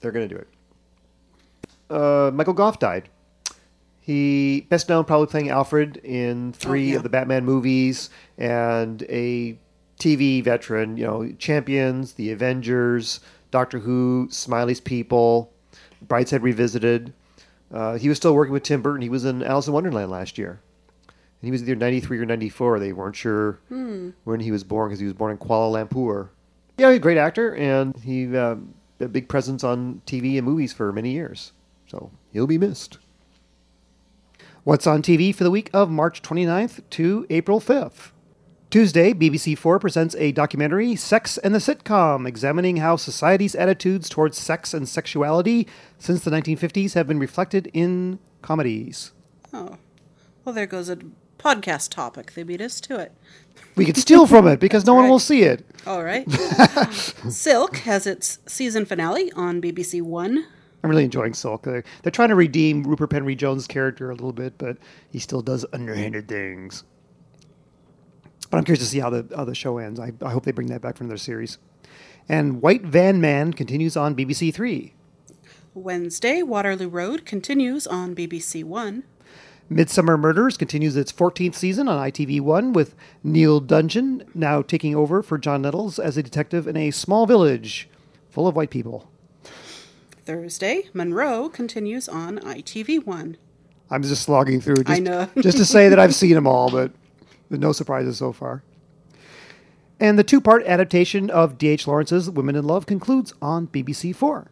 they're 0.00 0.12
going 0.12 0.28
to 0.28 0.34
do 0.34 0.40
it. 0.40 0.48
Uh, 1.90 2.30
Michael 2.32 2.54
Gough 2.54 2.78
died. 2.78 3.08
He 4.00 4.66
best 4.68 4.88
known 4.88 5.04
probably 5.04 5.26
playing 5.26 5.48
Alfred 5.48 5.96
in 6.04 6.52
three 6.52 6.90
yeah. 6.90 6.96
of 6.96 7.02
the 7.02 7.08
Batman 7.08 7.44
movies 7.44 8.08
and 8.38 9.02
a 9.08 9.58
TV 9.98 10.44
veteran. 10.44 10.96
You 10.96 11.06
know, 11.06 11.32
Champions, 11.38 12.12
The 12.12 12.30
Avengers, 12.30 13.18
Doctor 13.54 13.78
Who, 13.78 14.26
Smiley's 14.32 14.80
People, 14.80 15.52
Brideshead 16.04 16.42
Revisited. 16.42 17.12
Uh, 17.72 17.94
he 17.94 18.08
was 18.08 18.16
still 18.16 18.34
working 18.34 18.52
with 18.52 18.64
Tim 18.64 18.82
Burton. 18.82 19.00
He 19.00 19.08
was 19.08 19.24
in 19.24 19.44
Alice 19.44 19.68
in 19.68 19.72
Wonderland 19.72 20.10
last 20.10 20.38
year. 20.38 20.60
And 21.06 21.46
he 21.46 21.52
was 21.52 21.62
either 21.62 21.76
93 21.76 22.18
or 22.18 22.26
94. 22.26 22.80
They 22.80 22.92
weren't 22.92 23.14
sure 23.14 23.60
when 24.24 24.40
he 24.40 24.50
was 24.50 24.64
born 24.64 24.88
because 24.88 24.98
he 24.98 25.04
was 25.04 25.14
born 25.14 25.30
in 25.30 25.38
Kuala 25.38 25.88
Lumpur. 25.88 26.30
Yeah, 26.78 26.88
he's 26.88 26.96
a 26.96 27.00
great 27.00 27.16
actor, 27.16 27.54
and 27.54 27.96
he 27.98 28.36
uh, 28.36 28.56
a 28.98 29.06
big 29.06 29.28
presence 29.28 29.62
on 29.62 30.02
TV 30.04 30.36
and 30.36 30.44
movies 30.44 30.72
for 30.72 30.90
many 30.92 31.12
years. 31.12 31.52
So 31.86 32.10
he'll 32.32 32.48
be 32.48 32.58
missed. 32.58 32.98
What's 34.64 34.88
on 34.88 35.00
TV 35.00 35.32
for 35.32 35.44
the 35.44 35.50
week 35.52 35.70
of 35.72 35.88
March 35.90 36.22
29th 36.22 36.80
to 36.90 37.24
April 37.30 37.60
5th? 37.60 38.10
Tuesday, 38.74 39.14
BBC 39.14 39.56
Four 39.56 39.78
presents 39.78 40.16
a 40.16 40.32
documentary, 40.32 40.96
Sex 40.96 41.38
and 41.38 41.54
the 41.54 41.60
Sitcom, 41.60 42.26
examining 42.26 42.78
how 42.78 42.96
society's 42.96 43.54
attitudes 43.54 44.08
towards 44.08 44.36
sex 44.36 44.74
and 44.74 44.88
sexuality 44.88 45.68
since 45.96 46.24
the 46.24 46.30
1950s 46.32 46.94
have 46.94 47.06
been 47.06 47.20
reflected 47.20 47.70
in 47.72 48.18
comedies. 48.42 49.12
Oh, 49.52 49.76
well, 50.44 50.56
there 50.56 50.66
goes 50.66 50.88
a 50.88 50.98
podcast 51.38 51.90
topic. 51.90 52.34
They 52.34 52.42
beat 52.42 52.60
us 52.60 52.80
to 52.80 52.98
it. 52.98 53.12
We 53.76 53.84
could 53.84 53.96
steal 53.96 54.26
from 54.26 54.48
it 54.48 54.58
because 54.58 54.84
no 54.84 54.94
one 54.94 55.08
will 55.08 55.20
see 55.20 55.42
it. 55.42 55.64
All 55.86 56.02
right. 56.02 56.28
Silk 56.90 57.76
has 57.76 58.08
its 58.08 58.40
season 58.46 58.86
finale 58.86 59.30
on 59.34 59.62
BBC 59.62 60.02
One. 60.02 60.48
I'm 60.82 60.90
really 60.90 61.04
enjoying 61.04 61.34
Silk. 61.34 61.62
They're, 61.62 61.84
they're 62.02 62.10
trying 62.10 62.30
to 62.30 62.34
redeem 62.34 62.82
Rupert 62.82 63.10
Penry 63.10 63.36
Jones' 63.36 63.68
character 63.68 64.10
a 64.10 64.14
little 64.16 64.32
bit, 64.32 64.58
but 64.58 64.78
he 65.08 65.20
still 65.20 65.42
does 65.42 65.64
underhanded 65.72 66.26
things. 66.26 66.82
But 68.54 68.58
I'm 68.58 68.64
curious 68.66 68.84
to 68.84 68.88
see 68.88 69.00
how 69.00 69.10
the 69.10 69.26
how 69.34 69.44
the 69.44 69.52
show 69.52 69.78
ends. 69.78 69.98
I, 69.98 70.12
I 70.22 70.30
hope 70.30 70.44
they 70.44 70.52
bring 70.52 70.68
that 70.68 70.80
back 70.80 70.96
for 70.96 71.02
another 71.02 71.18
series. 71.18 71.58
And 72.28 72.62
White 72.62 72.82
Van 72.82 73.20
Man 73.20 73.52
continues 73.52 73.96
on 73.96 74.14
BBC 74.14 74.54
Three. 74.54 74.94
Wednesday, 75.74 76.40
Waterloo 76.40 76.86
Road 76.86 77.26
continues 77.26 77.84
on 77.84 78.14
BBC 78.14 78.62
One. 78.62 79.02
Midsummer 79.68 80.16
Murders 80.16 80.56
continues 80.56 80.96
its 80.96 81.10
14th 81.10 81.56
season 81.56 81.88
on 81.88 81.98
ITV1 82.12 82.74
with 82.74 82.94
Neil 83.24 83.58
Dudgeon 83.58 84.22
now 84.36 84.62
taking 84.62 84.94
over 84.94 85.20
for 85.20 85.36
John 85.36 85.62
Nettles 85.62 85.98
as 85.98 86.16
a 86.16 86.22
detective 86.22 86.68
in 86.68 86.76
a 86.76 86.92
small 86.92 87.26
village 87.26 87.88
full 88.30 88.46
of 88.46 88.54
white 88.54 88.70
people. 88.70 89.10
Thursday, 90.24 90.84
Monroe 90.92 91.48
continues 91.48 92.08
on 92.08 92.38
ITV 92.38 93.04
One. 93.04 93.36
I'm 93.90 94.04
just 94.04 94.22
slogging 94.22 94.60
through 94.60 94.76
just, 94.76 94.90
I 94.90 95.00
know. 95.00 95.28
just 95.40 95.58
to 95.58 95.64
say 95.64 95.88
that 95.88 95.98
I've 95.98 96.14
seen 96.14 96.34
them 96.34 96.46
all, 96.46 96.70
but 96.70 96.92
no 97.58 97.72
surprises 97.72 98.18
so 98.18 98.32
far. 98.32 98.62
And 100.00 100.18
the 100.18 100.24
two 100.24 100.40
part 100.40 100.64
adaptation 100.66 101.30
of 101.30 101.56
D.H. 101.56 101.86
Lawrence's 101.86 102.28
Women 102.28 102.56
in 102.56 102.66
Love 102.66 102.86
concludes 102.86 103.32
on 103.40 103.68
BBC 103.68 104.14
Four. 104.14 104.50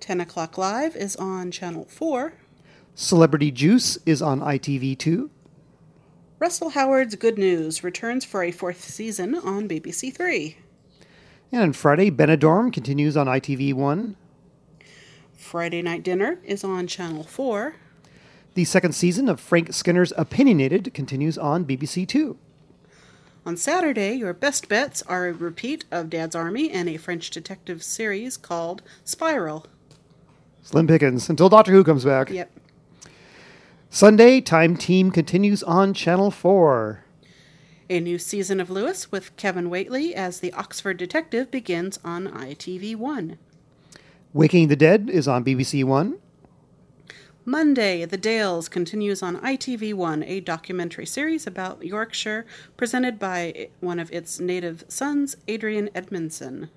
10 0.00 0.20
o'clock 0.20 0.58
live 0.58 0.94
is 0.96 1.16
on 1.16 1.50
Channel 1.50 1.86
4. 1.86 2.34
Celebrity 2.94 3.50
Juice 3.50 3.98
is 4.06 4.22
on 4.22 4.40
ITV2. 4.40 5.30
Russell 6.38 6.70
Howard's 6.70 7.14
Good 7.14 7.38
News 7.38 7.82
returns 7.82 8.24
for 8.24 8.42
a 8.42 8.50
fourth 8.50 8.84
season 8.84 9.34
on 9.34 9.68
BBC 9.68 10.14
Three. 10.14 10.58
And 11.52 11.62
on 11.62 11.72
Friday, 11.72 12.10
Benidorm 12.10 12.72
continues 12.72 13.16
on 13.16 13.26
ITV1. 13.26 14.16
Friday 15.34 15.80
Night 15.80 16.02
Dinner 16.02 16.38
is 16.44 16.64
on 16.64 16.86
Channel 16.86 17.22
4. 17.22 17.76
The 18.56 18.64
second 18.64 18.94
season 18.94 19.28
of 19.28 19.38
Frank 19.38 19.74
Skinner's 19.74 20.14
Opinionated 20.16 20.94
continues 20.94 21.36
on 21.36 21.66
BBC 21.66 22.08
Two. 22.08 22.38
On 23.44 23.54
Saturday, 23.54 24.14
your 24.14 24.32
best 24.32 24.66
bets 24.66 25.02
are 25.02 25.26
a 25.26 25.32
repeat 25.34 25.84
of 25.90 26.08
Dad's 26.08 26.34
Army 26.34 26.70
and 26.70 26.88
a 26.88 26.96
French 26.96 27.28
detective 27.28 27.82
series 27.82 28.38
called 28.38 28.80
Spiral. 29.04 29.66
Slim 30.62 30.86
Pickens 30.86 31.28
until 31.28 31.50
Doctor 31.50 31.70
Who 31.70 31.84
comes 31.84 32.06
back. 32.06 32.30
Yep. 32.30 32.50
Sunday, 33.90 34.40
Time 34.40 34.74
Team 34.74 35.10
continues 35.10 35.62
on 35.62 35.92
Channel 35.92 36.30
4. 36.30 37.04
A 37.90 38.00
new 38.00 38.18
season 38.18 38.58
of 38.58 38.70
Lewis 38.70 39.12
with 39.12 39.36
Kevin 39.36 39.68
Whately 39.68 40.14
as 40.14 40.40
the 40.40 40.54
Oxford 40.54 40.96
detective 40.96 41.50
begins 41.50 41.98
on 42.02 42.26
ITV1. 42.28 43.36
Waking 44.32 44.68
the 44.68 44.76
Dead 44.76 45.10
is 45.10 45.28
on 45.28 45.44
BBC 45.44 45.84
One. 45.84 46.16
Monday, 47.48 48.04
The 48.04 48.16
Dales 48.16 48.68
continues 48.68 49.22
on 49.22 49.36
ITV1, 49.36 50.24
a 50.26 50.40
documentary 50.40 51.06
series 51.06 51.46
about 51.46 51.86
Yorkshire 51.86 52.44
presented 52.76 53.20
by 53.20 53.68
one 53.78 54.00
of 54.00 54.10
its 54.10 54.40
native 54.40 54.84
sons, 54.88 55.36
Adrian 55.46 55.88
Edmondson. 55.94 56.70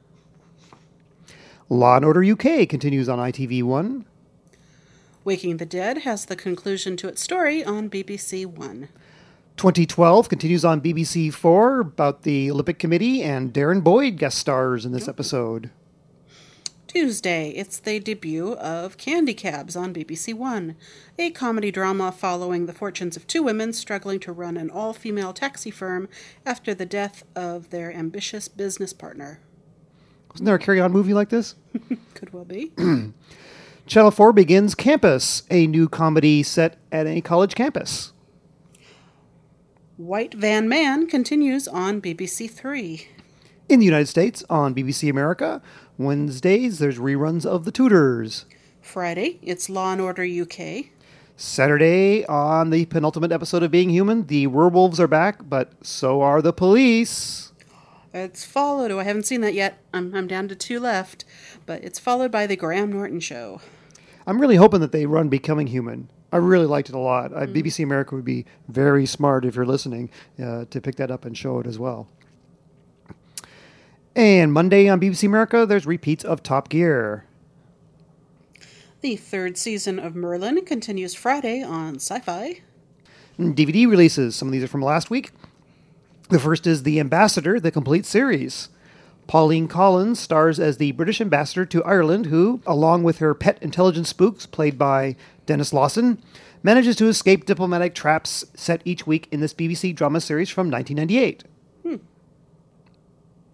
Law 1.69 1.95
and 1.95 2.05
Order 2.05 2.23
UK 2.23 2.69
continues 2.69 3.09
on 3.09 3.17
ITV 3.17 3.63
One. 3.63 4.05
Waking 5.23 5.57
the 5.57 5.65
Dead 5.65 5.99
has 5.99 6.25
the 6.25 6.35
conclusion 6.35 6.95
to 6.97 7.07
its 7.07 7.23
story 7.23 7.63
on 7.63 7.89
BBC 7.89 8.45
One. 8.45 8.89
2012 9.57 10.29
continues 10.29 10.63
on 10.63 10.81
BBC 10.81 11.33
Four 11.33 11.79
about 11.79 12.21
the 12.21 12.51
Olympic 12.51 12.77
Committee, 12.77 13.23
and 13.23 13.51
Darren 13.51 13.83
Boyd 13.83 14.17
guest 14.17 14.37
stars 14.37 14.85
in 14.85 14.91
this 14.91 15.07
episode. 15.07 15.71
Tuesday, 16.89 17.51
it's 17.51 17.79
the 17.79 17.99
debut 17.99 18.53
of 18.53 18.97
Candy 18.97 19.35
Cabs 19.35 19.75
on 19.75 19.93
BBC 19.93 20.33
One, 20.33 20.75
a 21.19 21.29
comedy 21.29 21.69
drama 21.69 22.11
following 22.11 22.65
the 22.65 22.73
fortunes 22.73 23.15
of 23.15 23.27
two 23.27 23.43
women 23.43 23.73
struggling 23.73 24.19
to 24.21 24.31
run 24.31 24.57
an 24.57 24.71
all 24.71 24.91
female 24.91 25.31
taxi 25.31 25.69
firm 25.69 26.09
after 26.47 26.73
the 26.73 26.87
death 26.87 27.21
of 27.35 27.69
their 27.69 27.93
ambitious 27.93 28.47
business 28.47 28.91
partner. 28.91 29.39
Wasn't 30.31 30.47
there 30.47 30.55
a 30.55 30.59
Carry 30.59 30.81
On 30.81 30.91
movie 30.91 31.13
like 31.13 31.29
this? 31.29 31.53
Could 32.15 32.33
well 32.33 32.43
be. 32.43 32.71
Channel 33.85 34.09
4 34.09 34.33
begins 34.33 34.73
Campus, 34.73 35.43
a 35.51 35.67
new 35.67 35.87
comedy 35.87 36.41
set 36.41 36.77
at 36.91 37.05
a 37.05 37.21
college 37.21 37.53
campus. 37.53 38.13
White 39.95 40.33
Van 40.33 40.67
Man 40.67 41.05
continues 41.05 41.67
on 41.67 42.01
BBC 42.01 42.49
Three. 42.49 43.09
In 43.69 43.79
the 43.79 43.85
United 43.85 44.07
States, 44.07 44.43
on 44.49 44.73
BBC 44.73 45.11
America, 45.11 45.61
Wednesdays 45.95 46.79
there's 46.79 46.97
reruns 46.97 47.45
of 47.45 47.65
The 47.65 47.71
Tudors. 47.71 48.45
Friday, 48.81 49.37
it's 49.43 49.69
Law 49.69 49.91
and 49.91 50.01
Order 50.01 50.23
UK. 50.23 50.85
Saturday, 51.37 52.25
on 52.25 52.71
the 52.71 52.87
penultimate 52.87 53.31
episode 53.31 53.61
of 53.61 53.69
Being 53.69 53.91
Human, 53.91 54.25
the 54.25 54.47
werewolves 54.47 54.99
are 54.99 55.07
back, 55.07 55.47
but 55.47 55.71
so 55.85 56.21
are 56.21 56.41
the 56.41 56.51
police. 56.51 57.51
It's 58.11 58.43
followed. 58.43 58.89
Oh, 58.89 58.97
I 58.97 59.03
haven't 59.03 59.27
seen 59.27 59.41
that 59.41 59.53
yet. 59.53 59.77
I'm, 59.93 60.15
I'm 60.15 60.25
down 60.25 60.47
to 60.47 60.55
two 60.55 60.79
left, 60.79 61.23
but 61.67 61.83
it's 61.83 61.99
followed 61.99 62.31
by 62.31 62.47
the 62.47 62.55
Graham 62.55 62.91
Norton 62.91 63.19
Show. 63.19 63.61
I'm 64.25 64.41
really 64.41 64.55
hoping 64.55 64.81
that 64.81 64.91
they 64.91 65.05
run 65.05 65.29
Becoming 65.29 65.67
Human. 65.67 66.09
I 66.31 66.37
really 66.37 66.65
liked 66.65 66.89
it 66.89 66.95
a 66.95 66.99
lot. 66.99 67.31
Uh, 67.33 67.41
BBC 67.45 67.83
America 67.83 68.15
would 68.15 68.25
be 68.25 68.45
very 68.67 69.05
smart 69.05 69.45
if 69.45 69.55
you're 69.55 69.63
listening 69.63 70.09
uh, 70.43 70.65
to 70.71 70.81
pick 70.81 70.95
that 70.95 71.11
up 71.11 71.23
and 71.23 71.37
show 71.37 71.59
it 71.59 71.67
as 71.67 71.77
well. 71.77 72.07
And 74.15 74.51
Monday 74.51 74.89
on 74.89 74.99
BBC 74.99 75.25
America, 75.25 75.65
there's 75.65 75.85
repeats 75.85 76.25
of 76.25 76.41
Top 76.41 76.69
Gear. 76.69 77.25
The 79.01 79.15
third 79.15 79.57
season 79.57 79.99
of 79.99 80.15
Merlin 80.15 80.65
continues 80.65 81.13
Friday 81.13 81.63
on 81.63 81.95
Sci 81.95 82.19
Fi. 82.19 82.61
DVD 83.39 83.89
releases. 83.89 84.35
Some 84.35 84.49
of 84.49 84.51
these 84.51 84.63
are 84.63 84.67
from 84.67 84.81
last 84.81 85.09
week. 85.09 85.31
The 86.29 86.39
first 86.39 86.67
is 86.67 86.83
The 86.83 86.99
Ambassador, 86.99 87.59
the 87.59 87.71
complete 87.71 88.05
series. 88.05 88.69
Pauline 89.27 89.67
Collins 89.67 90.19
stars 90.19 90.59
as 90.59 90.77
the 90.77 90.91
British 90.93 91.21
ambassador 91.21 91.65
to 91.67 91.83
Ireland, 91.83 92.25
who, 92.25 92.61
along 92.65 93.03
with 93.03 93.19
her 93.19 93.33
pet 93.35 93.57
intelligence 93.61 94.09
spooks, 94.09 94.45
played 94.45 94.77
by 94.77 95.15
Denis 95.45 95.71
Lawson, 95.71 96.21
manages 96.63 96.95
to 96.97 97.07
escape 97.07 97.45
diplomatic 97.45 97.93
traps 97.95 98.43
set 98.55 98.81
each 98.83 99.07
week 99.07 99.27
in 99.31 99.39
this 99.39 99.53
BBC 99.53 99.95
drama 99.95 100.19
series 100.19 100.49
from 100.49 100.69
1998. 100.69 101.43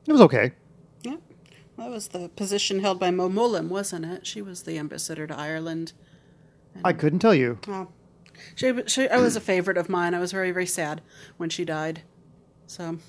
It 0.08 0.12
was 0.12 0.22
okay. 0.22 0.52
Yeah. 1.04 1.18
That 1.78 1.90
was 1.90 2.10
the 2.10 2.30
position 2.30 2.80
held 2.80 3.00
by 3.00 3.12
Mo 3.12 3.30
Mowlam, 3.30 3.68
wasn't 3.68 4.06
it? 4.06 4.26
She 4.26 4.42
was 4.42 4.64
the 4.64 4.78
ambassador 4.78 5.28
to 5.28 5.38
Ireland. 5.38 5.94
I 6.84 6.94
couldn't 6.94 7.20
tell 7.20 7.34
you. 7.34 7.60
Oh. 7.68 7.88
She, 8.56 8.74
she, 8.88 9.08
I 9.10 9.18
was 9.18 9.36
a 9.36 9.42
favorite 9.42 9.78
of 9.78 9.90
mine. 9.90 10.14
I 10.14 10.20
was 10.20 10.32
very, 10.32 10.52
very 10.52 10.66
sad 10.66 11.02
when 11.38 11.50
she 11.50 11.66
died. 11.66 12.02
So. 12.68 13.00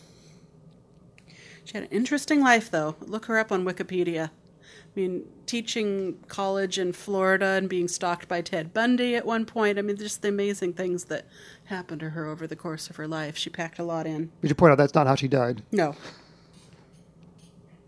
She 1.65 1.75
had 1.75 1.85
an 1.85 1.91
interesting 1.91 2.41
life, 2.41 2.71
though. 2.71 2.95
Look 3.01 3.27
her 3.27 3.39
up 3.39 3.51
on 3.51 3.65
Wikipedia. 3.65 4.27
I 4.29 5.01
mean, 5.01 5.25
teaching 5.47 6.19
college 6.29 6.79
in 6.79 6.93
Florida 6.93 7.45
and 7.45 7.69
being 7.69 7.89
stalked 7.89 8.29
by 8.29 8.41
Ted 8.41 8.73
Bundy 8.73 9.15
at 9.17 9.27
one 9.27 9.45
point. 9.45 9.79
I 9.79 9.83
mean, 9.83 9.97
just 9.97 10.23
the 10.23 10.29
amazing 10.29 10.73
things 10.75 11.05
that 11.05 11.27
happened 11.65 12.01
to 12.01 12.11
her 12.11 12.27
over 12.27 12.47
the 12.47 12.57
course 12.57 12.89
of 12.89 12.97
her 12.97 13.07
life. 13.07 13.37
She 13.37 13.51
packed 13.51 13.79
a 13.79 13.83
lot 13.83 14.07
in. 14.07 14.31
Did 14.41 14.49
you 14.49 14.55
point 14.55 14.73
out 14.73 14.79
that's 14.79 14.95
not 14.95 15.07
how 15.07 15.17
she 15.17 15.29
died? 15.29 15.63
No. 15.73 15.95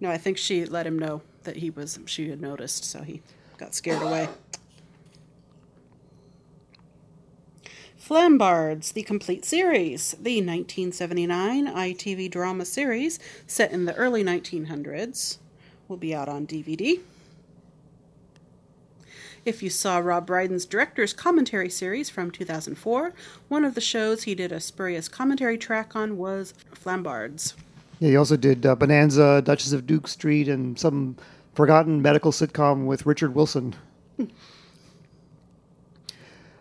No, 0.01 0.11
I 0.11 0.19
think 0.19 0.39
she 0.39 0.65
let 0.65 0.87
him 0.87 0.99
know 0.99 1.23
that 1.45 1.57
he 1.57 1.71
was 1.71 1.99
she 2.07 2.31
had 2.31 2.41
noticed, 2.41 2.85
so 2.85 3.03
he 3.03 3.23
got 3.57 3.75
scared 3.75 4.03
away. 4.03 4.29
Flambards, 8.09 8.93
the 8.93 9.03
complete 9.03 9.45
series, 9.45 10.13
the 10.13 10.37
1979 10.37 11.67
ITV 11.67 12.31
drama 12.31 12.65
series 12.65 13.19
set 13.47 13.71
in 13.71 13.85
the 13.85 13.95
early 13.97 14.25
1900s, 14.25 15.39
will 15.89 15.99
be 15.99 16.15
out 16.15 16.29
on 16.29 16.47
DVD. 16.47 17.01
If 19.45 19.63
you 19.63 19.69
saw 19.71 19.99
Rob 19.99 20.27
Brydon's 20.27 20.65
director's 20.65 21.13
commentary 21.13 21.69
series 21.71 22.09
from 22.09 22.31
2004, 22.31 23.13
one 23.49 23.65
of 23.65 23.75
the 23.75 23.81
shows 23.81 24.23
he 24.23 24.35
did 24.35 24.53
a 24.53 24.61
spurious 24.61 25.09
commentary 25.09 25.59
track 25.59 25.95
on 25.95 26.17
was 26.17 26.55
Flambards. 26.75 27.55
Yeah, 28.01 28.11
he 28.11 28.17
also 28.17 28.37
did 28.37 28.65
uh, 28.65 28.77
Bonanza, 28.77 29.43
Duchess 29.43 29.73
of 29.73 29.87
Duke 29.87 30.07
Street, 30.07 30.49
and 30.49 30.79
some 30.79 31.17
forgotten 31.55 32.01
medical 32.01 32.31
sitcom 32.31 32.87
with 32.87 33.07
Richard 33.07 33.35
Wilson. 33.35 33.75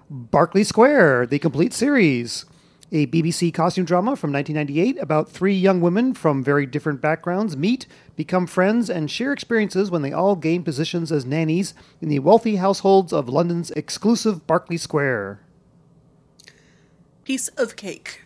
Berkeley 0.10 0.64
Square, 0.64 1.28
the 1.28 1.38
complete 1.38 1.74
series, 1.74 2.46
a 2.92 3.06
BBC 3.08 3.54
costume 3.54 3.86
drama 3.86 4.16
from 4.16 4.32
1998 4.32 4.98
about 5.02 5.30
three 5.30 5.54
young 5.54 5.82
women 5.82 6.14
from 6.14 6.44
very 6.44 6.66
different 6.66 7.02
backgrounds 7.02 7.58
meet, 7.58 7.86
become 8.16 8.48
friends, 8.48 8.90
and 8.90 9.12
share 9.12 9.34
experiences 9.34 9.92
when 9.92 10.02
they 10.02 10.14
all 10.14 10.36
gain 10.36 10.64
positions 10.64 11.12
as 11.12 11.26
nannies 11.26 11.74
in 12.02 12.08
the 12.08 12.20
wealthy 12.20 12.56
households 12.56 13.12
of 13.12 13.28
London's 13.28 13.72
exclusive 13.72 14.48
Berkeley 14.48 14.78
Square. 14.78 15.42
Piece 17.26 17.50
of 17.50 17.76
Cake, 17.76 18.22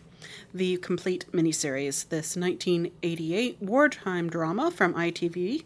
the 0.54 0.76
complete 0.78 1.26
miniseries. 1.32 2.08
This 2.08 2.36
1988 2.36 3.58
wartime 3.60 4.28
drama 4.28 4.70
from 4.70 4.94
ITV 4.94 5.64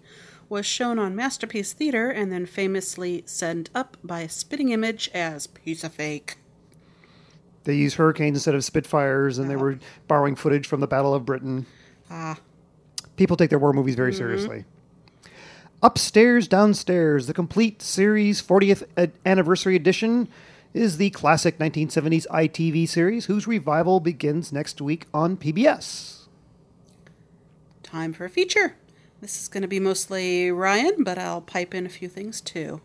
was 0.48 0.64
shown 0.64 0.98
on 0.98 1.16
Masterpiece 1.16 1.72
Theater 1.72 2.10
and 2.10 2.30
then 2.30 2.46
famously 2.46 3.22
sent 3.26 3.70
up 3.74 3.96
by 4.04 4.26
Spitting 4.26 4.70
Image 4.70 5.10
as 5.12 5.48
Piece 5.48 5.82
of 5.82 5.94
Fake. 5.94 6.36
They 7.64 7.74
used 7.74 7.96
hurricanes 7.96 8.36
instead 8.36 8.54
of 8.54 8.64
Spitfires, 8.64 9.38
and 9.38 9.50
they 9.50 9.56
were 9.56 9.80
borrowing 10.06 10.36
footage 10.36 10.68
from 10.68 10.78
the 10.78 10.86
Battle 10.86 11.14
of 11.14 11.26
Britain. 11.26 11.66
Ah. 12.08 12.38
People 13.16 13.36
take 13.36 13.50
their 13.50 13.58
war 13.58 13.72
movies 13.72 13.96
very 13.96 14.12
seriously. 14.12 14.64
Upstairs, 15.82 16.46
Downstairs, 16.46 17.26
the 17.26 17.34
complete 17.34 17.82
series 17.82 18.40
40th 18.40 19.10
anniversary 19.24 19.74
edition 19.74 20.28
is 20.76 20.98
the 20.98 21.08
classic 21.08 21.58
1970s 21.58 22.26
ITV 22.26 22.86
series 22.86 23.24
whose 23.24 23.46
revival 23.46 23.98
begins 23.98 24.52
next 24.52 24.78
week 24.82 25.06
on 25.14 25.34
PBS. 25.34 26.26
Time 27.82 28.12
for 28.12 28.26
a 28.26 28.30
feature. 28.30 28.76
This 29.22 29.40
is 29.40 29.48
going 29.48 29.62
to 29.62 29.68
be 29.68 29.80
mostly 29.80 30.50
Ryan, 30.50 31.02
but 31.02 31.16
I'll 31.16 31.40
pipe 31.40 31.74
in 31.74 31.86
a 31.86 31.88
few 31.88 32.08
things 32.08 32.42
too. 32.42 32.82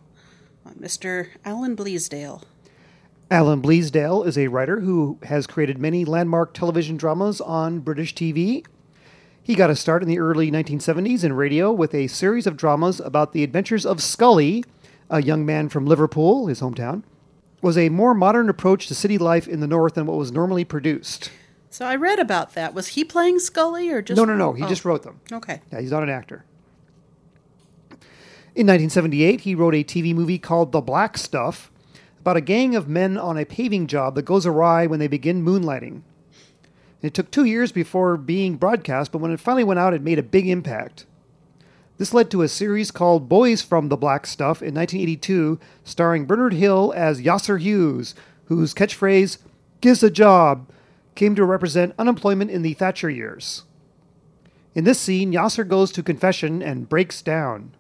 Uh, 0.66 0.70
Mr. 0.72 1.32
Alan 1.44 1.76
Bleasdale. 1.76 2.44
Alan 3.30 3.62
Bleasdale 3.62 4.26
is 4.26 4.38
a 4.38 4.48
writer 4.48 4.80
who 4.80 5.20
has 5.24 5.46
created 5.46 5.78
many 5.78 6.06
landmark 6.06 6.54
television 6.54 6.96
dramas 6.96 7.42
on 7.42 7.80
British 7.80 8.16
TV. 8.16 8.66
He 9.44 9.54
got 9.54 9.70
a 9.70 9.76
start 9.76 10.02
in 10.02 10.08
the 10.08 10.20
early 10.20 10.50
1970s 10.50 11.26
in 11.26 11.34
radio 11.34 11.74
with 11.74 11.94
a 11.94 12.08
series 12.08 12.48
of 12.48 12.56
dramas 12.56 13.02
about 13.02 13.34
the 13.34 13.44
adventures 13.44 13.86
of 13.86 14.02
Scully, 14.02 14.64
a 15.10 15.22
young 15.22 15.46
man 15.46 15.68
from 15.68 15.86
Liverpool, 15.86 16.48
his 16.48 16.62
hometown. 16.62 17.04
Was 17.62 17.78
a 17.78 17.89
more 17.89 18.13
modern 18.13 18.50
approach 18.50 18.88
to 18.88 18.95
city 18.95 19.17
life 19.17 19.47
in 19.47 19.60
the 19.60 19.67
north 19.67 19.93
than 19.93 20.06
what 20.08 20.17
was 20.17 20.32
normally 20.32 20.65
produced. 20.65 21.32
So 21.69 21.86
I 21.86 21.95
read 21.95 22.19
about 22.19 22.54
that. 22.56 22.74
Was 22.74 22.89
he 22.89 23.04
playing 23.04 23.39
Scully 23.39 23.89
or 23.91 24.02
just 24.02 24.17
No, 24.17 24.26
no, 24.26 24.36
no. 24.36 24.54
He 24.54 24.63
Oh, 24.63 24.67
just 24.67 24.84
wrote 24.84 25.04
them. 25.04 25.21
Okay. 25.32 25.62
Yeah, 25.71 25.80
he's 25.80 25.91
not 25.91 26.04
an 26.04 26.10
actor. 26.10 26.43
In 28.54 28.67
1978, 28.67 29.41
he 29.41 29.56
wrote 29.56 29.76
a 29.76 29.84
TV 29.84 30.13
movie 30.13 30.38
called 30.39 30.71
The 30.71 30.82
Black 30.82 31.17
Stuff 31.17 31.71
about 32.19 32.36
a 32.36 32.41
gang 32.41 32.76
of 32.76 32.88
men 32.88 33.17
on 33.17 33.38
a 33.38 33.45
paving 33.45 33.88
job 33.88 34.15
that 34.15 34.24
goes 34.24 34.45
awry 34.45 34.86
when 34.86 35.00
they 35.00 35.08
begin 35.08 35.43
moonlighting. 35.45 36.02
It 37.02 37.13
took 37.13 37.32
two 37.32 37.45
years 37.45 37.71
before 37.71 38.17
being 38.17 38.58
broadcast, 38.58 39.12
but 39.12 39.19
when 39.19 39.32
it 39.32 39.39
finally 39.39 39.63
went 39.63 39.80
out, 39.80 39.93
it 39.93 40.02
made 40.04 40.19
a 40.19 40.24
big 40.24 40.47
impact. 40.47 41.06
This 42.02 42.16
led 42.16 42.32
to 42.32 42.42
a 42.42 42.48
series 42.48 42.90
called 42.90 43.30
Boys 43.30 43.62
from 43.62 43.90
the 43.90 43.96
Black 43.96 44.26
Stuff 44.26 44.64
in 44.64 44.74
1982, 44.74 45.60
starring 45.84 46.26
Bernard 46.26 46.54
Hill 46.54 46.92
as 46.96 47.22
Yosser 47.22 47.62
Hughes, 47.62 48.16
whose 48.46 48.74
catchphrase, 48.74 49.38
gives 49.82 50.02
a 50.02 50.10
job, 50.10 50.68
came 51.14 51.36
to 51.36 51.46
represent 51.46 51.94
unemployment 52.00 52.50
in 52.50 52.64
the 52.64 52.74
Thatcher 52.74 53.12
years. 53.12 53.66
In 54.74 54.84
this 54.84 55.00
scene, 55.00 55.32
Yosser 55.32 55.68
goes 55.68 55.92
to 55.92 56.02
confession 56.02 56.64
and 56.64 56.90
breaks 56.90 57.22
down. 57.22 57.72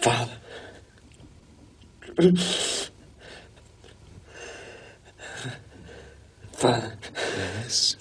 Father. 0.00 0.32
Father. 6.64 6.96
Yes. 7.36 7.96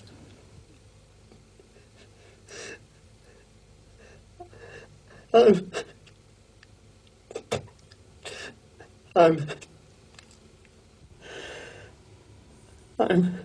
I'm. 5.33 5.71
I'm. 9.15 9.47
I'm. 12.99 13.39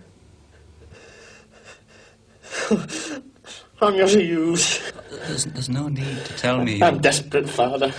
I'm 3.81 3.95
a 3.95 4.07
use. 4.07 4.91
There's, 5.11 5.45
there's 5.45 5.67
no 5.67 5.89
need 5.89 6.25
to 6.25 6.33
tell 6.37 6.63
me. 6.63 6.81
I'm 6.81 6.99
desperate, 6.99 7.49
Father. 7.49 7.93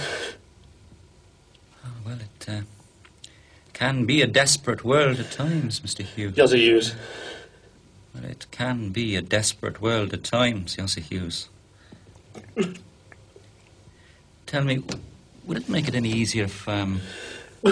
Oh, 1.85 1.89
well, 2.07 2.17
it 2.19 2.49
uh, 2.49 2.61
can 3.81 4.05
be 4.05 4.21
a 4.21 4.27
desperate 4.27 4.85
world 4.85 5.19
at 5.19 5.31
times, 5.31 5.81
Mr. 5.81 6.05
Hughes. 6.05 6.53
A 6.53 6.59
use. 6.59 6.95
Well, 8.15 8.25
it 8.25 8.47
can 8.51 8.91
be 8.91 9.17
a 9.17 9.23
desperate 9.23 9.81
world 9.81 10.13
at 10.13 10.23
times, 10.23 10.77
Yosser 10.77 11.01
Hughes. 11.01 11.49
Tell 14.45 14.65
me, 14.65 14.83
would 15.47 15.57
it 15.57 15.71
make 15.71 15.89
it 15.89 15.95
any 15.95 16.11
easier 16.11 16.45
if, 16.45 16.69
um... 16.69 17.01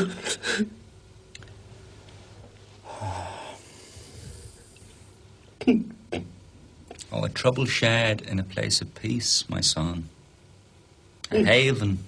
oh, 7.13 7.13
a 7.13 7.29
trouble 7.29 7.67
shared 7.67 8.23
in 8.23 8.38
a 8.38 8.44
place 8.44 8.81
of 8.81 8.94
peace, 8.94 9.44
my 9.50 9.61
son. 9.61 10.09
A 11.31 11.44
haven. 11.44 11.98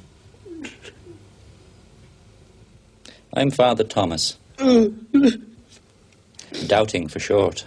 I'm 3.35 3.51
Father 3.51 3.85
Thomas. 3.85 4.37
Doubting 6.67 7.09
for 7.09 7.21
short. 7.21 7.67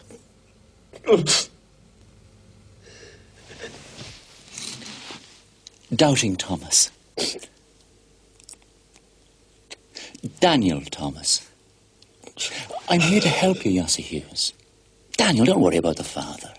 Doubting 5.96 6.36
Thomas. 6.36 6.92
Daniel 10.40 10.82
Thomas. 10.92 11.50
I'm 12.90 13.00
here 13.00 13.22
to 13.22 13.30
help 13.30 13.66
you, 13.66 13.82
Yosser 13.82 14.02
Hughes. 14.02 14.54
Daniel, 15.16 15.46
don't 15.46 15.62
worry 15.62 15.78
about 15.78 15.96
the 15.98 16.04
father. 16.04 16.54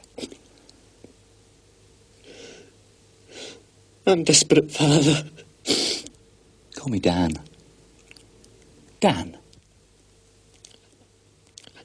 I'm 4.06 4.24
desperate, 4.24 4.70
Father. 4.70 5.24
Call 6.74 6.88
me 6.88 6.98
Dan. 6.98 7.32
Dan. 9.04 9.36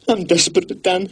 I'm 0.08 0.24
desperate, 0.24 0.82
Dan. 0.82 1.10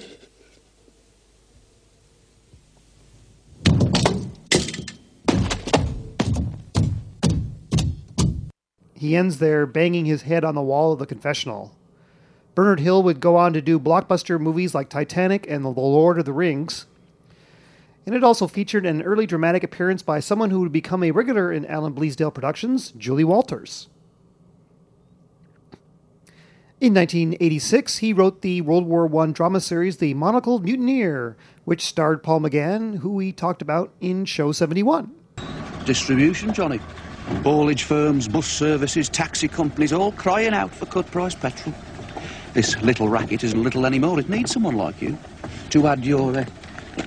He 8.95 9.17
ends 9.17 9.39
there 9.39 9.65
banging 9.65 10.05
his 10.05 10.21
head 10.21 10.45
on 10.45 10.55
the 10.55 10.61
wall 10.61 10.93
of 10.93 10.99
the 10.99 11.05
confessional. 11.05 11.75
Bernard 12.55 12.79
Hill 12.79 13.03
would 13.03 13.19
go 13.19 13.35
on 13.35 13.51
to 13.51 13.61
do 13.61 13.77
blockbuster 13.77 14.39
movies 14.39 14.73
like 14.73 14.87
Titanic 14.87 15.45
and 15.49 15.65
The 15.65 15.69
Lord 15.69 16.19
of 16.19 16.23
the 16.23 16.31
Rings. 16.31 16.85
And 18.05 18.15
it 18.15 18.23
also 18.23 18.47
featured 18.47 18.85
an 18.85 19.01
early 19.01 19.25
dramatic 19.25 19.61
appearance 19.61 20.03
by 20.03 20.21
someone 20.21 20.51
who 20.51 20.61
would 20.61 20.71
become 20.71 21.03
a 21.03 21.11
regular 21.11 21.51
in 21.51 21.65
Alan 21.65 21.91
Bleasdale 21.91 22.33
Productions, 22.33 22.91
Julie 22.91 23.25
Walters. 23.25 23.89
In 26.79 26.93
1986, 26.93 27.97
he 27.97 28.13
wrote 28.13 28.43
the 28.43 28.61
World 28.61 28.85
War 28.85 29.09
I 29.23 29.31
drama 29.31 29.59
series 29.59 29.97
The 29.97 30.13
Monocled 30.13 30.63
Mutineer, 30.63 31.35
which 31.65 31.83
starred 31.83 32.21
Paul 32.21 32.41
McGann, 32.41 32.99
who 32.99 33.13
we 33.13 33.31
talked 33.31 33.63
about 33.63 33.91
in 33.99 34.25
Show 34.25 34.51
71. 34.51 35.09
Distribution, 35.85 36.53
Johnny. 36.53 36.79
Haulage 37.41 37.81
firms, 37.81 38.27
bus 38.27 38.45
services, 38.45 39.09
taxi 39.09 39.47
companies, 39.47 39.91
all 39.91 40.11
crying 40.11 40.53
out 40.53 40.71
for 40.71 40.85
cut 40.85 41.09
price 41.09 41.33
petrol. 41.33 41.73
This 42.53 42.79
little 42.83 43.09
racket 43.09 43.43
isn't 43.43 43.63
little 43.63 43.87
anymore. 43.87 44.19
It 44.19 44.29
needs 44.29 44.51
someone 44.51 44.75
like 44.75 45.01
you 45.01 45.17
to 45.71 45.87
add 45.87 46.05
your 46.05 46.37
uh, 46.37 46.45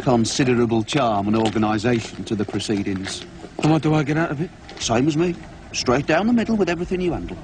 considerable 0.03 0.83
charm 0.83 1.29
and 1.29 1.37
organisation 1.37 2.25
to 2.25 2.35
the 2.35 2.45
proceedings. 2.45 3.25
And 3.63 3.71
what 3.71 3.83
do 3.83 3.95
I 3.95 4.03
get 4.03 4.17
out 4.17 4.33
of 4.33 4.41
it? 4.41 4.51
Same 4.81 5.07
as 5.07 5.17
me. 5.17 5.37
Straight 5.73 6.09
down 6.09 6.27
the 6.27 6.33
middle 6.33 6.57
with 6.57 6.69
everything 6.69 7.01
you 7.01 7.13
handle. 7.13 7.39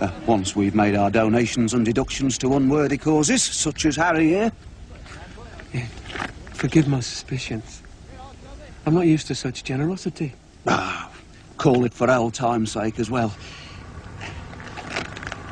Uh, 0.00 0.10
once 0.26 0.54
we've 0.54 0.74
made 0.74 0.94
our 0.94 1.10
donations 1.10 1.74
and 1.74 1.84
deductions 1.84 2.38
to 2.38 2.54
unworthy 2.54 2.96
causes, 2.96 3.42
such 3.42 3.84
as 3.84 3.96
Harry 3.96 4.28
here. 4.28 4.52
Forgive 6.52 6.88
my 6.88 7.00
suspicions. 7.00 7.82
I'm 8.86 8.94
not 8.94 9.06
used 9.06 9.26
to 9.28 9.34
such 9.34 9.64
generosity. 9.64 10.34
Ah, 10.66 11.10
call 11.56 11.84
it 11.84 11.94
for 11.94 12.10
old 12.10 12.34
time's 12.34 12.72
sake 12.72 12.98
as 12.98 13.10
well. 13.10 13.34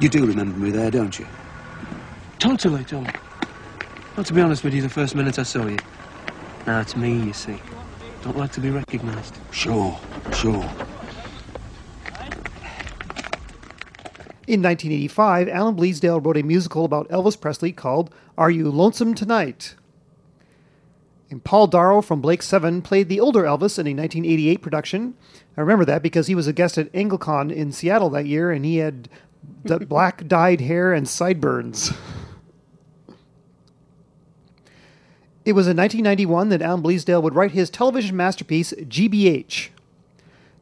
You 0.01 0.09
do 0.09 0.27
remember 0.27 0.59
me 0.59 0.71
there, 0.71 0.91
don't 0.91 1.19
you? 1.19 1.27
Totally, 2.39 2.85
Tom. 2.85 3.07
Well, 4.17 4.25
to 4.25 4.33
be 4.33 4.41
honest 4.41 4.63
with 4.63 4.75
you, 4.75 4.83
the 4.83 4.89
first 4.89 5.15
minute 5.15 5.39
I 5.39 5.43
saw 5.43 5.67
you. 5.67 5.79
Now 6.67 6.81
it's 6.81 6.97
me, 6.97 7.15
you 7.21 7.33
see. 7.33 7.61
Don't 8.23 8.37
like 8.37 8.53
to 8.53 8.61
be 8.61 8.71
recognised. 8.71 9.39
Sure, 9.53 9.99
sure. 10.33 10.69
In 14.47 14.63
1985, 14.63 15.49
Alan 15.49 15.75
Bleasdale 15.75 16.25
wrote 16.25 16.37
a 16.37 16.43
musical 16.45 16.85
about 16.85 17.09
Elvis 17.09 17.41
Presley 17.41 17.73
called 17.73 18.15
Are 18.39 18.51
You 18.51 18.71
Lonesome 18.71 19.13
Tonight? 19.13 19.75
And 21.29 21.43
Paul 21.43 21.67
Darrow 21.67 22.01
from 22.01 22.21
Blake 22.21 22.43
7 22.43 22.81
played 22.81 23.09
the 23.09 23.19
older 23.19 23.43
Elvis 23.43 23.77
in 23.77 23.89
a 23.89 23.91
1988 23.91 24.63
production. 24.63 25.15
I 25.57 25.61
remember 25.63 25.85
that 25.87 26.01
because 26.01 26.29
he 26.29 26.37
was 26.37 26.47
a 26.47 26.53
guest 26.53 26.79
at 26.79 26.93
Anglicon 26.93 27.51
in 27.51 27.73
Seattle 27.73 28.11
that 28.11 28.27
year 28.27 28.53
and 28.53 28.65
he 28.65 28.77
had 28.77 29.09
d- 29.65 29.79
black 29.85 30.29
dyed 30.29 30.61
hair 30.61 30.93
and 30.93 31.09
sideburns. 31.09 31.93
It 35.45 35.55
was 35.55 35.67
in 35.67 35.77
1991 35.77 36.51
that 36.51 36.63
Alan 36.63 36.83
Bleasdale 36.83 37.23
would 37.23 37.35
write 37.35 37.51
his 37.51 37.69
television 37.69 38.17
masterpiece, 38.17 38.73
GBH. 38.73 39.71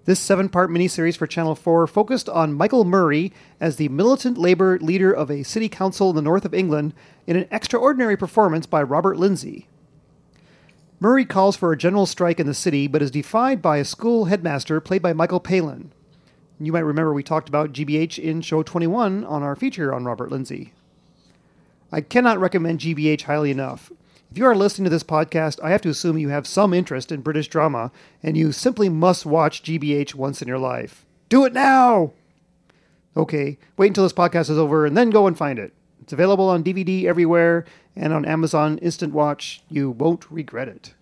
This 0.07 0.21
seven 0.21 0.51
part 0.51 0.71
miniseries 0.71 1.17
for 1.17 1.27
Channel 1.27 1.55
4 1.55 1.87
focused 1.87 2.29
on 2.29 2.53
Michael 2.53 2.85
Murray 2.85 3.33
as 3.59 3.77
the 3.77 3.89
militant 3.89 4.37
labor 4.37 4.79
leader 4.79 5.11
of 5.11 5.31
a 5.31 5.45
city 5.45 5.69
council 5.69 6.11
in 6.11 6.17
the 6.17 6.23
north 6.23 6.45
of 6.45 6.53
England 6.53 6.93
in 7.27 7.37
an 7.37 7.49
extraordinary 7.51 8.17
performance 8.17 8.67
by 8.67 8.83
Robert 8.83 9.17
Lindsay. 9.17 9.67
Murray 11.01 11.25
calls 11.25 11.57
for 11.57 11.73
a 11.73 11.79
general 11.79 12.05
strike 12.05 12.39
in 12.39 12.47
the 12.47 12.53
city 12.53 12.87
but 12.87 13.01
is 13.01 13.11
defied 13.11 13.63
by 13.63 13.79
a 13.79 13.85
school 13.85 14.27
headmaster 14.27 14.79
played 14.79 15.01
by 15.01 15.15
Michael 15.15 15.41
Palin. 15.41 15.91
You 16.61 16.73
might 16.73 16.81
remember 16.81 17.15
we 17.15 17.23
talked 17.23 17.49
about 17.49 17.73
GBH 17.73 18.19
in 18.19 18.43
show 18.43 18.63
21 18.63 19.25
on 19.25 19.43
our 19.43 19.57
feature 19.57 19.95
on 19.95 20.05
Robert 20.05 20.31
Lindsay. 20.31 20.75
I 21.91 22.03
cannot 22.03 22.39
recommend 22.39 22.81
GBH 22.81 23.23
highly 23.23 23.51
enough. 23.51 23.91
If 24.35 24.39
you 24.39 24.47
are 24.47 24.57
listening 24.57 24.83
to 24.83 24.91
this 24.91 25.05
podcast, 25.05 25.61
I 25.63 25.71
have 25.71 25.83
to 25.83 25.89
assume 25.91 26.19
you 26.19 26.31
have 26.31 26.45
some 26.45 26.75
interest 26.75 27.13
in 27.13 27.21
British 27.21 27.47
drama, 27.47 27.93
and 28.21 28.37
you 28.37 28.51
simply 28.51 28.89
must 28.89 29.25
watch 29.25 29.63
GBH 29.63 30.17
once 30.17 30.43
in 30.43 30.49
your 30.49 30.59
life. 30.59 31.07
Do 31.29 31.45
it 31.45 31.53
now! 31.53 32.15
Okay, 33.17 33.59
wait 33.77 33.87
until 33.87 34.03
this 34.03 34.13
podcast 34.13 34.51
is 34.51 34.59
over 34.59 34.87
and 34.87 34.97
then 34.97 35.11
go 35.11 35.29
and 35.29 35.39
find 35.39 35.57
it. 35.61 35.73
It's 36.03 36.13
available 36.13 36.49
on 36.49 36.65
DVD 36.65 37.05
everywhere 37.05 37.65
and 37.95 38.13
on 38.13 38.25
Amazon 38.25 38.79
Instant 38.79 39.15
Watch. 39.15 39.63
You 39.71 39.91
won't 39.93 40.29
regret 40.29 40.67
it. 40.67 40.95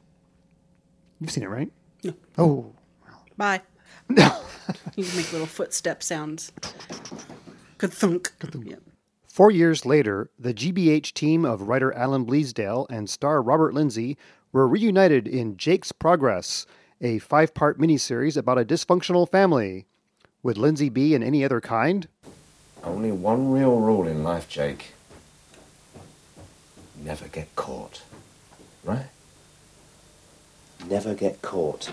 You've 1.18 1.30
seen 1.30 1.44
it, 1.44 1.48
right? 1.48 1.72
No. 2.04 2.12
Oh. 2.36 2.72
Bye. 3.38 3.62
No. 4.10 4.42
You 4.94 5.04
make 5.16 5.32
little 5.32 5.46
footstep 5.46 6.02
sounds. 6.02 6.52
Good 7.78 7.94
thunk. 7.94 8.30
Yeah. 8.62 8.76
Four 9.32 9.50
years 9.50 9.86
later, 9.86 10.28
the 10.38 10.52
GBH 10.52 11.14
team 11.14 11.46
of 11.46 11.62
writer 11.62 11.90
Alan 11.94 12.26
Bleasdale 12.26 12.86
and 12.90 13.08
star 13.08 13.40
Robert 13.40 13.72
Lindsay 13.72 14.18
were 14.52 14.68
reunited 14.68 15.26
in 15.26 15.56
Jake's 15.56 15.90
Progress, 15.90 16.66
a 17.00 17.18
five 17.18 17.54
part 17.54 17.80
miniseries 17.80 18.36
about 18.36 18.58
a 18.58 18.64
dysfunctional 18.66 19.26
family. 19.26 19.86
Would 20.42 20.58
Lindsay 20.58 20.90
be 20.90 21.14
in 21.14 21.22
any 21.22 21.46
other 21.46 21.62
kind? 21.62 22.08
Only 22.84 23.10
one 23.10 23.50
real 23.50 23.80
rule 23.80 24.06
in 24.06 24.22
life, 24.22 24.50
Jake. 24.50 24.92
Never 27.02 27.26
get 27.28 27.56
caught. 27.56 28.02
Right? 28.84 29.06
Never 30.90 31.14
get 31.14 31.40
caught. 31.40 31.90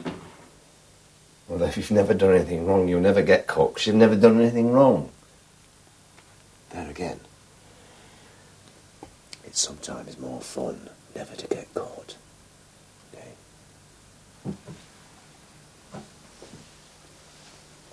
Well, 1.47 1.63
if 1.63 1.77
you've 1.77 1.89
never 1.89 2.13
done 2.13 2.35
anything 2.35 2.65
wrong, 2.65 2.89
you'll 2.89 2.99
never 2.99 3.21
get 3.21 3.47
caught 3.47 3.75
'cause 3.75 3.87
you've 3.87 3.95
never 3.95 4.17
done 4.17 4.41
anything 4.41 4.73
wrong. 4.73 5.09
There 6.71 6.89
again. 6.89 7.21
It's 9.49 9.61
sometimes 9.61 10.19
more 10.19 10.41
fun 10.41 10.89
never 11.15 11.35
to 11.35 11.47
get 11.47 11.73
caught. 11.73 12.15
Okay? 13.11 14.53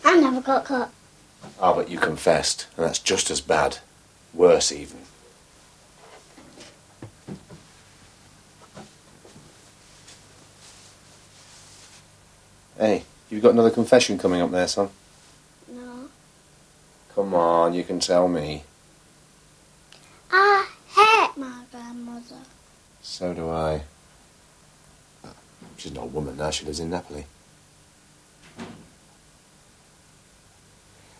I 0.05 0.21
never 0.21 0.43
got 0.43 0.67
caught. 0.67 0.93
Ah, 1.59 1.73
but 1.73 1.89
you 1.89 1.99
confessed, 1.99 2.67
and 2.77 2.85
that's 2.85 2.99
just 2.99 3.31
as 3.31 3.41
bad. 3.41 3.79
Worse, 4.35 4.71
even. 4.71 4.99
Hey, 12.79 13.05
you've 13.31 13.43
got 13.43 13.55
another 13.55 13.71
confession 13.71 14.19
coming 14.19 14.43
up 14.43 14.51
there, 14.51 14.69
son. 14.69 14.91
No. 15.73 16.11
Come 17.15 17.33
on, 17.33 17.73
you 17.73 17.83
can 17.83 17.99
tell 17.99 18.29
me. 18.29 18.65
Ah, 20.31 20.69
my 20.69 20.76
grandmother. 21.97 22.43
So 23.03 23.35
do 23.35 23.51
I. 23.51 23.83
She's 25.77 25.93
an 25.93 25.99
old 25.99 26.13
woman 26.15 26.37
now. 26.37 26.51
She 26.51 26.65
lives 26.65 26.81
in 26.81 26.91
Napoli. 26.91 27.27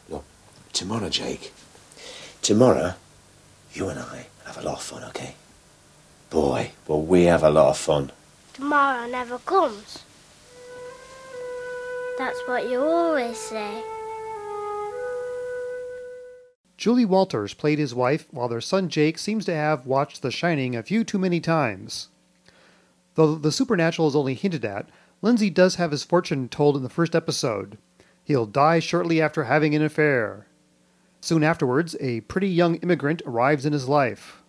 Look, 0.09 0.25
tomorrow, 0.73 1.09
Jake. 1.09 1.53
Tomorrow, 2.43 2.95
you 3.73 3.89
and 3.89 4.01
I 4.01 4.27
have 4.47 4.59
a 4.59 4.63
lot 4.63 4.77
of 4.77 4.83
fun, 4.83 5.05
okay? 5.05 5.35
Boy, 6.31 6.73
will 6.87 7.03
we 7.03 7.25
have 7.25 7.43
a 7.43 7.51
lot 7.51 7.71
of 7.71 7.79
fun. 7.79 8.13
Tomorrow 8.55 9.09
never 9.09 9.39
comes. 9.39 10.03
That's 12.19 12.41
what 12.47 12.69
you 12.71 12.83
always 12.83 13.37
say. 13.37 13.83
Julie 16.77 17.05
Walters 17.05 17.55
played 17.55 17.79
his 17.79 17.95
wife, 17.95 18.27
while 18.31 18.49
their 18.49 18.61
son 18.61 18.89
Jake 18.89 19.19
seems 19.19 19.45
to 19.47 19.55
have 19.55 19.87
watched 19.87 20.21
The 20.21 20.31
Shining 20.31 20.77
a 20.77 20.83
few 20.83 21.05
too 21.05 21.19
many 21.19 21.41
times. 21.41 22.09
Though 23.15 23.35
the 23.35 23.53
supernatural 23.53 24.09
is 24.09 24.17
only 24.17 24.35
hinted 24.35 24.65
at, 24.65 24.89
Lindsay 25.23 25.49
does 25.49 25.77
have 25.77 25.91
his 25.91 26.05
fortune 26.05 26.49
told 26.49 26.77
in 26.77 26.83
the 26.83 26.91
first 26.91 27.15
episode. 27.15 27.79
He'll 28.23 28.45
die 28.45 28.81
shortly 28.81 29.23
after 29.23 29.45
having 29.45 29.75
an 29.75 29.83
affair. 29.83 30.47
Soon 31.23 31.43
afterwards, 31.43 31.97
a 31.99 32.21
pretty 32.23 32.49
young 32.49 32.75
immigrant 32.77 33.23
arrives 33.25 33.65
in 33.65 33.73
his 33.73 33.89
life. 33.89 34.43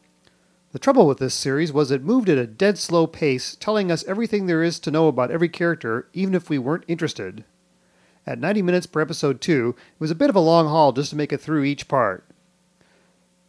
The 0.74 0.80
trouble 0.80 1.08
with 1.08 1.20
this 1.20 1.34
series 1.34 1.72
was 1.72 1.92
it 1.92 2.04
moved 2.04 2.28
at 2.28 2.38
a 2.38 2.46
dead 2.46 2.78
slow 2.78 3.08
pace, 3.08 3.56
telling 3.56 3.90
us 3.90 4.04
everything 4.06 4.48
there 4.48 4.62
is 4.62 4.80
to 4.80 4.92
know 4.92 5.08
about 5.08 5.32
every 5.32 5.50
character, 5.50 6.10
even 6.12 6.36
if 6.36 6.50
we 6.50 6.58
weren't 6.58 6.84
interested. 6.90 7.46
At 8.28 8.40
90 8.40 8.62
minutes 8.62 8.86
per 8.86 9.00
episode 9.00 9.40
2, 9.40 9.70
it 9.78 10.00
was 10.00 10.12
a 10.12 10.16
bit 10.16 10.30
of 10.30 10.36
a 10.36 10.42
long 10.42 10.68
haul 10.68 10.92
just 10.92 11.12
to 11.12 11.16
make 11.16 11.32
it 11.32 11.40
through 11.40 11.64
each 11.64 11.88
part. 11.88 12.26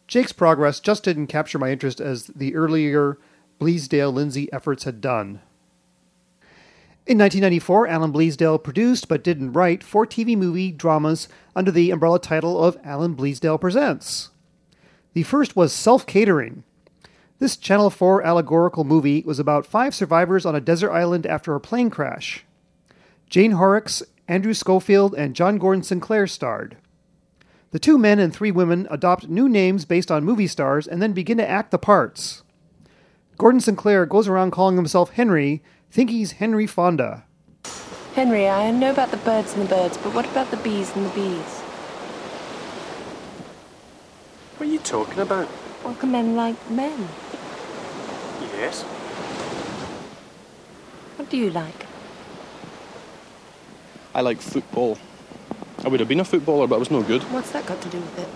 Jake's 0.07 0.31
progress 0.31 0.79
just 0.79 1.03
didn't 1.03 1.27
capture 1.27 1.59
my 1.59 1.69
interest 1.69 1.99
as 1.99 2.27
the 2.27 2.55
earlier 2.55 3.19
Bleasdale 3.59 4.13
Lindsay 4.13 4.51
efforts 4.53 4.85
had 4.85 5.01
done. 5.01 5.41
In 7.05 7.17
1994, 7.17 7.87
Alan 7.87 8.13
Bleasdale 8.13 8.63
produced 8.63 9.09
but 9.09 9.23
didn't 9.23 9.51
write 9.51 9.83
four 9.83 10.05
TV 10.07 10.37
movie 10.37 10.71
dramas 10.71 11.27
under 11.55 11.71
the 11.71 11.91
umbrella 11.91 12.19
title 12.19 12.63
of 12.63 12.77
Alan 12.83 13.15
Bleasdale 13.15 13.59
Presents. 13.59 14.29
The 15.13 15.23
first 15.23 15.57
was 15.57 15.73
Self 15.73 16.05
Catering. 16.05 16.63
This 17.39 17.57
Channel 17.57 17.89
4 17.89 18.21
allegorical 18.23 18.83
movie 18.83 19.23
was 19.25 19.39
about 19.39 19.65
five 19.65 19.93
survivors 19.93 20.45
on 20.45 20.55
a 20.55 20.61
desert 20.61 20.91
island 20.91 21.25
after 21.25 21.53
a 21.53 21.59
plane 21.59 21.89
crash. 21.89 22.45
Jane 23.29 23.51
Horrocks, 23.51 24.03
Andrew 24.29 24.53
Schofield, 24.53 25.15
and 25.15 25.35
John 25.35 25.57
Gordon 25.57 25.81
Sinclair 25.81 26.27
starred. 26.27 26.77
The 27.71 27.79
two 27.79 27.97
men 27.97 28.19
and 28.19 28.31
three 28.31 28.51
women 28.51 28.87
adopt 28.91 29.27
new 29.27 29.49
names 29.49 29.85
based 29.85 30.11
on 30.11 30.23
movie 30.23 30.45
stars 30.45 30.87
and 30.87 31.01
then 31.01 31.13
begin 31.13 31.37
to 31.39 31.49
act 31.49 31.71
the 31.71 31.79
parts. 31.79 32.43
Gordon 33.39 33.59
Sinclair 33.59 34.05
goes 34.05 34.27
around 34.27 34.51
calling 34.51 34.75
himself 34.75 35.09
Henry, 35.09 35.63
thinking 35.89 36.17
he's 36.17 36.33
Henry 36.33 36.67
Fonda. 36.67 37.25
Henry, 38.13 38.47
I 38.47 38.69
know 38.69 38.91
about 38.91 39.09
the 39.09 39.17
birds 39.17 39.53
and 39.53 39.63
the 39.63 39.69
birds, 39.69 39.97
but 39.97 40.13
what 40.13 40.25
about 40.25 40.51
the 40.51 40.57
bees 40.57 40.95
and 40.95 41.07
the 41.07 41.15
bees? 41.15 41.59
What 44.57 44.67
are 44.67 44.71
you 44.71 44.79
talking 44.79 45.19
about? 45.19 45.47
What 45.81 45.97
can 45.97 46.11
men 46.11 46.35
like 46.35 46.69
men. 46.69 47.07
Yes. 48.41 48.83
What 51.17 51.29
do 51.31 51.37
you 51.37 51.49
like? 51.49 51.88
I 54.13 54.21
like 54.21 54.41
football. 54.41 54.97
I 55.83 55.87
would 55.87 55.99
have 55.99 56.09
been 56.09 56.19
a 56.19 56.25
footballer, 56.25 56.67
but 56.67 56.75
I 56.75 56.79
was 56.79 56.91
no 56.91 57.03
good. 57.03 57.23
What's 57.31 57.51
that 57.51 57.65
got 57.65 57.81
to 57.81 57.89
do 57.89 57.99
with 57.99 58.19
it? 58.19 58.27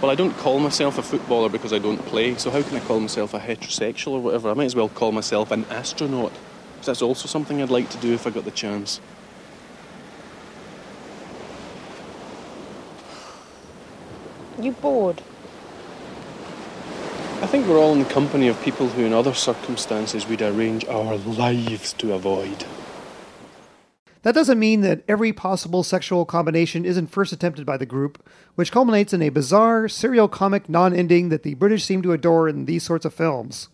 Well, 0.00 0.10
I 0.10 0.14
don't 0.14 0.34
call 0.38 0.60
myself 0.60 0.96
a 0.96 1.02
footballer 1.02 1.50
because 1.50 1.74
I 1.74 1.78
don't 1.78 1.98
play, 2.06 2.34
so 2.36 2.50
how 2.50 2.62
can 2.62 2.76
I 2.76 2.80
call 2.80 3.00
myself 3.00 3.34
a 3.34 3.38
heterosexual 3.38 4.12
or 4.12 4.20
whatever? 4.20 4.50
I 4.50 4.54
might 4.54 4.64
as 4.64 4.74
well 4.74 4.88
call 4.88 5.12
myself 5.12 5.50
an 5.50 5.66
astronaut, 5.66 6.32
because 6.72 6.86
that's 6.86 7.02
also 7.02 7.28
something 7.28 7.60
I'd 7.60 7.68
like 7.68 7.90
to 7.90 7.98
do 7.98 8.14
if 8.14 8.26
I 8.26 8.30
got 8.30 8.46
the 8.46 8.50
chance. 8.50 9.00
You 14.58 14.72
bored? 14.72 15.20
I 17.42 17.46
think 17.46 17.66
we're 17.66 17.78
all 17.78 17.92
in 17.92 17.98
the 17.98 18.04
company 18.04 18.48
of 18.48 18.60
people 18.62 18.88
who, 18.88 19.04
in 19.04 19.12
other 19.12 19.34
circumstances, 19.34 20.26
we'd 20.26 20.42
arrange 20.42 20.86
our 20.86 21.16
lives 21.16 21.92
to 21.94 22.12
avoid. 22.14 22.64
That 24.22 24.34
doesn't 24.34 24.58
mean 24.58 24.82
that 24.82 25.02
every 25.08 25.32
possible 25.32 25.82
sexual 25.82 26.26
combination 26.26 26.84
isn't 26.84 27.06
first 27.06 27.32
attempted 27.32 27.64
by 27.64 27.78
the 27.78 27.86
group, 27.86 28.22
which 28.54 28.72
culminates 28.72 29.14
in 29.14 29.22
a 29.22 29.30
bizarre, 29.30 29.88
serial 29.88 30.28
comic 30.28 30.68
non 30.68 30.94
ending 30.94 31.30
that 31.30 31.42
the 31.42 31.54
British 31.54 31.84
seem 31.84 32.02
to 32.02 32.12
adore 32.12 32.48
in 32.48 32.66
these 32.66 32.82
sorts 32.82 33.06
of 33.06 33.14
films. 33.14 33.68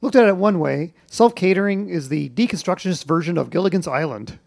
Looked 0.00 0.16
at 0.16 0.28
it 0.28 0.36
one 0.36 0.60
way, 0.60 0.94
self 1.06 1.34
catering 1.34 1.88
is 1.88 2.08
the 2.08 2.28
deconstructionist 2.30 3.04
version 3.04 3.36
of 3.36 3.50
Gilligan's 3.50 3.88
Island. 3.88 4.38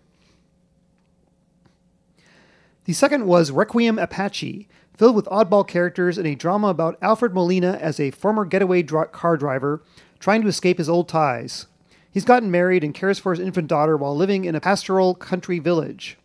The 2.86 2.94
second 2.94 3.28
was 3.28 3.52
Requiem 3.52 4.00
Apache, 4.00 4.68
filled 4.98 5.16
with 5.16 5.26
oddball 5.26 5.68
characters 5.68 6.18
in 6.18 6.26
a 6.26 6.36
drama 6.36 6.68
about 6.68 6.98
Alfred 7.02 7.34
Molina 7.34 7.78
as 7.82 8.00
a 8.00 8.12
former 8.12 8.46
getaway 8.46 8.84
car 8.84 9.38
driver 9.38 9.84
trying 10.20 10.42
to 10.42 10.48
escape 10.48 10.78
his 10.78 10.90
old 10.90 11.10
ties. 11.10 11.68
He's 12.14 12.26
gotten 12.26 12.52
married 12.52 12.84
and 12.84 12.94
cares 12.94 13.18
for 13.18 13.34
his 13.34 13.40
infant 13.40 13.68
daughter 13.68 13.98
while 13.98 14.16
living 14.16 14.46
in 14.46 14.54
a 14.54 14.62
pastoral 14.62 15.16
country 15.16 15.58
village. 15.58 16.18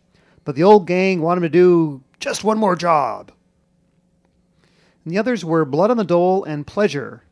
But 0.45 0.55
the 0.55 0.63
old 0.63 0.85
gang 0.85 1.19
want 1.19 1.39
him 1.39 1.43
to 1.43 1.49
do 1.49 2.03
just 2.19 2.43
one 2.43 2.59
more 2.59 2.75
job. 2.75 3.31
And 5.03 5.11
the 5.11 5.17
others 5.17 5.43
were 5.43 5.65
Blood 5.65 5.89
on 5.89 5.97
the 5.97 6.03
Dole 6.03 6.43
and 6.43 6.67
Pleasure. 6.67 7.23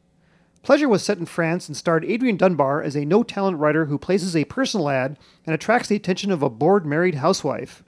Pleasure 0.64 0.89
was 0.89 1.03
set 1.03 1.20
in 1.20 1.28
France 1.28 1.68
and 1.68 1.78
starred 1.78 2.03
Adrian 2.03 2.36
Dunbar 2.36 2.82
as 2.82 2.95
a 2.95 3.05
no 3.05 3.22
talent 3.22 3.60
writer 3.60 3.86
who 3.86 3.99
places 3.99 4.36
a 4.36 4.45
personal 4.45 4.89
ad 4.89 5.20
and 5.45 5.53
attracts 5.53 5.88
the 5.88 5.95
attention 5.95 6.32
of 6.32 6.41
a 6.41 6.49
bored 6.49 6.86
married 6.86 7.16
housewife. 7.16 7.84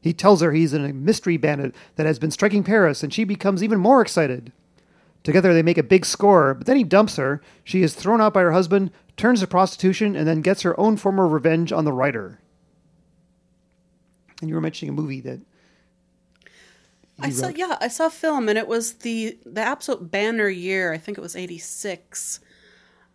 He 0.00 0.14
tells 0.14 0.40
her 0.40 0.52
he's 0.52 0.72
in 0.72 0.84
a 0.84 0.94
mystery 0.94 1.36
bandit 1.36 1.74
that 1.96 2.06
has 2.06 2.18
been 2.18 2.30
striking 2.30 2.64
Paris, 2.64 3.02
and 3.02 3.12
she 3.12 3.24
becomes 3.24 3.62
even 3.62 3.78
more 3.78 4.00
excited. 4.00 4.50
Together 5.24 5.52
they 5.52 5.62
make 5.62 5.78
a 5.78 5.82
big 5.82 6.06
score, 6.06 6.54
but 6.54 6.66
then 6.66 6.76
he 6.76 6.84
dumps 6.84 7.16
her. 7.16 7.42
She 7.64 7.82
is 7.82 7.94
thrown 7.94 8.20
out 8.20 8.32
by 8.32 8.42
her 8.42 8.52
husband, 8.52 8.92
turns 9.16 9.40
to 9.40 9.46
prostitution, 9.46 10.16
and 10.16 10.26
then 10.26 10.42
gets 10.42 10.62
her 10.62 10.78
own 10.78 10.96
form 10.96 11.18
of 11.18 11.32
revenge 11.32 11.72
on 11.72 11.84
the 11.84 11.92
writer. 11.92 12.40
And 14.40 14.48
you 14.48 14.54
were 14.54 14.60
mentioning 14.60 14.90
a 14.90 15.00
movie 15.00 15.20
that 15.22 15.40
I 17.20 17.30
saw 17.30 17.46
wrote. 17.46 17.56
yeah, 17.56 17.76
I 17.80 17.88
saw 17.88 18.06
a 18.06 18.10
film 18.10 18.48
and 18.48 18.58
it 18.58 18.68
was 18.68 18.94
the 18.94 19.38
the 19.46 19.62
absolute 19.62 20.10
banner 20.10 20.48
year, 20.48 20.92
I 20.92 20.98
think 20.98 21.16
it 21.16 21.22
was 21.22 21.34
86 21.34 22.40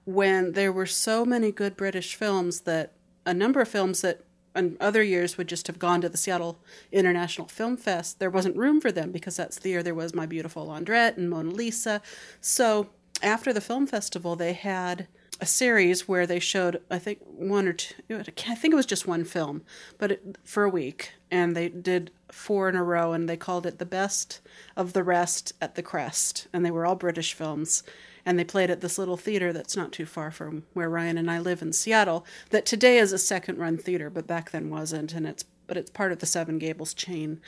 when 0.05 0.53
there 0.53 0.71
were 0.71 0.87
so 0.87 1.23
many 1.25 1.51
good 1.51 1.77
British 1.77 2.15
films 2.15 2.61
that 2.61 2.93
a 3.25 3.33
number 3.33 3.61
of 3.61 3.67
films 3.67 4.01
that 4.01 4.23
in 4.55 4.75
other 4.79 5.03
years 5.03 5.37
would 5.37 5.47
just 5.47 5.67
have 5.67 5.79
gone 5.79 6.01
to 6.01 6.09
the 6.09 6.17
Seattle 6.17 6.59
International 6.91 7.47
Film 7.47 7.77
Fest. 7.77 8.19
There 8.19 8.29
wasn't 8.29 8.57
room 8.57 8.81
for 8.81 8.91
them 8.91 9.11
because 9.11 9.37
that's 9.37 9.59
the 9.59 9.69
year 9.69 9.83
there 9.83 9.95
was 9.95 10.15
My 10.15 10.25
Beautiful 10.25 10.67
Laundrette 10.67 11.17
and 11.17 11.29
Mona 11.29 11.51
Lisa. 11.51 12.01
So 12.41 12.89
after 13.21 13.53
the 13.53 13.61
film 13.61 13.87
festival, 13.87 14.35
they 14.35 14.53
had 14.53 15.07
a 15.41 15.45
series 15.45 16.07
where 16.07 16.27
they 16.27 16.39
showed, 16.39 16.81
I 16.89 16.99
think, 16.99 17.19
one 17.25 17.67
or 17.67 17.73
two, 17.73 17.95
I 18.09 18.55
think 18.55 18.73
it 18.73 18.75
was 18.75 18.85
just 18.85 19.07
one 19.07 19.25
film, 19.25 19.63
but 19.97 20.11
it, 20.11 20.37
for 20.43 20.63
a 20.63 20.69
week. 20.69 21.13
And 21.31 21.55
they 21.55 21.67
did 21.67 22.11
four 22.31 22.69
in 22.69 22.75
a 22.75 22.83
row 22.83 23.11
and 23.11 23.27
they 23.27 23.37
called 23.37 23.65
it 23.65 23.79
The 23.79 23.85
Best 23.85 24.39
of 24.77 24.93
the 24.93 25.03
Rest 25.03 25.53
at 25.59 25.75
the 25.75 25.81
Crest. 25.81 26.47
And 26.53 26.63
they 26.63 26.71
were 26.71 26.85
all 26.85 26.95
British 26.95 27.33
films 27.33 27.83
and 28.25 28.37
they 28.37 28.43
played 28.43 28.69
at 28.69 28.81
this 28.81 28.97
little 28.97 29.17
theater 29.17 29.51
that's 29.51 29.75
not 29.75 29.91
too 29.91 30.05
far 30.05 30.29
from 30.29 30.63
where 30.73 30.89
Ryan 30.89 31.17
and 31.17 31.29
I 31.31 31.39
live 31.39 31.61
in 31.61 31.73
Seattle. 31.73 32.25
That 32.51 32.65
today 32.65 32.99
is 32.99 33.11
a 33.11 33.17
second-run 33.17 33.77
theater, 33.77 34.09
but 34.09 34.27
back 34.27 34.51
then 34.51 34.69
wasn't, 34.69 35.13
and 35.13 35.25
it's 35.25 35.43
but 35.67 35.77
it's 35.77 35.89
part 35.89 36.11
of 36.11 36.19
the 36.19 36.25
Seven 36.25 36.59
Gables 36.59 36.93
chain. 36.93 37.39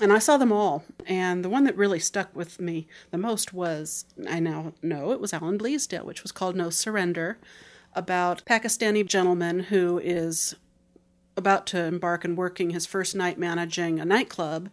And 0.00 0.12
I 0.12 0.18
saw 0.18 0.36
them 0.36 0.52
all, 0.52 0.84
and 1.06 1.44
the 1.44 1.48
one 1.48 1.64
that 1.64 1.76
really 1.76 1.98
stuck 1.98 2.34
with 2.34 2.60
me 2.60 2.86
the 3.10 3.18
most 3.18 3.52
was 3.52 4.04
I 4.28 4.40
now 4.40 4.72
know 4.82 5.12
it 5.12 5.20
was 5.20 5.32
Alan 5.32 5.58
Bleasdale, 5.58 6.04
which 6.04 6.22
was 6.22 6.32
called 6.32 6.56
No 6.56 6.70
Surrender, 6.70 7.38
about 7.94 8.44
Pakistani 8.46 9.06
gentleman 9.06 9.60
who 9.64 9.98
is 9.98 10.56
about 11.36 11.66
to 11.66 11.82
embark 11.84 12.24
and 12.24 12.36
working 12.36 12.70
his 12.70 12.86
first 12.86 13.14
night 13.14 13.38
managing 13.38 13.98
a 13.98 14.04
nightclub 14.04 14.68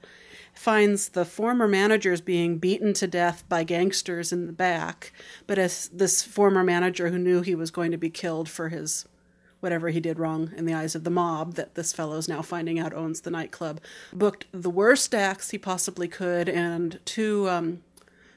finds 0.53 1.09
the 1.09 1.25
former 1.25 1.67
managers 1.67 2.21
being 2.21 2.57
beaten 2.57 2.93
to 2.93 3.07
death 3.07 3.47
by 3.47 3.63
gangsters 3.63 4.33
in 4.33 4.45
the 4.45 4.51
back 4.51 5.13
but 5.47 5.57
as 5.57 5.87
this 5.89 6.21
former 6.21 6.63
manager 6.63 7.09
who 7.09 7.17
knew 7.17 7.41
he 7.41 7.55
was 7.55 7.71
going 7.71 7.91
to 7.91 7.97
be 7.97 8.09
killed 8.09 8.49
for 8.49 8.69
his 8.69 9.05
whatever 9.59 9.89
he 9.89 9.99
did 9.99 10.19
wrong 10.19 10.51
in 10.55 10.65
the 10.65 10.73
eyes 10.73 10.95
of 10.95 11.03
the 11.03 11.09
mob 11.09 11.55
that 11.55 11.75
this 11.75 11.93
fellow's 11.93 12.27
now 12.27 12.41
finding 12.41 12.79
out 12.79 12.93
owns 12.93 13.21
the 13.21 13.31
nightclub 13.31 13.79
booked 14.13 14.45
the 14.51 14.69
worst 14.69 15.13
acts 15.13 15.51
he 15.51 15.57
possibly 15.57 16.07
could 16.07 16.47
and 16.49 16.99
two 17.05 17.47
um 17.49 17.81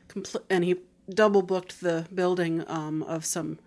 compl- 0.09 0.43
and 0.51 0.65
he 0.65 0.77
double 1.09 1.43
booked 1.43 1.81
the 1.81 2.07
building 2.15 2.65
um 2.69 3.03
of 3.05 3.25
some 3.25 3.59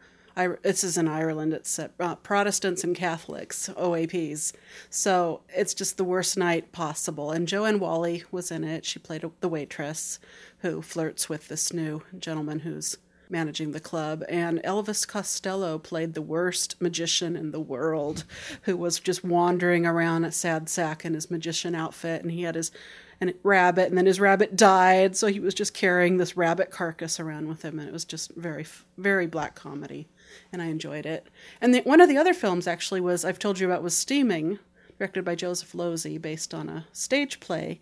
this 0.64 0.84
is 0.84 0.97
in 0.97 1.08
Ireland. 1.08 1.53
It's 1.53 1.80
uh, 1.80 2.16
Protestants 2.16 2.84
and 2.84 2.95
Catholics, 2.95 3.70
OAPs. 3.78 4.51
So 4.89 5.41
it's 5.49 5.74
just 5.74 5.97
the 5.97 6.03
worst 6.03 6.38
night 6.38 6.72
possible. 6.72 7.32
And 7.32 7.47
Joanne 7.47 7.80
Whalley 7.80 8.24
was 8.32 8.51
in 8.51 8.64
it. 8.64 8.86
She 8.86 8.99
played 8.99 9.24
the 9.39 9.47
waitress 9.47 10.20
who 10.60 10.82
flirts 10.82 11.30
with 11.30 11.47
this 11.47 11.72
new 11.72 12.03
gentleman 12.20 12.60
who's 12.60 12.97
managing 13.30 13.71
the 13.71 13.80
club. 13.80 14.23
And 14.30 14.61
Elvis 14.63 15.07
Costello 15.07 15.78
played 15.78 16.13
the 16.13 16.21
worst 16.21 16.82
magician 16.82 17.36
in 17.36 17.51
the 17.51 17.59
world 17.59 18.23
who 18.63 18.78
was 18.78 18.99
just 18.99 19.23
wandering 19.23 19.86
around 19.86 20.26
a 20.26 20.32
sad 20.32 20.69
sack 20.69 21.05
in 21.05 21.13
his 21.13 21.32
magician 21.32 21.76
outfit. 21.76 22.21
And 22.21 22.32
he 22.32 22.43
had 22.43 22.55
his 22.55 22.71
and 23.21 23.34
rabbit, 23.43 23.88
and 23.88 23.97
then 23.97 24.05
his 24.05 24.19
rabbit 24.19 24.55
died, 24.55 25.15
so 25.15 25.28
he 25.28 25.39
was 25.39 25.53
just 25.53 25.73
carrying 25.73 26.17
this 26.17 26.36
rabbit 26.36 26.69
carcass 26.69 27.19
around 27.19 27.47
with 27.47 27.63
him, 27.63 27.80
and 27.80 27.88
it 27.88 27.93
was 27.93 28.05
just 28.05 28.36
very, 28.36 28.65
very 28.97 29.28
black 29.28 29.55
comedy, 29.55 30.07
and 30.51 30.61
I 30.61 30.65
enjoyed 30.65 31.05
it. 31.05 31.28
And 31.61 31.73
the, 31.73 31.82
one 31.82 32.01
of 32.01 32.09
the 32.09 32.17
other 32.17 32.34
films 32.34 32.67
actually 32.67 33.01
was 33.01 33.23
I've 33.23 33.39
told 33.39 33.59
you 33.59 33.67
about 33.67 33.84
was 33.84 33.95
Steaming, 33.95 34.59
directed 34.97 35.23
by 35.23 35.36
Joseph 35.36 35.73
Losey, 35.73 36.21
based 36.21 36.53
on 36.53 36.67
a 36.67 36.88
stage 36.91 37.39
play, 37.39 37.80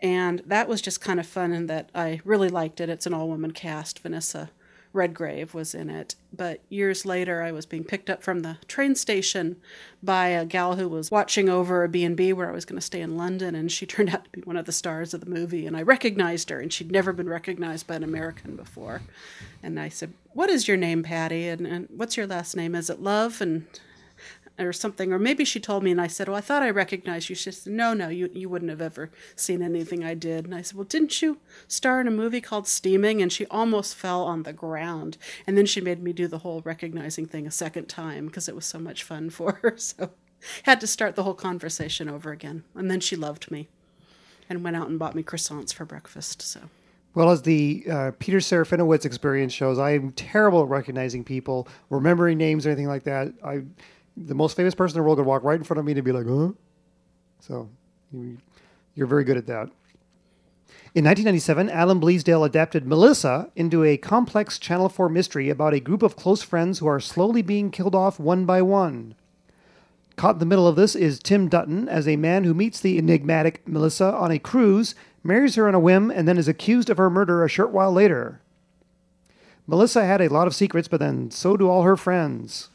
and 0.00 0.40
that 0.46 0.68
was 0.68 0.80
just 0.80 1.02
kind 1.02 1.20
of 1.20 1.26
fun 1.26 1.52
in 1.52 1.66
that 1.66 1.90
I 1.94 2.22
really 2.24 2.48
liked 2.48 2.80
it. 2.80 2.88
It's 2.88 3.06
an 3.06 3.12
all-woman 3.12 3.50
cast. 3.50 3.98
Vanessa 3.98 4.50
Redgrave 4.92 5.54
was 5.54 5.74
in 5.74 5.88
it. 5.88 6.16
But 6.36 6.60
years 6.68 7.06
later, 7.06 7.42
I 7.42 7.52
was 7.52 7.66
being 7.66 7.84
picked 7.84 8.10
up 8.10 8.22
from 8.22 8.40
the 8.40 8.58
train 8.66 8.94
station 8.94 9.56
by 10.02 10.28
a 10.28 10.44
gal 10.44 10.76
who 10.76 10.88
was 10.88 11.10
watching 11.10 11.48
over 11.48 11.84
a 11.84 11.88
B&B 11.88 12.32
where 12.32 12.48
I 12.48 12.52
was 12.52 12.64
going 12.64 12.78
to 12.78 12.84
stay 12.84 13.00
in 13.00 13.16
London, 13.16 13.54
and 13.54 13.70
she 13.70 13.86
turned 13.86 14.10
out 14.10 14.24
to 14.24 14.30
be 14.30 14.40
one 14.40 14.56
of 14.56 14.66
the 14.66 14.72
stars 14.72 15.14
of 15.14 15.20
the 15.20 15.30
movie. 15.30 15.66
And 15.66 15.76
I 15.76 15.82
recognized 15.82 16.50
her, 16.50 16.60
and 16.60 16.72
she'd 16.72 16.90
never 16.90 17.12
been 17.12 17.28
recognized 17.28 17.86
by 17.86 17.96
an 17.96 18.04
American 18.04 18.56
before. 18.56 19.02
And 19.62 19.78
I 19.78 19.88
said, 19.88 20.12
"What 20.32 20.50
is 20.50 20.66
your 20.66 20.76
name, 20.76 21.02
Patty? 21.02 21.48
And, 21.48 21.66
and 21.66 21.88
what's 21.90 22.16
your 22.16 22.26
last 22.26 22.56
name? 22.56 22.74
Is 22.74 22.90
it 22.90 23.00
Love?" 23.00 23.40
And 23.40 23.66
or 24.58 24.72
something, 24.72 25.12
or 25.12 25.18
maybe 25.18 25.44
she 25.44 25.60
told 25.60 25.82
me, 25.82 25.90
and 25.90 26.00
I 26.00 26.06
said, 26.06 26.28
"Well, 26.28 26.36
I 26.36 26.42
thought 26.42 26.62
I 26.62 26.70
recognized 26.70 27.28
you." 27.28 27.34
She 27.34 27.50
said, 27.50 27.72
"No, 27.72 27.94
no, 27.94 28.08
you 28.08 28.30
you 28.32 28.48
wouldn't 28.48 28.70
have 28.70 28.82
ever 28.82 29.10
seen 29.36 29.62
anything 29.62 30.04
I 30.04 30.14
did." 30.14 30.44
And 30.44 30.54
I 30.54 30.62
said, 30.62 30.76
"Well, 30.76 30.84
didn't 30.84 31.22
you 31.22 31.38
star 31.68 32.00
in 32.00 32.08
a 32.08 32.10
movie 32.10 32.40
called 32.40 32.68
Steaming?" 32.68 33.22
And 33.22 33.32
she 33.32 33.46
almost 33.46 33.94
fell 33.94 34.24
on 34.24 34.42
the 34.42 34.52
ground, 34.52 35.16
and 35.46 35.56
then 35.56 35.66
she 35.66 35.80
made 35.80 36.02
me 36.02 36.12
do 36.12 36.26
the 36.26 36.38
whole 36.38 36.60
recognizing 36.62 37.26
thing 37.26 37.46
a 37.46 37.50
second 37.50 37.88
time 37.88 38.26
because 38.26 38.48
it 38.48 38.54
was 38.54 38.66
so 38.66 38.78
much 38.78 39.02
fun 39.02 39.30
for 39.38 39.58
her. 39.62 39.74
So 39.76 40.10
Had 40.64 40.80
to 40.80 40.86
start 40.86 41.16
the 41.16 41.22
whole 41.22 41.34
conversation 41.34 42.08
over 42.08 42.32
again. 42.32 42.64
And 42.74 42.90
then 42.90 43.00
she 43.00 43.16
loved 43.16 43.50
me 43.50 43.68
and 44.48 44.64
went 44.64 44.76
out 44.76 44.88
and 44.88 44.98
bought 44.98 45.14
me 45.14 45.22
croissants 45.22 45.72
for 45.72 45.84
breakfast. 45.84 46.42
So 46.42 46.60
Well, 47.14 47.30
as 47.30 47.42
the 47.42 47.84
uh, 47.90 48.10
Peter 48.18 48.38
Serafinowicz 48.38 49.04
experience 49.04 49.52
shows, 49.52 49.78
I 49.78 49.90
am 49.92 50.12
terrible 50.12 50.62
at 50.62 50.68
recognizing 50.68 51.24
people, 51.24 51.68
remembering 51.88 52.38
names, 52.38 52.66
or 52.66 52.70
anything 52.70 52.88
like 52.88 53.04
that. 53.04 53.32
I, 53.44 53.62
the 54.16 54.34
most 54.34 54.56
famous 54.56 54.74
person 54.74 54.96
in 54.96 55.02
the 55.02 55.06
world 55.06 55.18
could 55.18 55.26
walk 55.26 55.44
right 55.44 55.58
in 55.58 55.64
front 55.64 55.78
of 55.78 55.84
me 55.84 55.94
to 55.94 56.02
be 56.02 56.12
like, 56.12 56.26
huh? 56.26 56.52
So 57.40 57.68
you, 58.12 58.38
you're 58.94 59.06
very 59.06 59.24
good 59.24 59.36
at 59.36 59.46
that. 59.46 59.70
In 60.92 61.04
1997, 61.04 61.70
Alan 61.70 62.00
Bleasdale 62.00 62.44
adapted 62.44 62.86
Melissa 62.86 63.50
into 63.54 63.84
a 63.84 63.96
complex 63.96 64.58
Channel 64.58 64.88
4 64.88 65.08
mystery 65.08 65.48
about 65.48 65.72
a 65.72 65.80
group 65.80 66.02
of 66.02 66.16
close 66.16 66.42
friends 66.42 66.80
who 66.80 66.86
are 66.88 66.98
slowly 66.98 67.42
being 67.42 67.70
killed 67.70 67.94
off 67.94 68.18
one 68.18 68.44
by 68.44 68.60
one. 68.60 69.14
Caught 70.16 70.34
in 70.34 70.38
the 70.40 70.46
middle 70.46 70.66
of 70.66 70.74
this 70.74 70.96
is 70.96 71.20
Tim 71.20 71.48
Dutton 71.48 71.88
as 71.88 72.08
a 72.08 72.16
man 72.16 72.42
who 72.42 72.54
meets 72.54 72.80
the 72.80 72.98
enigmatic 72.98 73.66
Melissa 73.68 74.12
on 74.12 74.32
a 74.32 74.38
cruise, 74.40 74.96
marries 75.22 75.54
her 75.54 75.68
on 75.68 75.74
a 75.76 75.80
whim, 75.80 76.10
and 76.10 76.26
then 76.26 76.36
is 76.36 76.48
accused 76.48 76.90
of 76.90 76.98
her 76.98 77.08
murder 77.08 77.44
a 77.44 77.48
short 77.48 77.70
while 77.70 77.92
later. 77.92 78.40
Melissa 79.68 80.04
had 80.04 80.20
a 80.20 80.28
lot 80.28 80.48
of 80.48 80.54
secrets, 80.56 80.88
but 80.88 80.98
then 80.98 81.30
so 81.30 81.56
do 81.56 81.68
all 81.68 81.84
her 81.84 81.96
friends. 81.96 82.69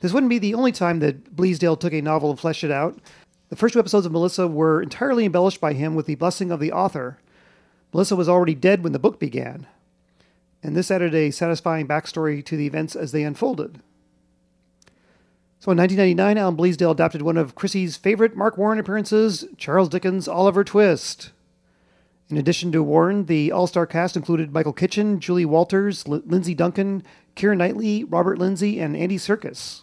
This 0.00 0.12
wouldn't 0.12 0.30
be 0.30 0.38
the 0.38 0.54
only 0.54 0.72
time 0.72 0.98
that 1.00 1.36
Bleasdale 1.36 1.78
took 1.78 1.92
a 1.92 2.00
novel 2.00 2.30
and 2.30 2.40
fleshed 2.40 2.64
it 2.64 2.70
out. 2.70 2.98
The 3.50 3.56
first 3.56 3.74
two 3.74 3.80
episodes 3.80 4.06
of 4.06 4.12
Melissa 4.12 4.46
were 4.46 4.82
entirely 4.82 5.26
embellished 5.26 5.60
by 5.60 5.72
him 5.72 5.94
with 5.94 6.06
the 6.06 6.14
blessing 6.14 6.50
of 6.50 6.60
the 6.60 6.72
author. 6.72 7.18
Melissa 7.92 8.16
was 8.16 8.28
already 8.28 8.54
dead 8.54 8.82
when 8.82 8.92
the 8.92 8.98
book 8.98 9.18
began, 9.18 9.66
and 10.62 10.76
this 10.76 10.90
added 10.90 11.14
a 11.14 11.30
satisfying 11.30 11.88
backstory 11.88 12.44
to 12.44 12.56
the 12.56 12.66
events 12.66 12.94
as 12.94 13.12
they 13.12 13.24
unfolded. 13.24 13.80
So 15.58 15.72
in 15.72 15.78
1999, 15.78 16.38
Alan 16.38 16.56
Bleasdale 16.56 16.92
adapted 16.92 17.20
one 17.20 17.36
of 17.36 17.54
Chrissy's 17.54 17.96
favorite 17.96 18.34
Marc 18.36 18.56
Warren 18.56 18.78
appearances, 18.78 19.44
Charles 19.58 19.90
Dickens' 19.90 20.28
Oliver 20.28 20.64
Twist. 20.64 21.32
In 22.30 22.38
addition 22.38 22.70
to 22.72 22.82
Warren, 22.82 23.26
the 23.26 23.50
all 23.52 23.66
star 23.66 23.86
cast 23.86 24.16
included 24.16 24.54
Michael 24.54 24.72
Kitchen, 24.72 25.20
Julie 25.20 25.44
Walters, 25.44 26.04
L- 26.06 26.22
Lindsay 26.24 26.54
Duncan, 26.54 27.02
Keira 27.36 27.56
Knightley, 27.56 28.04
Robert 28.04 28.38
Lindsay, 28.38 28.80
and 28.80 28.96
Andy 28.96 29.18
Serkis. 29.18 29.82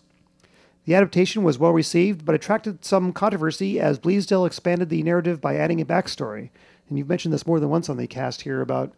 The 0.87 0.95
adaptation 0.95 1.43
was 1.43 1.59
well 1.59 1.73
received, 1.73 2.23
but 2.25 2.33
attracted 2.33 2.85
some 2.85 3.11
controversy 3.11 3.77
as 3.77 3.99
Bleasdale 3.99 4.47
expanded 4.47 4.87
the 4.87 5.03
narrative 5.03 5.41
by 5.41 5.57
adding 5.57 5.81
a 5.81 5.85
backstory. 5.85 6.49
And 6.87 6.97
you've 6.97 7.09
mentioned 7.09 7.33
this 7.33 7.45
more 7.45 7.59
than 7.59 7.67
once 7.69 7.89
on 7.89 7.97
the 7.97 8.07
cast 8.07 8.41
here 8.43 8.61
about 8.61 8.93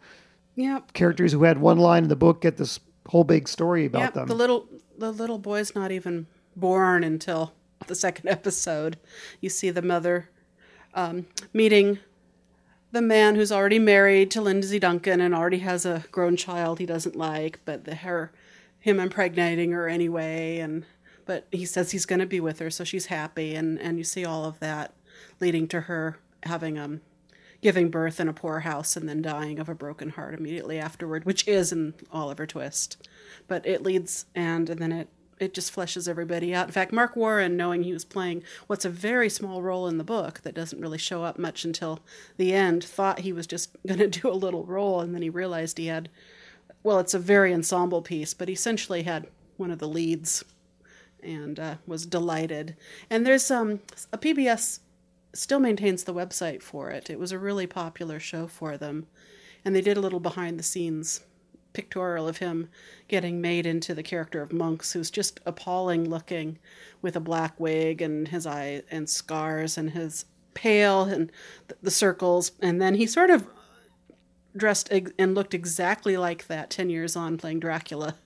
Yep. 0.54 0.92
characters 0.92 1.32
who 1.32 1.42
had 1.42 1.58
one 1.58 1.78
line 1.78 2.04
in 2.04 2.08
the 2.08 2.14
book 2.14 2.42
get 2.42 2.58
this 2.58 2.78
whole 3.08 3.24
big 3.24 3.48
story 3.48 3.86
about 3.86 4.02
Yep, 4.02 4.14
them. 4.14 4.28
the 4.28 4.34
little 4.34 4.68
the 4.96 5.10
little 5.12 5.38
boy's 5.38 5.74
not 5.74 5.90
even 5.90 6.26
born 6.54 7.02
until 7.02 7.54
the 7.88 7.94
second 7.96 8.28
episode. 8.28 8.96
You 9.40 9.48
see 9.48 9.70
the 9.70 9.82
mother 9.82 10.30
um, 10.94 11.26
meeting 11.52 11.98
the 12.92 13.02
man 13.02 13.34
who's 13.34 13.50
already 13.50 13.78
married 13.80 14.30
to 14.32 14.40
Lindsay 14.40 14.78
Duncan 14.78 15.20
and 15.20 15.34
already 15.34 15.58
has 15.60 15.84
a 15.84 16.04
grown 16.12 16.36
child 16.36 16.78
he 16.78 16.86
doesn't 16.86 17.16
like, 17.16 17.58
but 17.64 17.84
the 17.84 17.96
her 17.96 18.30
him 18.78 19.00
impregnating 19.00 19.72
her 19.72 19.88
anyway, 19.88 20.58
and 20.58 20.84
but 21.30 21.46
he 21.52 21.64
says 21.64 21.92
he's 21.92 22.06
going 22.06 22.18
to 22.18 22.26
be 22.26 22.40
with 22.40 22.58
her, 22.58 22.70
so 22.70 22.82
she's 22.82 23.06
happy, 23.06 23.54
and 23.54 23.78
and 23.78 23.98
you 23.98 24.02
see 24.02 24.24
all 24.24 24.44
of 24.44 24.58
that 24.58 24.92
leading 25.38 25.68
to 25.68 25.82
her 25.82 26.18
having 26.42 26.76
um 26.76 27.02
giving 27.62 27.88
birth 27.88 28.18
in 28.18 28.28
a 28.28 28.32
poor 28.32 28.58
house 28.60 28.96
and 28.96 29.08
then 29.08 29.22
dying 29.22 29.60
of 29.60 29.68
a 29.68 29.74
broken 29.76 30.10
heart 30.10 30.34
immediately 30.34 30.76
afterward, 30.76 31.24
which 31.24 31.46
is 31.46 31.70
in 31.70 31.94
Oliver 32.10 32.48
Twist. 32.48 33.06
But 33.46 33.64
it 33.64 33.84
leads 33.84 34.26
and, 34.34 34.68
and 34.68 34.82
then 34.82 34.90
it 34.90 35.08
it 35.38 35.54
just 35.54 35.72
fleshes 35.72 36.08
everybody 36.08 36.52
out. 36.52 36.66
In 36.66 36.72
fact, 36.72 36.92
Marc 36.92 37.14
Warren, 37.14 37.56
knowing 37.56 37.84
he 37.84 37.92
was 37.92 38.04
playing 38.04 38.42
what's 38.66 38.84
a 38.84 38.90
very 38.90 39.28
small 39.28 39.62
role 39.62 39.86
in 39.86 39.98
the 39.98 40.02
book 40.02 40.40
that 40.40 40.56
doesn't 40.56 40.80
really 40.80 40.98
show 40.98 41.22
up 41.22 41.38
much 41.38 41.64
until 41.64 42.00
the 42.38 42.52
end, 42.52 42.82
thought 42.82 43.20
he 43.20 43.32
was 43.32 43.46
just 43.46 43.76
going 43.86 44.00
to 44.00 44.08
do 44.08 44.28
a 44.28 44.32
little 44.32 44.64
role, 44.64 45.00
and 45.00 45.14
then 45.14 45.22
he 45.22 45.30
realized 45.30 45.78
he 45.78 45.86
had, 45.86 46.08
well, 46.82 46.98
it's 46.98 47.14
a 47.14 47.20
very 47.20 47.54
ensemble 47.54 48.02
piece, 48.02 48.34
but 48.34 48.48
he 48.48 48.54
essentially 48.54 49.04
had 49.04 49.28
one 49.58 49.70
of 49.70 49.78
the 49.78 49.86
leads, 49.86 50.42
and 51.22 51.58
uh, 51.58 51.74
was 51.86 52.06
delighted. 52.06 52.76
And 53.08 53.26
there's 53.26 53.50
um, 53.50 53.80
a 54.12 54.18
PBS 54.18 54.80
still 55.32 55.60
maintains 55.60 56.04
the 56.04 56.14
website 56.14 56.62
for 56.62 56.90
it. 56.90 57.10
It 57.10 57.18
was 57.18 57.32
a 57.32 57.38
really 57.38 57.66
popular 57.66 58.18
show 58.18 58.46
for 58.46 58.76
them. 58.76 59.06
And 59.64 59.74
they 59.74 59.80
did 59.80 59.96
a 59.96 60.00
little 60.00 60.20
behind 60.20 60.58
the 60.58 60.64
scenes 60.64 61.20
pictorial 61.72 62.26
of 62.26 62.38
him 62.38 62.68
getting 63.08 63.40
made 63.40 63.66
into 63.66 63.94
the 63.94 64.02
character 64.02 64.42
of 64.42 64.52
Monks, 64.52 64.92
who's 64.92 65.10
just 65.10 65.40
appalling 65.46 66.08
looking 66.08 66.58
with 67.00 67.16
a 67.16 67.20
black 67.20 67.58
wig 67.60 68.02
and 68.02 68.28
his 68.28 68.46
eye 68.46 68.82
and 68.90 69.08
scars 69.08 69.78
and 69.78 69.90
his 69.90 70.24
pale 70.54 71.04
and 71.04 71.30
th- 71.68 71.78
the 71.82 71.90
circles. 71.90 72.52
And 72.60 72.80
then 72.80 72.94
he 72.94 73.06
sort 73.06 73.30
of 73.30 73.46
dressed 74.56 74.90
and 75.18 75.34
looked 75.34 75.54
exactly 75.54 76.16
like 76.16 76.46
that 76.48 76.70
10 76.70 76.90
years 76.90 77.14
on 77.16 77.36
playing 77.38 77.60
Dracula. 77.60 78.16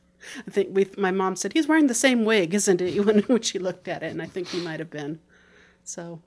I 0.47 0.51
think 0.51 0.71
we, 0.73 0.89
my 0.97 1.11
mom 1.11 1.37
said, 1.37 1.53
he's 1.53 1.69
wearing 1.69 1.87
the 1.87 1.95
same 1.95 2.25
wig, 2.25 2.55
isn't 2.55 2.81
he? 2.81 3.01
When, 3.05 3.21
when 3.21 3.43
she 3.43 3.59
looked 3.59 3.89
at 3.89 4.03
it. 4.03 4.11
And 4.13 4.23
I 4.23 4.27
think 4.27 4.49
he 4.49 4.61
might 4.61 4.81
have 4.81 4.91
been. 4.91 5.21
So, 5.83 6.21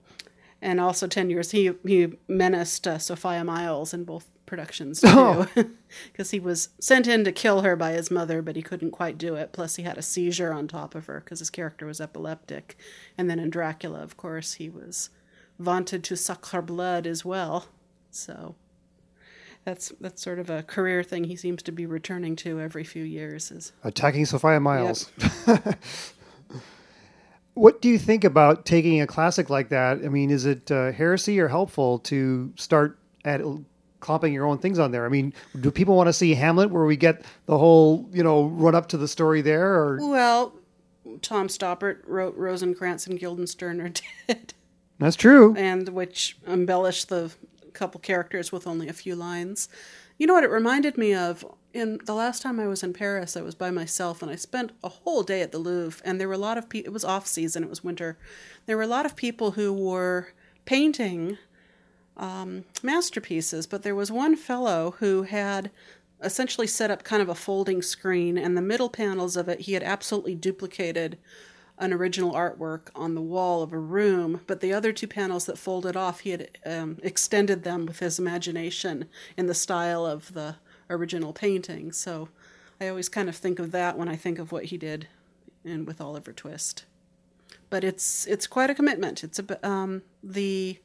and 0.62 0.80
also 0.80 1.08
10 1.08 1.30
years, 1.30 1.52
he, 1.52 1.72
he 1.86 2.14
menaced 2.28 2.88
uh, 2.88 3.00
Sophia 3.00 3.44
Myles 3.44 3.94
in 3.94 4.04
both 4.04 4.30
productions 4.46 5.02
too. 5.02 5.08
Oh. 5.10 5.48
Because 6.12 6.32
he 6.32 6.40
was 6.40 6.70
sent 6.80 7.08
in 7.08 7.24
to 7.24 7.32
kill 7.32 7.62
her 7.62 7.76
by 7.76 7.94
his 7.94 8.12
mother, 8.12 8.42
but 8.42 8.56
he 8.56 8.62
couldn't 8.62 8.92
quite 8.92 9.18
do 9.18 9.36
it. 9.36 9.54
Plus, 9.54 9.78
he 9.78 9.84
had 9.84 9.98
a 9.98 10.02
seizure 10.02 10.52
on 10.52 10.68
top 10.68 10.96
of 10.96 11.06
her 11.06 11.22
because 11.22 11.40
his 11.40 11.50
character 11.50 11.86
was 11.86 12.02
epileptic. 12.02 12.78
And 13.18 13.30
then 13.30 13.40
in 13.40 13.50
Dracula, 13.50 14.02
of 14.02 14.18
course, 14.18 14.56
he 14.56 14.70
was 14.70 15.10
vaunted 15.60 16.04
to 16.04 16.18
suck 16.18 16.50
her 16.50 16.62
blood 16.62 17.08
as 17.08 17.24
well. 17.24 17.68
So 18.12 18.56
that's 19.68 19.92
that's 20.00 20.22
sort 20.22 20.40
of 20.40 20.50
a 20.50 20.64
career 20.64 21.04
thing 21.04 21.26
he 21.26 21.36
seems 21.36 21.62
to 21.62 21.74
be 21.74 21.86
returning 21.86 22.38
to 22.38 22.62
every 22.62 22.86
few 22.86 23.04
years. 23.04 23.52
Is 23.52 23.74
Attacking 23.84 24.26
Sophia 24.26 24.62
Myles. 24.62 25.12
what 27.54 27.82
do 27.82 27.90
you 27.90 28.00
think 28.00 28.24
about 28.24 28.66
taking 28.66 29.02
a 29.02 29.08
classic 29.08 29.50
like 29.50 29.68
that? 29.68 29.98
I 30.06 30.08
mean, 30.08 30.32
is 30.32 30.46
it 30.46 30.72
uh, 30.72 30.94
heresy 30.94 31.38
or 31.42 31.50
helpful 31.50 32.00
to 32.00 32.54
start 32.56 32.98
at 33.26 33.42
clomping 34.00 34.32
your 34.32 34.46
own 34.46 34.58
things 34.58 34.80
on 34.80 34.92
there? 34.92 35.06
I 35.06 35.10
mean, 35.10 35.34
do 35.60 35.70
people 35.70 35.98
want 35.98 36.08
to 36.08 36.14
see 36.14 36.34
Hamlet 36.34 36.72
where 36.72 36.86
we 36.86 36.96
get 36.96 37.26
the 37.46 37.58
whole, 37.58 38.10
you 38.14 38.24
know, 38.24 38.46
run 38.46 38.74
up 38.74 38.88
to 38.90 38.98
the 38.98 39.08
story 39.08 39.42
there 39.42 39.74
or 39.74 40.00
well, 40.00 40.54
Tom 41.22 41.50
Stoppard 41.50 42.04
wrote 42.06 42.38
Rosencrantz 42.38 43.06
and 43.06 43.20
Guildenstern 43.20 43.82
are 43.82 43.90
dead. 44.28 44.54
That's 44.98 45.18
true. 45.18 45.54
And 45.58 45.90
which 45.90 46.38
embellished 46.48 47.10
the 47.10 47.34
couple 47.78 48.00
characters 48.00 48.52
with 48.52 48.68
only 48.68 48.88
a 48.88 48.94
few 48.94 49.16
lines. 49.16 49.70
You 50.18 50.28
know 50.28 50.34
what 50.34 50.44
it 50.44 50.50
reminded 50.50 50.98
me 50.98 51.14
of? 51.14 51.46
In 51.74 52.00
the 52.06 52.16
last 52.16 52.42
time 52.42 52.60
I 52.60 52.68
was 52.68 52.84
in 52.84 52.94
Paris, 52.94 53.38
I 53.38 53.42
was 53.42 53.56
by 53.56 53.70
myself 53.70 54.22
and 54.22 54.32
I 54.32 54.36
spent 54.36 54.72
a 54.84 54.90
whole 54.90 55.24
day 55.24 55.42
at 55.42 55.52
the 55.52 55.60
Louvre. 55.60 56.02
And 56.04 56.20
there 56.20 56.28
were 56.28 56.34
a 56.34 56.40
lot 56.40 56.58
of 56.58 56.70
people, 56.70 56.90
it 56.90 56.94
was 56.94 57.06
off 57.06 57.28
season, 57.28 57.64
it 57.64 57.70
was 57.70 57.84
winter. 57.84 58.18
There 58.66 58.78
were 58.78 58.84
a 58.84 58.88
lot 58.88 59.06
of 59.06 59.16
people 59.16 59.52
who 59.52 59.72
were 59.72 60.34
painting 60.66 61.38
um, 62.18 62.66
masterpieces, 62.82 63.68
but 63.68 63.84
there 63.84 63.96
was 63.96 64.12
one 64.12 64.36
fellow 64.36 64.96
who 65.00 65.24
had 65.24 65.70
essentially 66.22 66.68
set 66.68 66.90
up 66.90 67.04
kind 67.04 67.22
of 67.22 67.30
a 67.30 67.36
folding 67.36 67.82
screen, 67.82 68.38
and 68.38 68.58
the 68.58 68.62
middle 68.62 68.90
panels 68.90 69.38
of 69.38 69.48
it, 69.48 69.62
he 69.62 69.74
had 69.74 69.84
absolutely 69.84 70.34
duplicated 70.34 71.18
an 71.78 71.94
original 71.94 72.34
artwork 72.34 72.90
on 72.96 73.14
the 73.14 73.22
wall 73.22 73.62
of 73.62 73.72
a 73.72 73.80
room, 73.80 74.42
but 74.48 74.62
the 74.62 74.74
other 74.74 74.92
two 74.92 75.08
panels 75.08 75.46
that 75.46 75.58
folded 75.58 75.96
off, 75.96 76.22
he 76.22 76.32
had 76.32 76.50
um, 76.66 76.98
extended 77.04 77.64
them 77.64 77.86
with 77.86 78.00
his 78.00 78.18
imagination 78.18 79.06
in 79.36 79.46
the 79.46 79.54
style 79.54 80.06
of 80.06 80.34
the 80.34 80.56
original 80.90 81.34
painting. 81.34 81.92
So 81.92 82.30
I 82.82 82.88
always 82.88 83.10
kind 83.10 83.30
of 83.30 83.36
think 83.36 83.60
of 83.60 83.72
that 83.72 83.98
when 83.98 84.08
I 84.08 84.16
think 84.16 84.40
of 84.40 84.52
what 84.52 84.66
he 84.66 84.78
did 84.78 85.08
in 85.64 85.86
with 85.86 86.02
Oliver 86.02 86.34
Twist. 86.34 86.86
But 87.70 87.84
it's 87.84 88.26
it's 88.28 88.48
quite 88.48 88.70
a 88.70 88.76
commitment. 88.76 89.24
It's 89.24 89.40
a 89.40 89.68
um, 89.68 90.04
the 90.24 90.80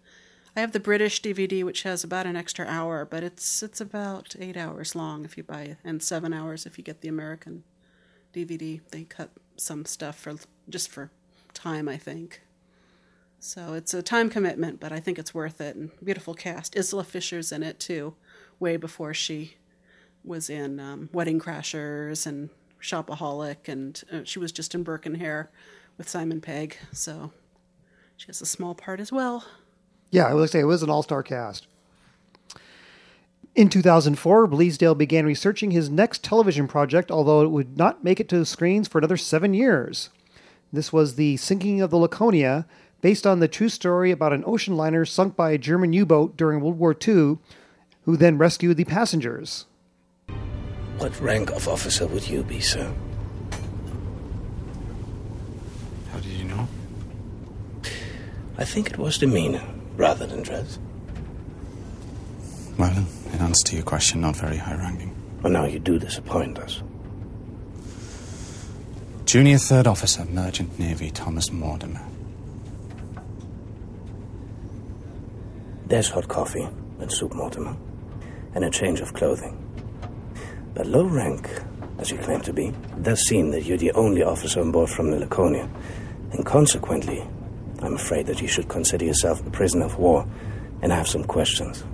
I 0.56 0.60
have 0.60 0.72
the 0.72 0.80
British 0.80 1.22
DVD, 1.22 1.64
which 1.64 1.84
has 1.84 2.04
about 2.04 2.26
an 2.26 2.36
extra 2.36 2.66
hour, 2.66 3.04
but 3.04 3.22
it's 3.22 3.62
it's 3.62 3.80
about 3.80 4.34
eight 4.38 4.56
hours 4.56 4.94
long 4.94 5.24
if 5.24 5.36
you 5.36 5.42
buy 5.42 5.76
and 5.84 6.02
seven 6.02 6.32
hours 6.32 6.66
if 6.66 6.76
you 6.76 6.84
get 6.84 7.00
the 7.00 7.08
American 7.08 7.62
DVD. 8.34 8.80
They 8.90 9.04
cut 9.04 9.30
some 9.56 9.84
stuff 9.84 10.18
for 10.18 10.34
just 10.68 10.88
for 10.88 11.10
time, 11.54 11.88
I 11.88 11.96
think. 11.96 12.42
So 13.38 13.74
it's 13.74 13.92
a 13.92 14.02
time 14.02 14.30
commitment, 14.30 14.78
but 14.78 14.92
I 14.92 15.00
think 15.00 15.18
it's 15.18 15.34
worth 15.34 15.60
it. 15.60 15.74
And 15.74 15.90
beautiful 16.02 16.34
cast. 16.34 16.76
Isla 16.76 17.04
Fisher's 17.04 17.50
in 17.50 17.62
it 17.62 17.80
too, 17.80 18.14
way 18.60 18.76
before 18.76 19.12
she 19.12 19.56
was 20.24 20.48
in 20.48 20.78
um, 20.78 21.08
Wedding 21.12 21.40
Crashers 21.40 22.26
and 22.26 22.50
Shopaholic, 22.80 23.68
and 23.68 24.00
uh, 24.12 24.20
she 24.24 24.38
was 24.38 24.52
just 24.52 24.74
in 24.74 24.82
Burke 24.82 25.06
and 25.06 25.16
Hare 25.16 25.50
with 25.98 26.08
Simon 26.08 26.40
Pegg. 26.40 26.76
So 26.92 27.32
she 28.16 28.26
has 28.28 28.40
a 28.40 28.46
small 28.46 28.74
part 28.74 29.00
as 29.00 29.10
well. 29.10 29.44
Yeah, 30.10 30.26
I 30.26 30.34
would 30.34 30.50
say 30.50 30.60
it 30.60 30.64
was 30.64 30.82
an 30.82 30.90
all 30.90 31.02
star 31.02 31.22
cast. 31.22 31.66
In 33.54 33.68
2004, 33.68 34.48
Bleasdale 34.48 34.96
began 34.96 35.26
researching 35.26 35.72
his 35.72 35.90
next 35.90 36.24
television 36.24 36.66
project, 36.66 37.10
although 37.10 37.42
it 37.42 37.50
would 37.50 37.76
not 37.76 38.02
make 38.02 38.18
it 38.18 38.28
to 38.30 38.38
the 38.38 38.46
screens 38.46 38.88
for 38.88 38.96
another 38.96 39.18
seven 39.18 39.52
years. 39.52 40.08
This 40.72 40.90
was 40.90 41.16
the 41.16 41.36
sinking 41.36 41.82
of 41.82 41.90
the 41.90 41.98
Laconia, 41.98 42.64
based 43.02 43.26
on 43.26 43.40
the 43.40 43.48
true 43.48 43.68
story 43.68 44.10
about 44.10 44.32
an 44.32 44.42
ocean 44.46 44.74
liner 44.74 45.04
sunk 45.04 45.36
by 45.36 45.50
a 45.50 45.58
German 45.58 45.92
U 45.92 46.06
boat 46.06 46.34
during 46.34 46.62
World 46.62 46.78
War 46.78 46.96
II, 46.96 47.36
who 48.06 48.16
then 48.16 48.38
rescued 48.38 48.78
the 48.78 48.84
passengers. 48.84 49.66
What 50.96 51.20
rank 51.20 51.50
of 51.50 51.68
officer 51.68 52.06
would 52.06 52.26
you 52.26 52.42
be, 52.44 52.60
sir? 52.60 52.90
How 56.10 56.20
did 56.20 56.32
you 56.32 56.44
know? 56.44 56.68
I 58.56 58.64
think 58.64 58.88
it 58.90 58.96
was 58.96 59.18
demeanor 59.18 59.62
rather 59.96 60.26
than 60.26 60.42
dress. 60.42 60.78
Well, 62.78 63.04
in 63.32 63.40
answer 63.40 63.66
to 63.68 63.76
your 63.76 63.84
question, 63.84 64.20
not 64.20 64.36
very 64.36 64.56
high 64.56 64.76
ranking. 64.76 65.14
Well, 65.42 65.52
now 65.52 65.64
you 65.64 65.78
do 65.78 65.98
disappoint 65.98 66.58
us. 66.58 66.82
Junior 69.24 69.58
Third 69.58 69.86
Officer, 69.86 70.24
Merchant 70.26 70.78
Navy, 70.78 71.10
Thomas 71.10 71.50
Mortimer. 71.50 72.02
There's 75.86 76.08
hot 76.08 76.28
coffee 76.28 76.68
and 77.00 77.10
soup, 77.10 77.34
Mortimer, 77.34 77.76
and 78.54 78.64
a 78.64 78.70
change 78.70 79.00
of 79.00 79.14
clothing. 79.14 79.58
But 80.74 80.86
low 80.86 81.04
rank, 81.04 81.50
as 81.98 82.10
you 82.10 82.18
claim 82.18 82.40
to 82.42 82.52
be, 82.52 82.72
does 83.02 83.20
seem 83.20 83.50
that 83.50 83.64
you're 83.64 83.78
the 83.78 83.92
only 83.92 84.22
officer 84.22 84.60
on 84.60 84.72
board 84.72 84.90
from 84.90 85.10
the 85.10 85.18
Laconia, 85.18 85.68
and 86.32 86.46
consequently, 86.46 87.22
I'm 87.80 87.94
afraid 87.94 88.26
that 88.26 88.40
you 88.40 88.48
should 88.48 88.68
consider 88.68 89.04
yourself 89.04 89.44
a 89.46 89.50
prisoner 89.50 89.86
of 89.86 89.98
war, 89.98 90.26
and 90.82 90.92
I 90.92 90.96
have 90.96 91.08
some 91.08 91.24
questions. 91.24 91.84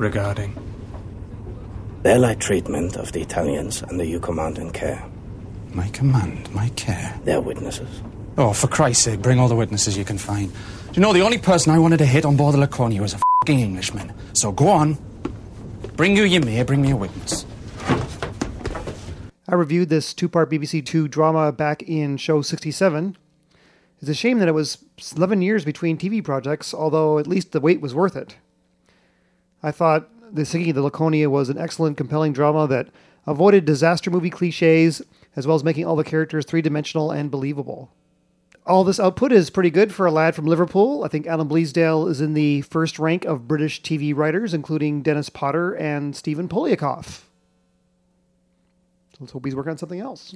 Regarding? 0.00 0.56
Their 2.04 2.18
light 2.18 2.40
treatment 2.40 2.96
of 2.96 3.12
the 3.12 3.20
Italians 3.20 3.82
under 3.82 4.02
your 4.02 4.18
command 4.18 4.56
and 4.56 4.72
care. 4.72 5.04
My 5.74 5.88
command, 5.88 6.50
my 6.54 6.70
care. 6.70 7.20
They're 7.24 7.42
witnesses. 7.42 8.00
Oh, 8.38 8.54
for 8.54 8.66
Christ's 8.66 9.04
sake, 9.04 9.20
bring 9.20 9.38
all 9.38 9.48
the 9.48 9.54
witnesses 9.54 9.98
you 9.98 10.06
can 10.06 10.16
find. 10.16 10.50
Do 10.50 10.92
you 10.94 11.02
know, 11.02 11.12
the 11.12 11.20
only 11.20 11.36
person 11.36 11.70
I 11.70 11.78
wanted 11.78 11.98
to 11.98 12.06
hit 12.06 12.24
on 12.24 12.38
board 12.38 12.54
the 12.54 12.58
Laconia 12.58 13.02
was 13.02 13.12
a 13.12 13.20
fing 13.44 13.60
Englishman. 13.60 14.10
So 14.32 14.52
go 14.52 14.68
on. 14.68 14.96
Bring 15.96 16.16
you 16.16 16.24
your 16.24 16.42
may, 16.46 16.62
bring 16.62 16.80
me 16.80 16.92
a 16.92 16.96
witness. 16.96 17.44
I 19.46 19.54
reviewed 19.54 19.90
this 19.90 20.14
two 20.14 20.30
part 20.30 20.50
BBC 20.50 20.86
Two 20.86 21.08
drama 21.08 21.52
back 21.52 21.82
in 21.82 22.16
show 22.16 22.40
67. 22.40 23.18
It's 24.00 24.08
a 24.08 24.14
shame 24.14 24.38
that 24.38 24.48
it 24.48 24.52
was 24.52 24.82
11 25.14 25.42
years 25.42 25.66
between 25.66 25.98
TV 25.98 26.24
projects, 26.24 26.72
although 26.72 27.18
at 27.18 27.26
least 27.26 27.52
the 27.52 27.60
wait 27.60 27.82
was 27.82 27.94
worth 27.94 28.16
it. 28.16 28.36
I 29.62 29.70
thought 29.70 30.08
The 30.34 30.44
Sinking 30.44 30.70
of 30.70 30.76
the 30.76 30.82
Laconia 30.82 31.28
was 31.28 31.48
an 31.48 31.58
excellent, 31.58 31.96
compelling 31.96 32.32
drama 32.32 32.66
that 32.68 32.88
avoided 33.26 33.64
disaster 33.64 34.10
movie 34.10 34.30
cliches, 34.30 35.02
as 35.36 35.46
well 35.46 35.56
as 35.56 35.64
making 35.64 35.84
all 35.84 35.96
the 35.96 36.04
characters 36.04 36.44
three 36.44 36.62
dimensional 36.62 37.10
and 37.10 37.30
believable. 37.30 37.90
All 38.66 38.84
this 38.84 39.00
output 39.00 39.32
is 39.32 39.50
pretty 39.50 39.70
good 39.70 39.92
for 39.92 40.06
a 40.06 40.10
lad 40.10 40.34
from 40.34 40.46
Liverpool. 40.46 41.02
I 41.02 41.08
think 41.08 41.26
Alan 41.26 41.48
Bleasdale 41.48 42.08
is 42.08 42.20
in 42.20 42.34
the 42.34 42.60
first 42.62 42.98
rank 42.98 43.24
of 43.24 43.48
British 43.48 43.82
TV 43.82 44.14
writers, 44.14 44.54
including 44.54 45.02
Dennis 45.02 45.28
Potter 45.28 45.72
and 45.74 46.14
Stephen 46.14 46.48
Poliakoff. 46.48 47.22
So 49.12 49.18
let's 49.20 49.32
hope 49.32 49.44
he's 49.44 49.56
working 49.56 49.72
on 49.72 49.78
something 49.78 50.00
else. 50.00 50.34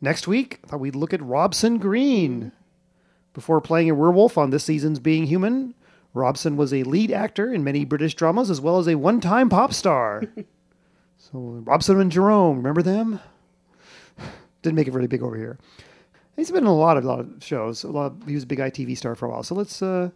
Next 0.00 0.26
week, 0.26 0.60
I 0.64 0.68
thought 0.68 0.80
we'd 0.80 0.96
look 0.96 1.14
at 1.14 1.22
Robson 1.22 1.78
Green. 1.78 2.52
Before 3.32 3.60
playing 3.60 3.88
a 3.88 3.94
werewolf 3.94 4.36
on 4.36 4.50
this 4.50 4.64
season's 4.64 4.98
Being 4.98 5.26
Human, 5.26 5.74
Robson 6.12 6.56
was 6.56 6.72
a 6.72 6.82
lead 6.82 7.12
actor 7.12 7.52
in 7.52 7.62
many 7.62 7.84
British 7.84 8.14
dramas 8.14 8.50
as 8.50 8.60
well 8.60 8.78
as 8.78 8.88
a 8.88 8.96
one 8.96 9.20
time 9.20 9.48
pop 9.48 9.72
star. 9.72 10.24
so, 11.18 11.38
Robson 11.38 12.00
and 12.00 12.10
Jerome, 12.10 12.56
remember 12.56 12.82
them? 12.82 13.20
Didn't 14.62 14.76
make 14.76 14.88
it 14.88 14.94
really 14.94 15.06
big 15.06 15.22
over 15.22 15.36
here. 15.36 15.58
He's 16.36 16.50
been 16.50 16.64
in 16.64 16.68
a 16.68 16.74
lot 16.74 16.96
of, 16.96 17.04
lot 17.04 17.20
of 17.20 17.28
shows. 17.40 17.84
A 17.84 17.90
lot 17.90 18.06
of, 18.06 18.26
he 18.26 18.34
was 18.34 18.44
a 18.44 18.46
big 18.46 18.58
ITV 18.58 18.96
star 18.96 19.14
for 19.14 19.26
a 19.26 19.30
while. 19.30 19.42
So 19.42 19.54
let's 19.54 19.82
uh, 19.82 20.10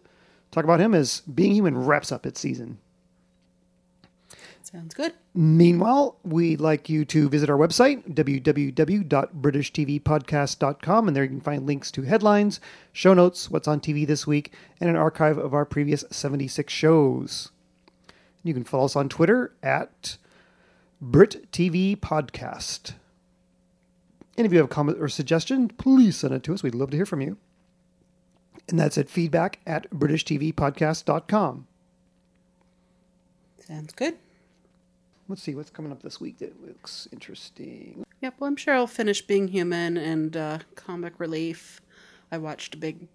talk 0.51 0.63
about 0.63 0.81
him 0.81 0.93
as 0.93 1.21
Being 1.21 1.53
Human 1.53 1.77
wraps 1.77 2.11
up 2.11 2.25
its 2.25 2.39
season. 2.39 2.79
Sounds 4.65 4.93
good. 4.95 5.13
Meanwhile, 5.35 6.17
we'd 6.23 6.59
like 6.59 6.89
you 6.89 7.05
to 7.05 7.29
visit 7.29 7.51
our 7.51 7.57
website, 7.57 8.15
www.britishtvpodcast.com, 8.15 11.07
and 11.07 11.15
there 11.15 11.23
you 11.23 11.29
can 11.29 11.39
find 11.39 11.67
links 11.67 11.91
to 11.91 12.01
headlines, 12.01 12.59
show 12.91 13.13
notes, 13.13 13.51
what's 13.51 13.67
on 13.67 13.79
TV 13.79 14.07
this 14.07 14.25
week, 14.25 14.51
and 14.81 14.89
an 14.89 14.95
archive 14.95 15.37
of 15.37 15.53
our 15.53 15.65
previous 15.65 16.03
76 16.09 16.73
shows. 16.73 17.51
You 18.41 18.55
can 18.55 18.63
follow 18.63 18.85
us 18.85 18.95
on 18.95 19.07
Twitter 19.07 19.53
at 19.61 20.17
BritTVPodcast. 21.03 22.93
And 24.37 24.47
if 24.47 24.51
you 24.51 24.57
have 24.57 24.65
a 24.65 24.69
comment 24.69 24.97
or 24.99 25.09
suggestion, 25.09 25.67
please 25.67 26.17
send 26.17 26.33
it 26.33 26.41
to 26.41 26.55
us. 26.55 26.63
We'd 26.63 26.73
love 26.73 26.89
to 26.89 26.97
hear 26.97 27.05
from 27.05 27.21
you. 27.21 27.37
And 28.67 28.79
that's 28.79 28.97
at 28.97 29.11
feedback 29.11 29.59
at 29.67 29.91
BritishTVPodcast.com. 29.91 31.67
Sounds 33.59 33.93
good. 33.93 34.17
Let's 35.27 35.41
see 35.41 35.55
what's 35.55 35.71
coming 35.71 35.91
up 35.91 36.03
this 36.03 36.21
week 36.21 36.37
that 36.39 36.63
looks 36.65 37.07
interesting. 37.11 38.05
Yep, 38.21 38.35
well, 38.39 38.47
I'm 38.47 38.55
sure 38.55 38.75
I'll 38.75 38.85
finish 38.85 39.21
Being 39.21 39.47
Human 39.47 39.97
and 39.97 40.37
uh, 40.37 40.59
Comic 40.75 41.19
Relief. 41.19 41.81
I 42.31 42.37
watched 42.37 42.75
a 42.75 42.77
big, 42.77 43.07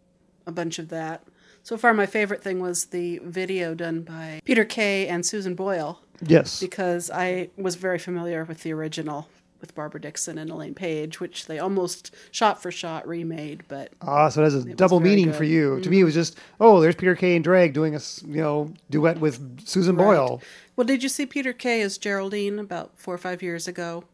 a 0.46 0.52
bunch 0.52 0.78
of 0.80 0.88
that. 0.88 1.22
So 1.62 1.76
far, 1.76 1.94
my 1.94 2.06
favorite 2.06 2.42
thing 2.42 2.60
was 2.60 2.86
the 2.86 3.20
video 3.22 3.74
done 3.74 4.02
by 4.02 4.40
Peter 4.44 4.64
Kay 4.64 5.06
and 5.06 5.24
Susan 5.24 5.54
Boyle. 5.54 6.00
Yes. 6.26 6.60
Because 6.60 7.10
I 7.10 7.50
was 7.56 7.76
very 7.76 7.98
familiar 7.98 8.44
with 8.44 8.62
the 8.62 8.72
original 8.72 9.28
with 9.60 9.74
Barbara 9.74 10.00
Dickson 10.00 10.38
and 10.38 10.50
Elaine 10.50 10.74
Paige, 10.74 11.20
which 11.20 11.46
they 11.46 11.58
almost 11.58 12.14
shot 12.30 12.62
for 12.62 12.70
shot 12.70 13.06
remade, 13.06 13.62
but 13.68 13.92
ah, 14.00 14.28
so 14.28 14.40
it 14.40 14.44
has 14.44 14.54
a 14.54 14.74
double 14.74 15.00
meaning 15.00 15.26
good. 15.26 15.36
for 15.36 15.44
you. 15.44 15.72
Mm-hmm. 15.72 15.82
To 15.82 15.90
me, 15.90 16.00
it 16.00 16.04
was 16.04 16.14
just 16.14 16.38
oh, 16.60 16.80
there's 16.80 16.96
Peter 16.96 17.14
Kay 17.14 17.36
and 17.36 17.44
Drag 17.44 17.72
doing 17.72 17.94
a 17.94 18.00
you 18.26 18.40
know 18.40 18.72
duet 18.88 19.20
with 19.20 19.66
Susan 19.66 19.96
right. 19.96 20.04
Boyle. 20.04 20.42
Well, 20.80 20.86
did 20.86 21.02
you 21.02 21.10
see 21.10 21.26
Peter 21.26 21.52
Kay 21.52 21.82
as 21.82 21.98
Geraldine 21.98 22.58
about 22.58 22.98
four 22.98 23.12
or 23.12 23.18
five 23.18 23.42
years 23.42 23.68
ago? 23.68 24.04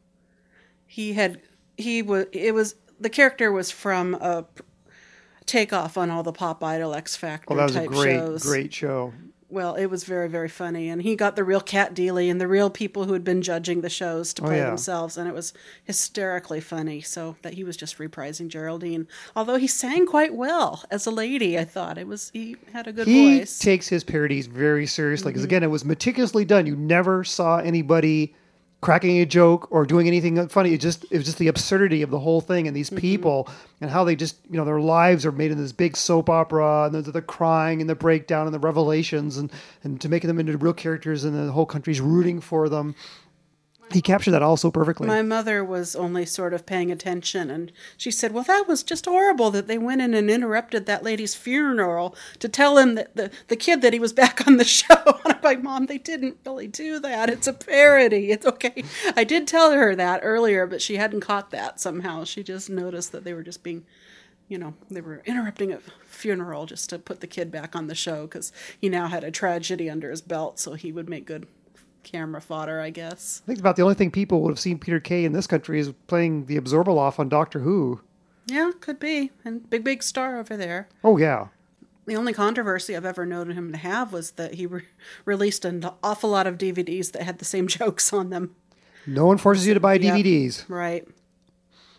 He 0.85 1.13
had 1.13 1.41
he 1.77 2.03
was 2.03 2.27
it 2.33 2.55
was 2.55 2.75
the 2.99 3.09
character 3.09 3.53
was 3.53 3.71
from 3.71 4.15
a 4.15 4.47
takeoff 5.45 5.97
on 5.97 6.11
all 6.11 6.25
the 6.25 6.33
Pop 6.33 6.65
Idol 6.65 6.93
X 6.93 7.15
Factor 7.15 7.53
Oh, 7.53 7.57
that 7.57 7.63
was 7.67 7.75
type 7.75 7.85
a 7.85 7.87
great, 7.87 8.17
shows. 8.17 8.43
great 8.43 8.75
show. 8.75 9.13
Well, 9.49 9.77
it 9.77 9.87
was 9.87 10.03
very, 10.03 10.29
very 10.29 10.49
funny, 10.49 10.89
and 10.89 11.01
he 11.03 11.15
got 11.15 11.37
the 11.37 11.45
real 11.45 11.61
Cat 11.61 11.95
Deeley 11.95 12.29
and 12.29 12.41
the 12.41 12.49
real 12.49 12.69
people 12.69 13.05
who 13.05 13.13
had 13.13 13.23
been 13.23 13.43
judging 13.43 13.81
the 13.81 13.89
shows 13.89 14.35
to 14.35 14.43
Oh, 14.43 14.47
play 14.47 14.57
yeah. 14.59 14.67
themselves, 14.67 15.17
and 15.17 15.29
it 15.29 15.35
was 15.35 15.53
hysterically 15.85 16.61
funny. 16.61 17.01
So 17.01 17.37
that 17.43 17.55
he 17.55 17.63
was 17.63 17.77
just 17.77 17.99
reprising 17.99 18.49
Geraldine, 18.49 19.07
although 19.37 19.57
he 19.57 19.69
sang 19.69 20.05
quite 20.05 20.35
well 20.35 20.83
as 20.91 21.07
a 21.07 21.13
lady. 21.13 21.57
I 21.57 21.65
thought 21.65 21.97
it 21.97 22.09
was 22.09 22.31
he 22.35 22.57
had 22.73 22.89
a 22.89 22.93
good 22.93 23.07
he 23.07 23.39
voice. 23.39 23.61
He 23.61 23.65
takes 23.65 23.87
his 23.89 24.03
parodies 24.03 24.47
very 24.49 24.87
seriously 24.87 25.31
because 25.31 25.43
Mhm. 25.43 25.47
again, 25.47 25.63
it 25.63 25.71
was 25.71 25.85
meticulously 25.85 26.45
done. 26.45 26.67
You 26.67 26.75
never 26.75 27.23
saw 27.23 27.59
anybody 27.59 28.35
cracking 28.81 29.19
a 29.19 29.27
joke 29.27 29.67
or 29.71 29.85
doing 29.87 30.07
anything 30.07 30.49
funny. 30.49 30.73
It 30.75 30.81
just 30.81 31.05
it 31.11 31.17
was 31.17 31.25
just 31.25 31.39
the 31.39 31.49
absurdity 31.49 32.03
of 32.03 32.11
the 32.11 32.19
whole 32.19 32.41
thing 32.41 32.67
and 32.67 32.77
these 32.77 32.91
Mm-hmm. 32.91 32.99
people 32.99 33.49
and 33.81 33.91
how 33.91 34.05
they 34.05 34.15
just 34.15 34.37
you 34.51 34.57
know 34.57 34.65
their 34.65 34.81
lives 34.81 35.27
are 35.27 35.33
made 35.33 35.51
in 35.51 35.59
this 35.59 35.73
big 35.73 35.97
soap 35.97 36.31
opera 36.31 36.85
and 36.85 36.95
the, 36.95 37.11
the 37.11 37.23
crying 37.23 37.81
and 37.81 37.91
the 37.91 37.95
breakdown 37.95 38.47
and 38.47 38.55
the 38.55 38.59
revelations 38.61 39.39
and 39.39 39.51
and 39.83 40.01
to 40.01 40.09
making 40.09 40.29
them 40.29 40.39
into 40.39 40.57
real 40.57 40.73
characters 40.73 41.25
and 41.25 41.35
the 41.35 41.53
whole 41.53 41.67
country's 41.67 42.01
rooting 42.01 42.41
for 42.41 42.69
them. 42.69 42.95
He 43.93 44.03
captured 44.03 44.33
that 44.33 44.43
all 44.43 44.57
so 44.57 44.71
perfectly. 44.71 45.07
My 45.07 45.23
mother 45.23 45.65
was 45.65 45.95
only 45.95 46.27
sort 46.27 46.53
of 46.53 46.67
paying 46.67 46.91
attention, 46.91 47.51
and 47.51 47.71
she 47.97 48.11
said, 48.11 48.33
"Well, 48.33 48.43
that 48.45 48.67
was 48.67 48.83
just 48.83 49.07
horrible 49.07 49.51
that 49.53 49.69
they 49.69 49.79
went 49.79 50.03
in 50.03 50.13
and 50.13 50.29
interrupted 50.29 50.87
that 50.87 51.05
lady's 51.05 51.37
funeral 51.37 52.15
to 52.41 52.49
tell 52.49 52.79
him 52.79 52.97
that 52.97 53.15
the 53.15 53.31
the 53.47 53.57
kid 53.57 53.83
that 53.83 53.93
he 53.93 54.01
was 54.01 54.13
back 54.13 54.47
on 54.47 54.57
the 54.57 54.65
show." 54.81 55.21
And 55.25 55.35
I'm 55.35 55.41
like, 55.43 55.63
"Mom, 55.63 55.87
they 55.87 55.99
didn't 55.99 56.39
really 56.45 56.67
do 56.67 56.99
that. 56.99 57.31
It's 57.31 57.47
a 57.47 57.53
parody. 57.53 58.33
It's 58.33 58.45
okay." 58.55 58.83
I 59.17 59.23
did 59.23 59.47
tell 59.47 59.71
her 59.71 59.95
that 59.95 60.21
earlier, 60.23 60.67
but 60.67 60.83
she 60.83 60.97
hadn't 60.97 61.21
caught 61.21 61.51
that 61.53 61.81
somehow. 61.81 62.25
She 62.25 62.43
just 62.43 62.69
noticed 62.69 63.13
that 63.13 63.23
they 63.23 63.35
were 63.35 63.45
just 63.45 63.63
being, 63.63 63.87
you 64.49 64.59
know, 64.59 64.75
they 64.91 65.01
were 65.01 65.23
interrupting 65.27 65.73
a 65.73 65.79
funeral 66.05 66.67
just 66.67 66.91
to 66.91 66.99
put 66.99 67.21
the 67.21 67.27
kid 67.29 67.53
back 67.53 67.77
on 67.77 67.87
the 67.87 67.95
show 67.95 68.23
because 68.23 68.53
he 68.81 68.89
now 68.89 69.07
had 69.07 69.23
a 69.23 69.31
tragedy 69.31 69.89
under 69.89 70.11
his 70.11 70.23
belt, 70.23 70.59
so 70.59 70.75
he 70.75 70.91
would 70.91 71.09
make 71.09 71.25
good 71.25 71.47
camera 72.07 72.41
fodder, 72.41 72.81
I 72.81 72.91
guess. 72.91 73.43
I 73.45 73.47
think 73.49 73.59
about 73.59 73.77
the 73.77 73.83
only 73.83 73.95
thing 73.95 74.11
people 74.11 74.41
would 74.43 74.51
have 74.51 74.61
seen 74.61 74.79
Peter 74.79 75.01
Kay 75.01 75.25
in 75.25 75.33
this 75.33 75.47
country 75.47 75.79
is 75.79 75.93
playing 76.07 76.47
the 76.47 76.59
Abzorbaloff 76.59 77.19
on 77.19 77.29
Doctor 77.29 77.59
Who. 77.61 78.01
Yeah, 78.47 78.71
could 78.81 78.99
be. 78.99 79.33
And 79.45 79.69
big, 79.69 79.85
big 79.85 80.03
star 80.03 80.39
over 80.39 80.57
there. 80.57 80.89
Oh 81.05 81.17
yeah. 81.19 81.49
The 82.07 82.15
only 82.17 82.33
controversy 82.33 82.97
I've 82.97 83.05
ever 83.05 83.27
known 83.27 83.51
him 83.51 83.73
to 83.73 83.79
have 83.79 84.13
was 84.13 84.31
that 84.33 84.55
he 84.55 84.67
re- 84.67 84.85
released 85.25 85.65
an 85.65 85.85
awful 86.05 86.31
lot 86.31 86.47
of 86.47 86.57
DVDs 86.57 87.11
that 87.13 87.23
had 87.23 87.39
the 87.41 87.45
same 87.45 87.67
jokes 87.67 88.13
on 88.13 88.31
them. 88.31 88.55
No 89.07 89.27
one 89.27 89.39
forces 89.39 89.67
you 89.67 89.75
to 89.75 89.81
buy 89.81 89.95
Yep, 89.95 90.15
DVDs. 90.15 90.65
Right. 90.69 91.07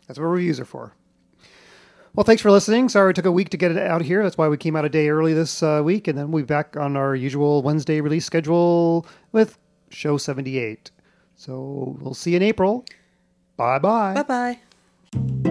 That's 0.08 0.18
what 0.18 0.26
reviews 0.26 0.60
are 0.60 0.66
for. 0.66 0.94
Well, 2.16 2.24
thanks 2.24 2.42
for 2.42 2.50
listening. 2.50 2.90
Sorry 2.90 3.12
it 3.12 3.16
took 3.16 3.26
a 3.26 3.32
week 3.32 3.50
to 3.50 3.58
get 3.58 3.70
it 3.72 3.78
out 3.78 4.02
here. 4.02 4.24
That's 4.24 4.38
why 4.38 4.48
we 4.48 4.58
came 4.58 4.76
out 4.76 4.86
a 4.86 4.90
day 4.90 5.10
early 5.10 5.34
this 5.34 5.62
uh, 5.62 5.82
week, 5.86 6.08
and 6.08 6.18
then 6.18 6.32
we'll 6.32 6.44
be 6.44 6.48
back 6.48 6.76
on 6.76 6.98
our 6.98 7.16
usual 7.16 7.62
Wednesday 7.62 8.02
release 8.02 8.26
schedule 8.26 9.06
with 9.34 9.58
show 9.90 10.18
78. 10.18 10.92
So 11.36 11.96
we'll 12.00 12.14
see 12.14 12.32
you 12.32 12.38
in 12.38 12.44
April. 12.44 12.86
Bye 13.56 13.80
bye. 13.80 14.24
Bye 14.24 14.58
bye. 15.14 15.47